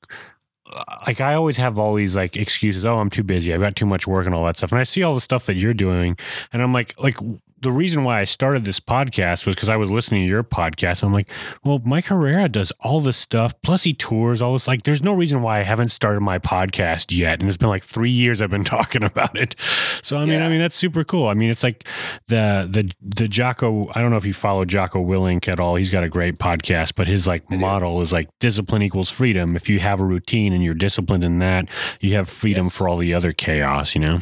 [0.72, 2.86] uh, like I always have all these like excuses.
[2.86, 3.54] Oh, I'm too busy.
[3.54, 4.72] I've got too much work and all that stuff.
[4.72, 6.18] And I see all the stuff that you're doing,
[6.54, 7.18] and I'm like, like,
[7.62, 11.04] the reason why I started this podcast was because I was listening to your podcast.
[11.04, 11.30] I'm like,
[11.64, 14.68] well, Mike Herrera does all this stuff, plus he tours all this.
[14.68, 17.84] Like, there's no reason why I haven't started my podcast yet, and it's been like
[17.84, 19.56] three years I've been talking about it.
[20.04, 20.46] So I mean, Yeah.
[20.46, 21.28] I mean that's super cool.
[21.28, 21.88] I mean, it's like
[22.28, 23.90] the the the Jocko.
[23.94, 25.76] I don't know if you follow Jocko Willink at all.
[25.76, 29.56] He's got a great podcast, but his like model is like discipline equals freedom.
[29.56, 31.70] If you have a routine and you're disciplined in that,
[32.00, 32.78] you have freedom Yes.
[32.78, 33.94] for all the other chaos.
[33.96, 34.22] You know.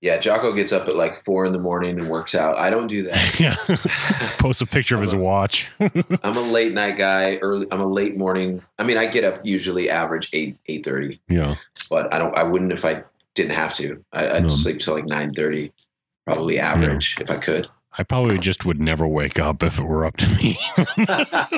[0.00, 2.56] Yeah, Jocko gets up at like four in the morning and works out.
[2.58, 3.18] I don't do that.
[3.40, 3.56] Yeah.
[4.38, 5.68] Post a picture of his a- watch.
[5.80, 7.36] I'm a late night guy.
[7.36, 7.66] Early.
[7.70, 8.62] I'm a late morning.
[8.78, 11.56] I mean, I get up usually average eight eight thirty, yeah.
[11.90, 12.36] but I don't.
[12.36, 13.02] I wouldn't if I
[13.34, 14.02] didn't have to.
[14.12, 14.48] I, I'd No.
[14.48, 15.72] sleep till like nine thirty,
[16.26, 17.68] probably average if I could.
[18.00, 20.56] I probably just would never wake up if it were up to me.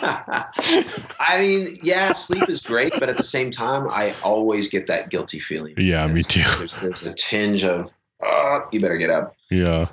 [0.00, 5.10] I mean, yeah, sleep is great, but at the same time, I always get that
[5.10, 5.74] guilty feeling.
[5.76, 6.42] Yeah, me too.
[6.58, 7.92] There's, there's a tinge of,
[8.22, 9.34] uh, you better get up.
[9.50, 9.88] yeah.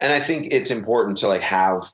[0.00, 1.84] And I think it's important to like have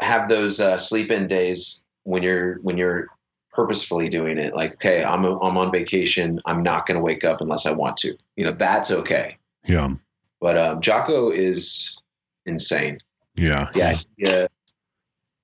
[0.00, 3.08] have those uh, sleep in days when you're when you're
[3.50, 4.54] purposefully doing it.
[4.54, 6.38] Like, okay, I'm I'm on vacation.
[6.46, 8.16] I'm not going to wake up unless I want to.
[8.36, 9.38] You know, that's okay.
[9.66, 9.94] Yeah.
[10.40, 11.96] But um, Jocko is
[12.44, 12.98] insane.
[13.34, 13.70] Yeah.
[13.74, 14.46] Yeah, yeah.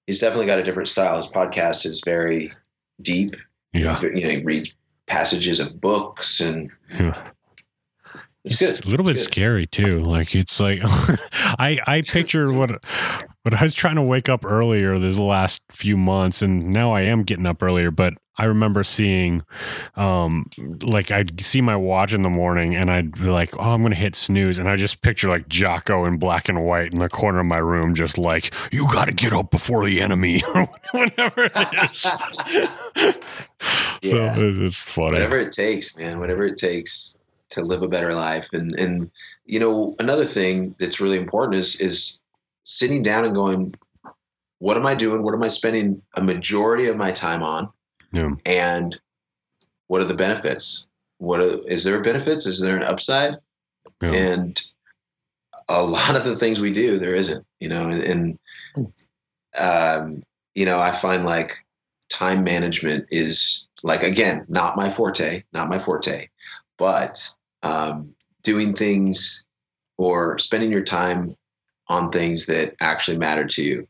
[0.06, 1.16] He's definitely got a different style.
[1.16, 2.52] His podcast is very
[3.00, 3.34] deep.
[3.72, 4.00] Yeah.
[4.00, 4.74] You know, he reads
[5.06, 7.30] passages of books and Yeah.
[8.44, 8.86] It's It's good.
[8.86, 9.22] a little bit good.
[9.22, 10.00] scary too.
[10.02, 12.70] Like it's like I I picture what
[13.42, 17.02] what I was trying to wake up earlier this last few months and now I
[17.02, 19.42] am getting up earlier, but I remember seeing
[19.96, 20.46] um
[20.82, 23.94] like I'd see my watch in the morning and I'd be like, Oh, I'm gonna
[23.94, 27.40] hit snooze and I just picture like Jocko in black and white in the corner
[27.40, 31.90] of my room just like, You gotta get up before the enemy or whatever it
[31.90, 33.18] is.
[34.02, 34.34] Yeah.
[34.34, 35.12] So it's funny.
[35.12, 36.18] whatever it takes, man.
[36.18, 37.18] Whatever it takes
[37.52, 38.52] to live a better life.
[38.52, 39.10] And and
[39.44, 42.20] you know, another thing that's really important is is
[42.64, 43.74] sitting down and going,
[44.58, 45.22] what am I doing?
[45.22, 47.68] What am I spending a majority of my time on?
[48.12, 48.30] Yeah.
[48.46, 48.98] And
[49.88, 50.86] what are the benefits?
[51.18, 52.46] What are, is there benefits?
[52.46, 53.36] Is there an upside?
[54.00, 54.12] Yeah.
[54.12, 54.60] And
[55.68, 57.44] a lot of the things we do, there isn't.
[57.60, 58.38] You know, and, and
[59.56, 60.22] um,
[60.54, 61.56] you know, I find like
[62.08, 66.28] time management is like again not my forte, not my forte,
[66.78, 67.28] but
[67.62, 69.44] um, doing things
[69.98, 71.36] or spending your time
[71.88, 73.86] on things that actually matter to you.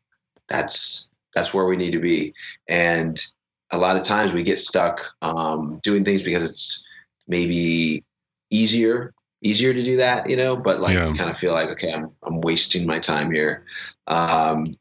[0.49, 2.35] That's that's where we need to be.
[2.69, 3.21] And
[3.71, 6.85] a lot of times we get stuck um, doing things because it's
[7.27, 8.05] maybe
[8.51, 10.57] easier easier to do that, you know.
[10.57, 11.09] But like Yeah.
[11.09, 13.65] you kind of feel like okay, I'm I'm wasting my time here.
[14.07, 14.73] Um,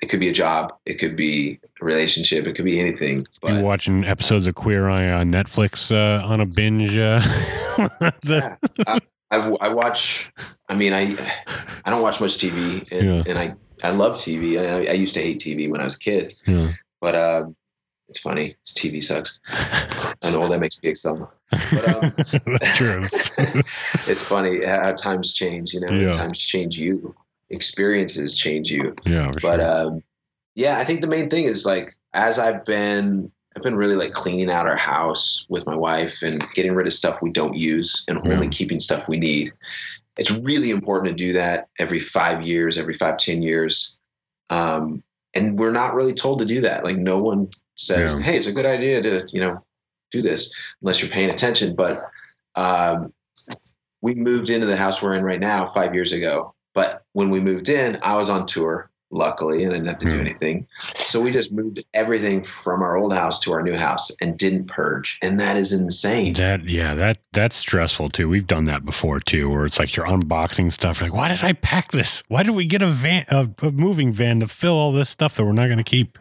[0.00, 3.18] it could be a job, it could be a relationship, it could be anything.
[3.18, 6.96] you But watching episodes of Queer Eye on Netflix uh, on a binge?
[6.96, 7.18] Uh,
[8.22, 8.58] the-
[9.30, 10.32] I, I watch.
[10.70, 11.14] I mean, I
[11.84, 13.22] I don't watch much TV, and, Yeah.
[13.26, 13.54] and I
[13.84, 14.58] I love TV.
[14.58, 16.72] I, I used to hate TV when I was a kid, yeah.
[17.02, 17.54] but um,
[18.08, 18.56] it's funny.
[18.62, 19.38] It's TV sucks.
[19.48, 21.26] I know that makes me excited.
[21.50, 22.12] But um,
[22.46, 23.04] That's true.
[24.06, 25.74] it's funny how times change.
[25.74, 26.12] You know, Yeah.
[26.12, 27.14] times change you.
[27.50, 28.94] Experiences change you.
[29.06, 29.66] Yeah, for But sure.
[29.66, 30.02] um,
[30.54, 34.12] yeah, I think the main thing is like as I've been, I've been really like
[34.12, 38.04] cleaning out our house with my wife and getting rid of stuff we don't use
[38.08, 39.52] and only keeping stuff we need.
[40.18, 43.96] It's really important to do that every five years, every five ten years.
[44.50, 45.02] Um,
[45.34, 46.84] and we're not really told to do that.
[46.84, 48.20] Like no one says, Yeah.
[48.22, 49.62] "Hey, it's a good idea to you know
[50.10, 50.52] do this,"
[50.82, 51.74] unless you're paying attention.
[51.76, 51.98] But
[52.56, 53.12] um,
[54.00, 56.54] we moved into the house we're in right now five years ago.
[56.78, 60.08] But when we moved in, I was on tour, luckily, and I didn't have to
[60.10, 60.20] do Hmm.
[60.20, 60.66] anything.
[60.94, 64.66] So we just moved everything from our old house to our new house and didn't
[64.66, 65.18] purge.
[65.20, 66.34] And that is insane.
[66.34, 68.28] that yeah, that that's stressful too.
[68.28, 71.00] We've done that before too, where it's like you're unboxing stuff.
[71.00, 72.22] You're like, why did I pack this?
[72.28, 75.34] Why did we get a van, a, a moving van to fill all this stuff
[75.36, 76.16] that we're not going to keep?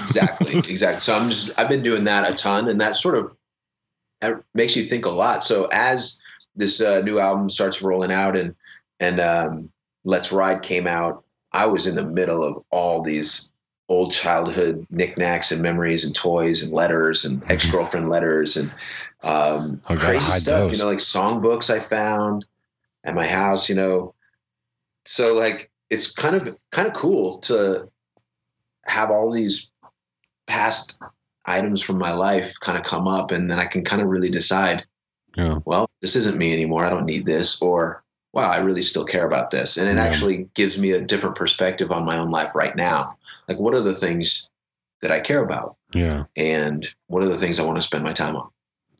[0.00, 3.36] exactly exactly so i'm just i've been doing that a ton and that sort of
[4.22, 6.18] that makes you think a lot so as
[6.56, 8.54] this uh, new album starts rolling out and
[9.00, 9.68] and um,
[10.04, 13.50] let's ride came out i was in the middle of all these
[13.88, 18.72] old childhood knickknacks and memories and toys and letters and ex-girlfriend letters and
[19.24, 20.72] um, Oh, crazy stuff those.
[20.72, 22.44] you know like songbooks i found
[23.04, 24.14] at my house you know
[25.04, 27.88] so like it's kind of kind of cool to
[28.84, 29.70] have all these
[30.46, 30.98] past
[31.46, 34.30] items from my life kind of come up and then I can kind of really
[34.30, 34.84] decide,
[35.36, 36.84] Yeah, well, this isn't me anymore.
[36.84, 38.01] I don't need this or
[38.32, 39.76] wow, I really still care about this.
[39.76, 40.04] And it Yeah.
[40.04, 43.14] actually gives me a different perspective on my own life right now.
[43.48, 44.48] Like what are the things
[45.02, 48.12] that I care about yeah, and what are the things I want to spend my
[48.12, 48.48] time on?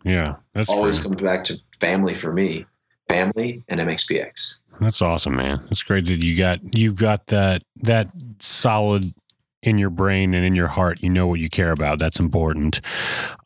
[0.05, 0.35] yeah.
[0.53, 1.19] That's Always great.
[1.19, 2.67] comes back to family for me.
[3.09, 4.59] family, and MXPX.
[4.81, 5.57] That's awesome, man.
[5.71, 8.09] It's great that you got you got that that
[8.41, 9.13] solid
[9.62, 11.02] in your brain and in your heart.
[11.02, 11.98] You know what you care about.
[11.98, 12.80] That's important.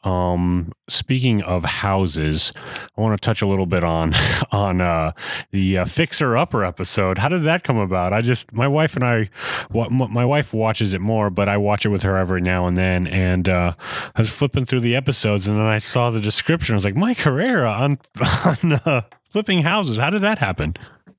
[0.03, 2.53] Um, speaking of houses,
[2.97, 4.15] I want to touch a little bit on
[4.53, 5.13] on uh,
[5.51, 7.19] the uh, Fixer Upper episode.
[7.19, 8.13] How did that come about?
[8.13, 9.29] I just my wife and I,
[9.71, 13.07] my wife watches it more, but I watch it with her every now and then.
[13.07, 13.75] And uh,
[14.15, 16.75] I was flipping through the episodes, and then I saw the description.
[16.75, 17.99] I was like, Mike Herrera on
[18.45, 19.99] on uh, flipping houses.
[19.99, 20.75] How did that happen?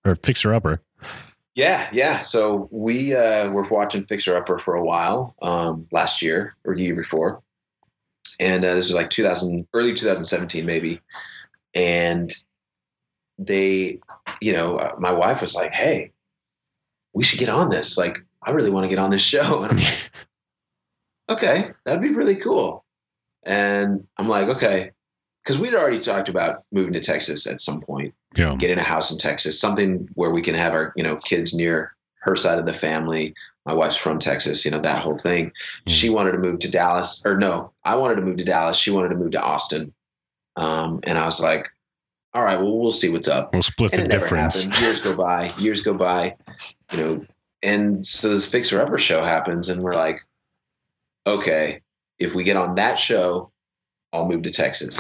[0.06, 0.82] Or Fixer Upper?
[1.58, 2.22] Yeah, yeah.
[2.22, 6.84] So we uh, were watching Fixer Upper for a while um, last year or the
[6.84, 7.42] year before,
[8.40, 11.02] and uh, this was like 2000, early 2017 maybe,
[11.74, 12.32] and
[13.40, 14.00] they,
[14.40, 16.12] you know, uh, my wife was like, "Hey,
[17.14, 17.98] we should get on this.
[17.98, 20.10] Like, I really want to get on this show." And I'm like,
[21.30, 22.86] "Okay, that'd be really cool."
[23.42, 24.92] And I'm like, "Okay,"
[25.48, 28.56] because we'd already talked about moving to Texas at some point Yeah.
[28.58, 31.96] getting a house in Texas, something where we can have our, you know, kids near
[32.20, 33.34] her side of the family.
[33.66, 35.46] My wife's from Texas, you know, that whole thing.
[35.48, 35.52] Mm.
[35.88, 38.76] She wanted to move to Dallas, or no, I wanted to move to Dallas.
[38.78, 39.94] She wanted to move to Austin.
[40.58, 41.70] Um, and I was like,
[42.34, 43.54] all right, well, we'll see what's up.
[43.54, 44.66] We'll split And the difference.
[44.82, 46.36] Years go by, years go by,
[46.92, 47.26] you know,
[47.64, 50.20] and so this Fixer Upper show happens, and we're like,
[51.26, 51.82] okay,
[52.20, 53.52] if we get on that show,
[54.18, 55.00] I'll move to Texas.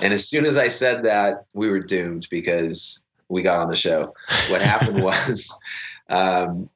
[0.00, 3.76] And as soon as I said that, we were doomed because we got on the
[3.76, 4.14] show.
[4.48, 5.52] What happened was,
[6.08, 6.68] um,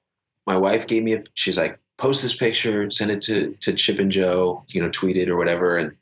[0.46, 1.24] my wife gave me a.
[1.34, 5.16] She's like, post this picture, send it to to Chip and Jo, you know, tweet
[5.16, 5.92] it or whatever, and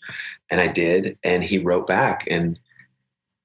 [0.51, 2.59] and I did, and he wrote back, and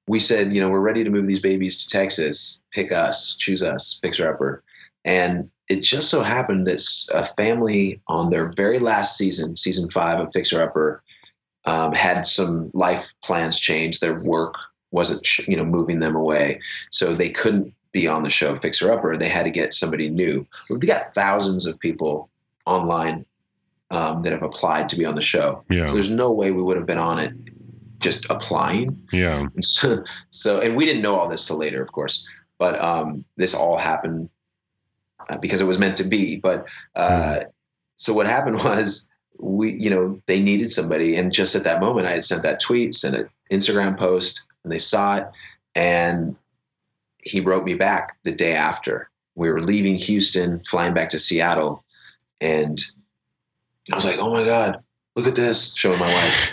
[0.08, 2.60] we said, you know, we're ready to move these babies to Texas.
[2.72, 4.62] Pick us, choose us, fixer upper,
[5.04, 6.84] and it just so happened that
[7.14, 11.02] a family on their very last season, season five of Fixer Upper,
[11.64, 14.00] um, had some life plans change.
[14.00, 14.54] Their work
[14.90, 16.60] wasn't, you know, moving them away,
[16.90, 19.16] so they couldn't be on the show Fixer Upper.
[19.16, 20.46] They had to get somebody new.
[20.68, 22.28] We've got thousands of people
[22.66, 23.24] online
[23.90, 25.64] um, that have applied to be on the show.
[25.68, 25.92] So Yeah.
[25.92, 27.32] there's no way we would have been on it
[27.98, 29.00] just applying.
[29.12, 29.46] Yeah.
[29.54, 32.26] And so, so and we didn't know all this till later, of course,
[32.58, 34.28] but um, this all happened
[35.28, 36.36] uh, because it was meant to be.
[36.36, 37.40] But uh,
[37.96, 39.09] so what happened was
[39.40, 42.60] we, you know, they needed somebody, and just at that moment, I had sent that
[42.60, 45.26] tweet, sent an Instagram post, and they saw it,
[45.74, 46.36] and
[47.22, 49.08] he wrote me back the day after.
[49.34, 51.84] We were leaving Houston, flying back to Seattle,
[52.40, 52.80] and
[53.92, 54.82] I was like, "Oh my god,
[55.16, 56.52] look at this!" Showing my wife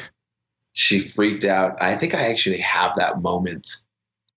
[0.77, 1.75] she freaked out.
[1.81, 3.67] I think I actually have that moment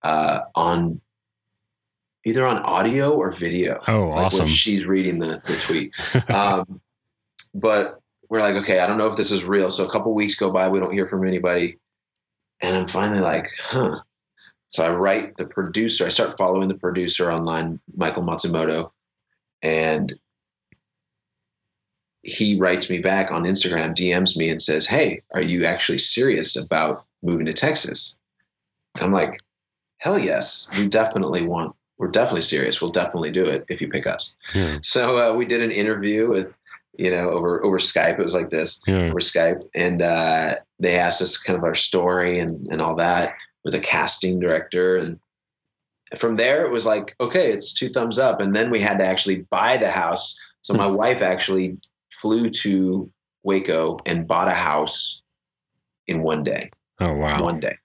[0.01, 0.99] uh, on
[2.25, 3.79] either on audio or video.
[3.87, 4.47] Oh, like awesome.
[4.47, 5.93] She's reading the, the tweet.
[6.31, 6.81] um,
[7.53, 8.00] but
[8.31, 9.69] we're like, okay, I don't know if this is real.
[9.69, 11.77] So a couple weeks go by, we don't hear from anybody.
[12.61, 13.99] And I'm finally like, huh.
[14.69, 18.91] So I write the producer, I start following the producer online, Michael Matsumoto,
[19.61, 20.17] and
[22.23, 26.55] he writes me back on Instagram, DMs me and says, Hey, are you actually serious
[26.55, 28.17] about moving to Texas?
[29.01, 29.41] I'm like,
[29.97, 32.81] Hell yes, we definitely want, we're definitely serious.
[32.81, 34.37] We'll definitely do it if you pick us.
[34.55, 34.77] Yeah.
[34.83, 36.53] So uh, we did an interview with,
[36.97, 38.19] you know, over over Skype.
[38.19, 39.07] It was like this Yeah.
[39.09, 43.33] over Skype, and uh, they asked us kind of our story and and all that
[43.63, 45.19] with a casting director, and
[46.17, 49.05] from there it was like, okay, it's two thumbs up, and then we had to
[49.05, 50.37] actually buy the house.
[50.61, 51.77] So my wife actually
[52.11, 53.09] flew to
[53.43, 55.21] Waco and bought a house
[56.07, 56.69] in one day
[56.99, 57.41] Oh wow.
[57.43, 57.77] one day.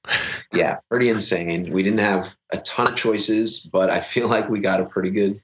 [0.53, 1.73] Yeah, pretty insane.
[1.73, 5.11] We didn't have a ton of choices, but I feel like we got a pretty
[5.11, 5.41] good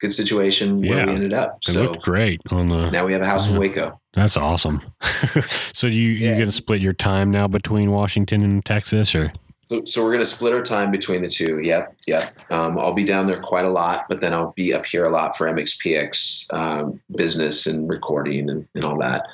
[0.00, 1.06] good situation where Yeah.
[1.06, 1.58] we ended up.
[1.68, 2.88] It So looked great on the.
[2.90, 3.98] now we have a house in Waco.
[4.14, 4.80] That's awesome.
[5.72, 6.38] so you you Yeah.
[6.38, 9.32] gonna split your time now between Washington and Texas, or
[9.70, 11.60] So, so we're going to split our time between the two.
[11.62, 12.34] Yep, yep.
[12.50, 15.10] Um, I'll be down there quite a lot, but then I'll be up here a
[15.10, 19.26] lot for MXPX um, business and recording and, and all that.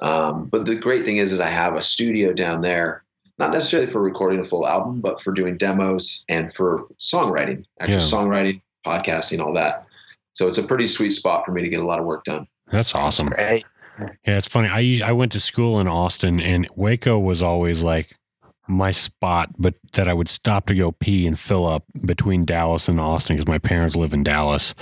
[0.00, 3.02] Um, but the great thing is, is I have a studio down there,
[3.38, 7.96] not necessarily for recording a full album, but for doing demos and for songwriting, actual
[7.98, 8.00] Yeah.
[8.00, 9.84] songwriting, podcasting, all that.
[10.34, 12.46] So it's a pretty sweet spot for me to get a lot of work done.
[12.70, 13.28] that's awesome.
[13.28, 13.64] Great.
[13.98, 14.68] Yeah, it's funny.
[14.68, 18.16] I I went to school in Austin, and Waco was always like
[18.68, 22.88] my spot, but that I would stop to go pee and fill up between Dallas
[22.88, 24.74] and Austin because my parents live in Dallas,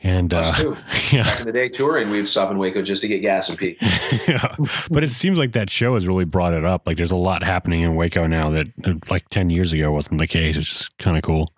[0.00, 0.76] and uh, too.
[1.12, 1.24] yeah.
[1.24, 3.58] Back in the day touring, we would stop in Waco just to get gas and
[3.58, 3.76] pee.
[4.28, 4.54] yeah.
[4.90, 6.86] But it seems like that show has really brought it up.
[6.86, 10.18] Like there's a lot happening in Waco now that uh, like 10 years ago wasn't
[10.18, 10.56] the case.
[10.56, 11.50] It's just kind of cool.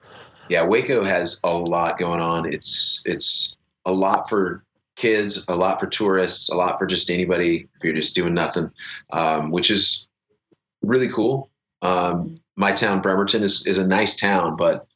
[0.48, 2.52] Yeah, Waco has a lot going on.
[2.52, 4.64] It's it's a lot for
[4.96, 8.70] kids, a lot for tourists, a lot for just anybody if you're just doing nothing,
[9.12, 10.08] um, which is
[10.82, 11.50] really cool.
[11.82, 14.86] Um, my town, Bremerton, is is a nice town, but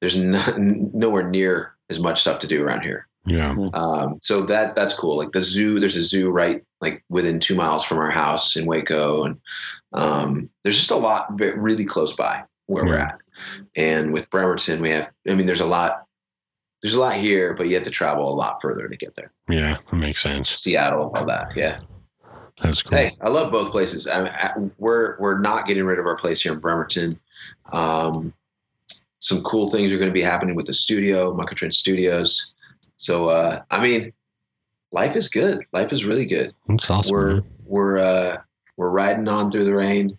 [0.00, 3.06] there's no, nowhere near as much stuff to do around here.
[3.24, 3.54] Yeah.
[3.72, 5.16] Um, so that that's cool.
[5.16, 8.66] Like the zoo, there's a zoo right like within two miles from our house in
[8.66, 9.40] Waco, and
[9.92, 13.21] um, there's just a lot really close by where we're at.
[13.76, 15.10] And with Bremerton, we have.
[15.28, 16.06] I mean, there's a lot.
[16.82, 19.32] There's a lot here, but you have to travel a lot further to get there.
[19.48, 19.78] Yeah.
[19.90, 20.48] That makes sense.
[20.50, 21.48] Seattle, all that.
[21.54, 21.78] Yeah.
[22.60, 22.98] That's cool.
[22.98, 24.06] Hey, I love both places.
[24.06, 27.18] I, I, we're we're not getting rid of our place here in Bremerton.
[27.72, 28.32] Um,
[29.20, 32.52] some cool things are going to be happening with the studio, Monkey Trench Studios.
[32.96, 34.12] So, uh, I mean,
[34.90, 35.60] life is good.
[35.72, 36.54] Life is really good.
[36.68, 37.12] That's awesome.
[37.12, 37.44] we're man.
[37.64, 38.36] we're uh,
[38.76, 40.18] we're riding on through the rain,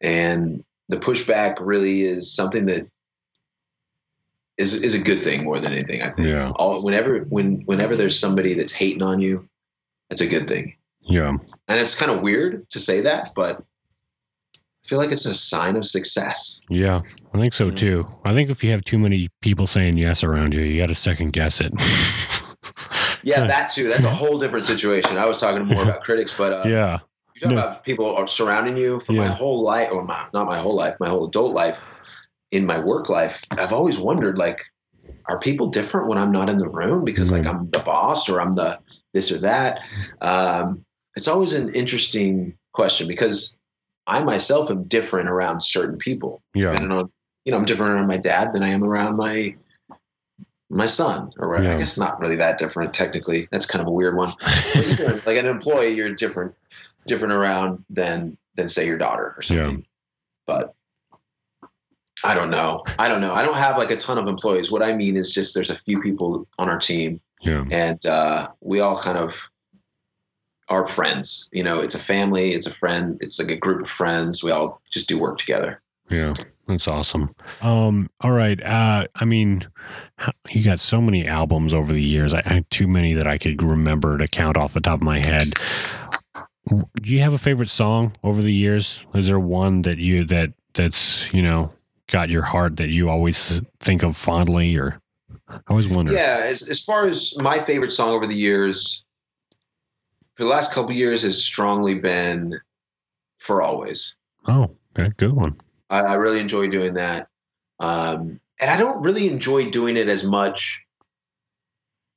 [0.00, 2.86] and the pushback really is something that
[4.58, 6.02] is is a good thing more than anything.
[6.02, 6.28] I think.
[6.28, 6.50] Yeah.
[6.56, 9.44] All whenever when whenever there's somebody that's hating on you,
[10.08, 10.74] that's a good thing.
[11.00, 11.28] Yeah.
[11.68, 13.56] And it's kind of weird to say that, but
[14.56, 16.60] I feel like it's a sign of success.
[16.68, 17.00] Yeah.
[17.32, 17.76] I think so Mm.
[17.78, 18.08] too.
[18.24, 20.94] I think if you have too many people saying yes around you, you got to
[20.94, 21.72] second guess it.
[23.22, 23.88] Yeah, that too.
[23.88, 25.16] That's a whole different situation.
[25.16, 26.98] I was talking more about critics, but uh, yeah.
[27.40, 27.56] Talk No.
[27.58, 30.94] about people are surrounding you for my whole life, or my, not my whole life,
[31.00, 31.84] my whole adult life.
[32.52, 34.60] In my work life, I've always wondered, like,
[35.26, 37.48] are people different when I'm not in the room because, like, Mhm.
[37.50, 38.78] I'm the boss or I'm the
[39.12, 39.80] this or that?
[40.20, 40.84] Um,
[41.16, 43.58] it's always an interesting question because
[44.06, 46.42] I myself am different around certain people.
[46.54, 46.72] Yeah.
[46.72, 47.10] depending on
[47.44, 49.54] you know i'm different around my dad than i am around my
[50.68, 51.74] my son or Yeah.
[51.74, 54.32] i guess not really that different technically that's kind of a weird one
[54.74, 55.26] But you're different.
[55.26, 56.54] like an employee you're different
[57.06, 59.84] different around than than say your daughter or something
[60.46, 60.74] but
[62.24, 64.82] i don't know i don't know i don't have like a ton of employees what
[64.82, 67.64] i mean is just there's a few people on our team Yeah.
[67.70, 69.48] and uh, we all kind of
[70.68, 73.88] are friends you know it's a family it's a friend it's like a group of
[73.90, 76.34] friends we all just do work together Yeah,
[76.66, 77.34] that's awesome.
[77.62, 78.60] Um, all right.
[78.60, 79.62] Uh, I mean,
[80.16, 82.34] how- you got so many albums over the years.
[82.34, 85.04] I, I had too many that I could remember to count off the top of
[85.04, 85.52] my head.
[86.70, 89.04] Do you have a favorite song over the years?
[89.14, 91.72] Is there one that you that that's you know
[92.10, 95.00] got your heart that you always think of fondly, or
[95.48, 96.12] I always wonder.
[96.12, 99.04] Yeah, as as far as my favorite song over the years,
[100.34, 102.60] for the last couple years has strongly been
[103.38, 104.14] "For Always."
[104.46, 105.60] Oh, okay, good one.
[105.88, 107.28] I, I really enjoy doing that,
[107.78, 110.84] um, and I don't really enjoy doing it as much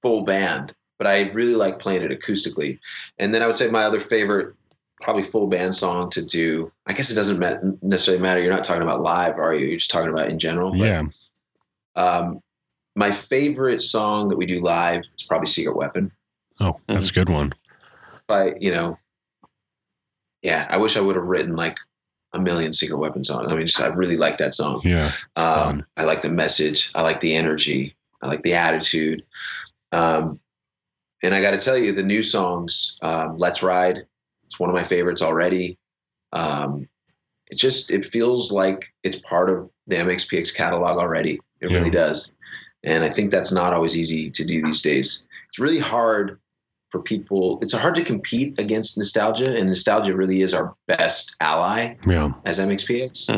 [0.02, 2.80] full band, but I really like playing it acoustically.
[3.20, 4.56] And then I would say my other favorite,
[5.02, 6.72] probably full band song to do.
[6.88, 8.42] I guess it doesn't necessarily matter.
[8.42, 9.68] You're not talking about live, are you?
[9.68, 10.72] You're just talking about in general.
[10.72, 11.04] But, Yeah.
[11.98, 12.42] Um,
[12.96, 16.10] my favorite song that we do live is probably "Secret Weapon."
[16.62, 17.52] Oh, that's a good one.
[18.28, 18.98] But you know,
[20.42, 21.78] yeah, I wish I would have written like
[22.32, 23.52] a million Secret Weapon songs.
[23.52, 24.80] I mean, just I really like that song.
[24.86, 25.12] Yeah.
[25.36, 26.92] Um, I like the message.
[26.96, 27.94] I like the energy.
[28.22, 29.24] I like the attitude.
[29.92, 30.40] Um,
[31.24, 34.06] and I got to tell you, the new songs, um, "Let's Ride,"
[34.46, 35.78] it's one of my favorites already.
[36.34, 36.88] Um,
[37.50, 41.40] it just it feels like it's part of the MXPX catalog already.
[41.62, 41.78] It Yeah.
[41.78, 42.34] really does,
[42.84, 45.26] and I think that's not always easy to do these days.
[45.50, 46.40] It's really hard
[46.90, 47.58] for people.
[47.62, 52.32] It's hard to compete against nostalgia, and nostalgia really is our best ally Yeah.
[52.46, 53.30] as MXPX.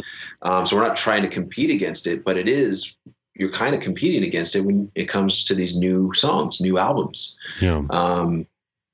[0.42, 2.98] Um, so we're not trying to compete against it, but it is
[3.36, 7.38] you're kind of competing against it when it comes to these new songs, new albums.
[7.62, 7.84] Yeah.
[7.90, 8.48] Um,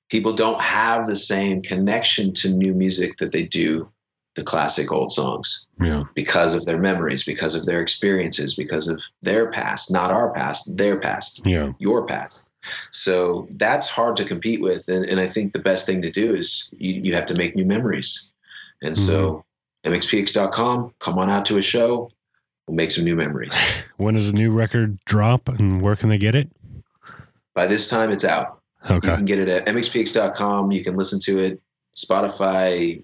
[0.09, 3.87] people don't have the same connection to new music that they do
[4.35, 6.03] the classic old songs Yeah.
[6.15, 10.75] because of their memories, because of their experiences, because of their past, not our past,
[10.77, 11.73] their past Yeah.
[11.79, 12.47] your past.
[12.91, 14.87] So that's hard to compete with.
[14.87, 17.55] And, and I think the best thing to do is you, you have to make
[17.55, 18.29] new memories.
[18.81, 19.43] And so
[19.85, 22.09] mxpx.com, come on out to a show.
[22.71, 23.53] We'll make some new memories.
[23.97, 26.49] When does the new record drop, and where can they get it?
[27.53, 28.61] By this time, it's out.
[28.89, 29.09] Okay.
[29.09, 30.71] You can get it at mxpx.com.
[30.71, 31.61] You can listen to it,
[31.95, 33.03] Spotify,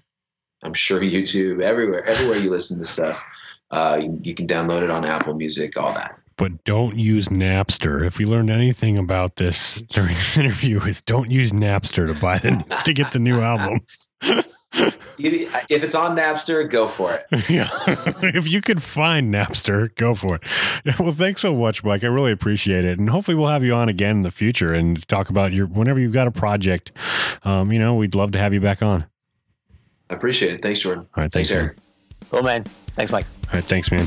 [0.64, 3.22] I'm sure YouTube, everywhere, everywhere you listen to stuff.
[3.70, 6.18] Uh, you, you can download it on Apple Music, all that.
[6.36, 8.04] but don't use Napster.
[8.04, 12.38] If we learned anything about this during this interview, is don't use Napster to buy
[12.38, 13.80] the to get the new album.
[15.20, 17.26] If if it's on Napster, go for it.
[17.50, 17.68] yeah,
[18.22, 20.98] if you could find Napster, go for it.
[21.00, 22.04] Well, thanks so much, Mike.
[22.04, 25.06] I really appreciate it, and hopefully we'll have you on again in the future and
[25.08, 26.92] talk about your whenever you've got a project.
[27.42, 29.06] Um, you know, we'd love to have you back on.
[30.08, 30.62] I appreciate it.
[30.62, 31.08] Thanks, Jordan.
[31.16, 31.78] All right, thanks, Eric.
[32.30, 32.62] Cool, man.
[32.62, 33.26] Thanks, Mike.
[33.48, 34.06] All right, thanks, man.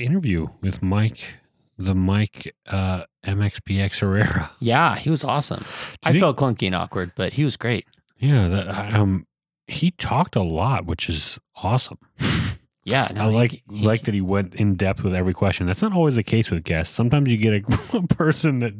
[0.00, 1.34] Great interview with Mike,
[1.78, 4.50] the Mike uh, MXPX Herrera.
[4.60, 5.64] Yeah, he was awesome.
[6.02, 7.86] I think- felt clunky and awkward, but he was great.
[8.18, 9.26] Yeah, that um,
[9.66, 11.98] he talked a lot, which is awesome.
[12.82, 15.66] Yeah, no, I he- like he- like that he went in depth with every question.
[15.66, 16.94] That's not always the case with guests.
[16.94, 18.72] Sometimes you get a, a person that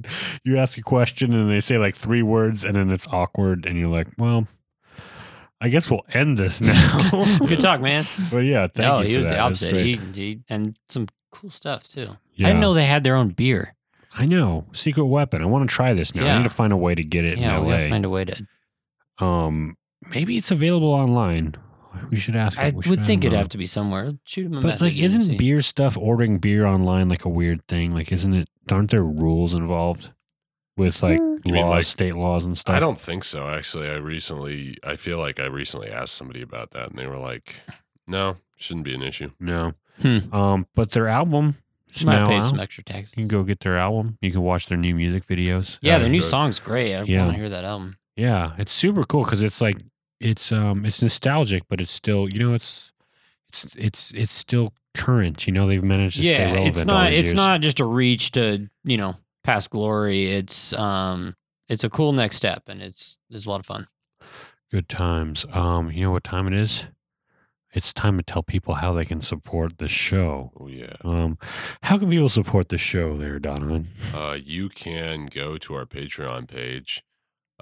[0.42, 3.78] you ask a question and they say like three words and then it's awkward and
[3.78, 4.48] you're like, well,
[5.60, 7.38] I guess we'll end this now.
[7.38, 8.06] Good talk, man.
[8.30, 9.06] but yeah, thank no, you.
[9.08, 9.34] he for was that.
[9.34, 9.72] the opposite.
[9.72, 10.00] great.
[10.00, 12.16] He, he and some cool stuff too.
[12.38, 13.74] I didn't know they had their own beer.
[14.14, 14.66] I know.
[14.72, 15.42] Secret weapon.
[15.42, 16.26] I want to try this now.
[16.26, 17.88] I need to find a way to get it yeah, in LA.
[17.90, 18.46] find a way to.
[19.18, 19.76] Um,
[20.08, 21.54] maybe it's available online.
[22.10, 22.58] We should ask.
[22.58, 22.70] I.
[22.70, 24.12] Should would think it'd have to be somewhere.
[24.24, 24.80] Shoot him a But message.
[24.80, 27.92] like, isn't beer stuff ordering beer online like a weird thing?
[27.94, 28.48] Like, isn't it?
[28.70, 30.12] Aren't there rules involved
[30.80, 32.74] with like You mean, laws, like- state laws and stuff?
[32.74, 33.48] I don't think so.
[33.48, 37.18] Actually, I recently, I feel like I recently asked somebody about that, and they were
[37.18, 37.54] like,
[38.08, 39.72] "No, shouldn't be an issue." No.
[40.02, 40.34] Hmm.
[40.34, 41.56] Um, but their album
[41.94, 42.48] is Might now pay out.
[42.48, 43.12] some extra taxes.
[43.16, 44.16] You can go get their album.
[44.20, 45.78] You can watch their new music videos.
[45.82, 46.28] Yeah, Yeah, their new good.
[46.28, 46.94] song's great.
[46.96, 47.22] I Yeah.
[47.24, 47.94] want to hear that album.
[48.16, 49.76] Yeah, it's super cool because it's like
[50.20, 52.92] it's um it's nostalgic, but it's still you know it's
[53.48, 55.46] it's it's it's still current.
[55.46, 56.56] You know they've managed to stay relevant.
[56.56, 56.76] yeah, relevant.
[56.76, 57.10] it's all not.
[57.10, 57.34] these It's years.
[57.46, 60.32] not just a reach to you know past glory.
[60.32, 61.36] It's um,
[61.68, 63.86] it's a cool next step, and it's it's a lot of fun.
[64.70, 65.46] good times.
[65.52, 66.86] Um, you know what time it is?
[67.72, 70.50] It's time to tell people how they can support the show.
[70.58, 70.94] Oh yeah.
[71.04, 71.38] Um,
[71.82, 73.88] how can people support the show there, Donovan?
[74.12, 77.04] Uh, you can go to our Patreon page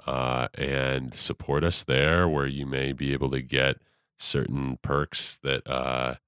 [0.07, 3.77] uh, and support us there, where you may be able to get
[4.17, 6.19] certain perks that, uh, that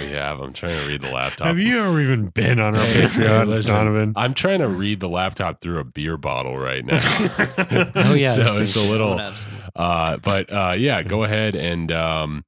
[0.00, 0.40] we have.
[0.40, 1.46] I'm trying to read the laptop.
[1.48, 4.12] Have you ever even been on our Hey, Patreon, listen, Donovan?
[4.16, 6.98] I'm trying to read the laptop through a beer bottle right now.
[7.94, 9.20] Oh yeah, so this it's a little.
[9.74, 12.44] Uh, but uh, yeah, go ahead and um,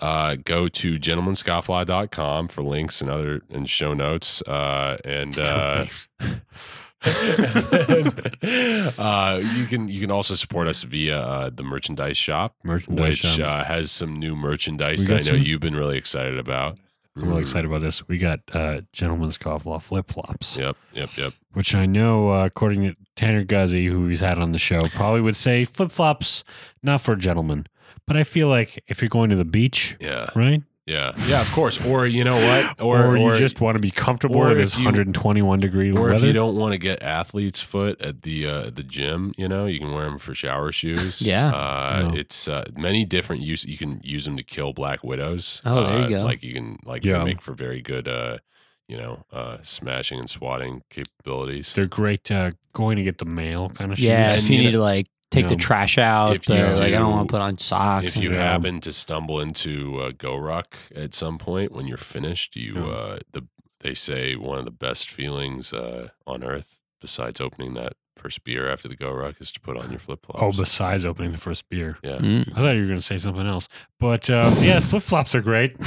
[0.00, 4.42] uh, go to gentlemanscofflaw.com for links and other and show notes.
[4.42, 5.38] Uh, and
[8.98, 13.18] uh, you can you can also support us via uh, the merchandise shop, Merchandise which
[13.18, 13.60] shop.
[13.60, 16.78] uh, has some new merchandise that I know some- you've been really excited about.
[17.16, 18.08] I'm really excited about this.
[18.08, 20.58] We got uh, Gentleman's Scofflaw flip flops.
[20.58, 21.32] Yep, yep, yep.
[21.52, 25.20] which I know, uh, according to Tanner Guzy, who he's had on the show, probably
[25.20, 26.42] would say flip flops
[26.82, 27.66] not for gentlemen.
[28.08, 31.40] But I feel like if you're going to the beach, Yeah, right, yeah, yeah.
[31.40, 31.84] Of course.
[31.86, 32.80] Or you know what?
[32.80, 36.14] or, you just want to be comfortable or in this you- 121 degree Or weather.
[36.14, 39.66] if you don't want to get athlete's foot at the uh, the gym, you know,
[39.66, 41.22] you can wear them for shower shoes.
[41.26, 41.48] Yeah.
[41.54, 42.14] uh, No.
[42.16, 43.64] it's uh, many different use.
[43.64, 45.62] You can use them to kill black widows.
[45.64, 46.24] Oh, there you Uh, go.
[46.24, 47.24] Like you can like Yeah.
[47.24, 48.38] make for very good, uh,
[48.86, 51.72] you know, uh, smashing and swatting capabilities.
[51.72, 54.06] They're great uh, going to get the mail kind of shoes.
[54.08, 56.54] Yeah, if you you need know- to like take the know, trash out, if you
[56.54, 58.06] like I don't want to put on socks.
[58.06, 58.52] If and- you Yeah.
[58.52, 62.92] happen to stumble into a GORUCK at some point when you're finished, you Yeah.
[62.92, 63.42] uh, the
[63.80, 68.66] they say one of the best feelings uh, on earth, besides opening that first beer
[68.70, 70.42] after the GORUCK, is to put on your flip flops.
[70.42, 71.98] Oh, besides opening the first beer.
[72.02, 72.16] yeah.
[72.16, 72.50] Mm.
[72.52, 73.68] I thought you were going to say something else.
[74.00, 75.76] But uh, yeah, flip flops are great.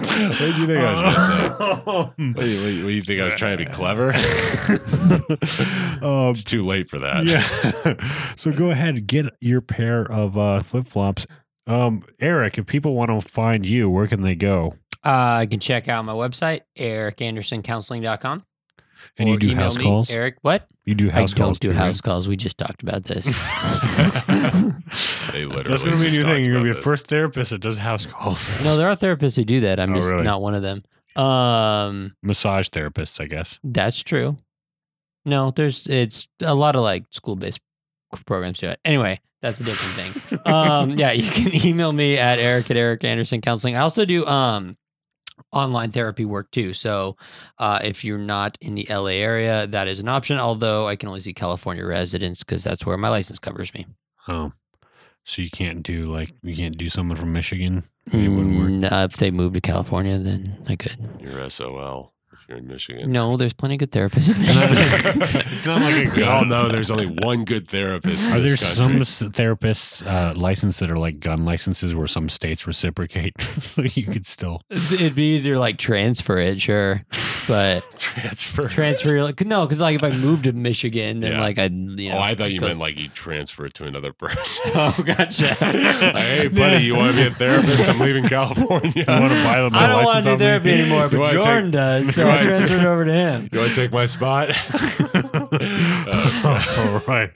[0.00, 1.46] what did you think I was going to say?
[1.86, 3.70] What do, you, what do you- what do you think I was trying to be
[3.70, 4.12] clever?
[6.02, 7.26] um, it's too late for that.
[7.26, 8.32] Yeah.
[8.36, 11.26] so go ahead and get your pair of uh, flip flops.
[11.66, 14.74] Um, Eric, if people want to find you, where can they go?
[15.02, 18.44] Uh, you can check out my website, ericandersoncounseling.com.
[19.18, 20.10] And you do email house me, calls.
[20.10, 20.66] Eric, what?
[20.84, 21.58] You do house I don't calls.
[21.58, 21.86] do too, right?
[21.86, 22.28] house calls.
[22.28, 23.26] We just talked about this.
[25.32, 25.68] They literally.
[25.68, 26.44] That's going to be a just new thing.
[26.44, 28.48] You're going to be about the first therapist that does house calls.
[28.64, 29.78] no, there are therapists who do that.
[29.80, 30.22] I'm Oh, just really?
[30.22, 30.82] not one of them.
[31.22, 33.58] Um, Massage therapists, I guess.
[33.64, 34.36] that's true.
[35.24, 37.60] No, there's it's a lot of like school based
[38.26, 38.78] programs do it.
[38.84, 40.38] Anyway, that's a different thing.
[40.52, 43.76] um, yeah, you can email me at Eric at Eric Anderson Counseling.
[43.76, 44.76] I also do um
[45.52, 46.72] online therapy work too.
[46.72, 47.16] So
[47.58, 50.38] uh, if you're not in the LA area, that is an option.
[50.38, 53.86] Although I can only see California residents because that's where my license covers me.
[54.28, 54.52] Oh.
[55.24, 57.84] So you can't do like you can't do someone from Michigan.
[58.12, 58.68] It wouldn't work.
[58.68, 60.96] Mm, uh, if they move to California, then I could.
[61.20, 62.12] You're SOL
[62.46, 63.10] if you're in Michigan.
[63.10, 64.30] No, there's plenty of good therapists.
[64.30, 68.30] It's not like a we all know there's only one good therapist.
[68.30, 69.00] Are in there this some country.
[69.02, 73.32] s- therapists uh, licensed that are like gun licenses where some states reciprocate?
[73.96, 74.62] you could still.
[74.70, 77.02] It'd be easier like transfer it, sure,
[77.48, 78.68] but transfer?
[78.68, 81.40] transfer like no, because like if I moved to Michigan, then Yeah.
[81.40, 82.16] like I'd you know.
[82.18, 84.70] oh, I thought you go- meant like you transfer it to another person.
[84.76, 85.56] Oh, gotcha.
[85.60, 87.88] Like, hey, buddy, you want to be a therapist?
[87.88, 88.92] I'm leaving California.
[88.94, 89.74] You want to buy them?
[89.74, 92.54] I don't want to do therapy anymore, but wanna Jordan take- does, so I wanna
[92.54, 93.48] transferred it over to him.
[93.52, 94.50] You want to take my spot?
[96.44, 97.30] All right,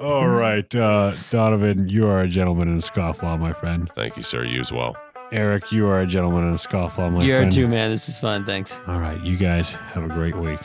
[0.00, 3.88] all right, uh, Donovan, you are a gentleman in scofflaw, my friend.
[3.90, 4.44] Thank you, sir.
[4.44, 4.96] You as well.
[5.32, 7.22] Eric, you are a gentleman and a scofflaw, my friend.
[7.28, 7.52] You're friend.
[7.52, 7.90] too, man.
[7.90, 8.44] This is fun.
[8.44, 8.78] Thanks.
[8.86, 10.60] All right, you guys have a great week.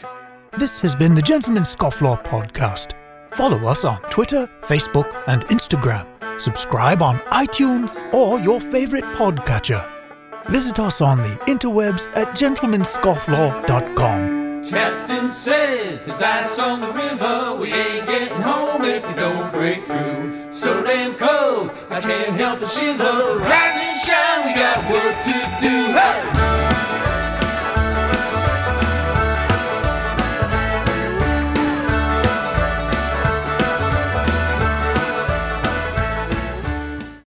[0.58, 2.94] This has been the Gentleman's Scofflaw podcast.
[3.36, 6.08] Follow us on Twitter, Facebook, and Instagram.
[6.40, 9.95] Subscribe on iTunes or your favorite podcatcher.
[10.50, 14.64] Visit us on the interwebs at gentlemanscofflaw.com.
[14.70, 17.56] Captain says his ice on the river.
[17.56, 20.52] We ain't getting home if we don't break through.
[20.52, 23.38] So damn cold, I can't help but shiver.
[23.40, 25.94] Rise and shine, we got work to do.
[25.94, 26.55] Hey!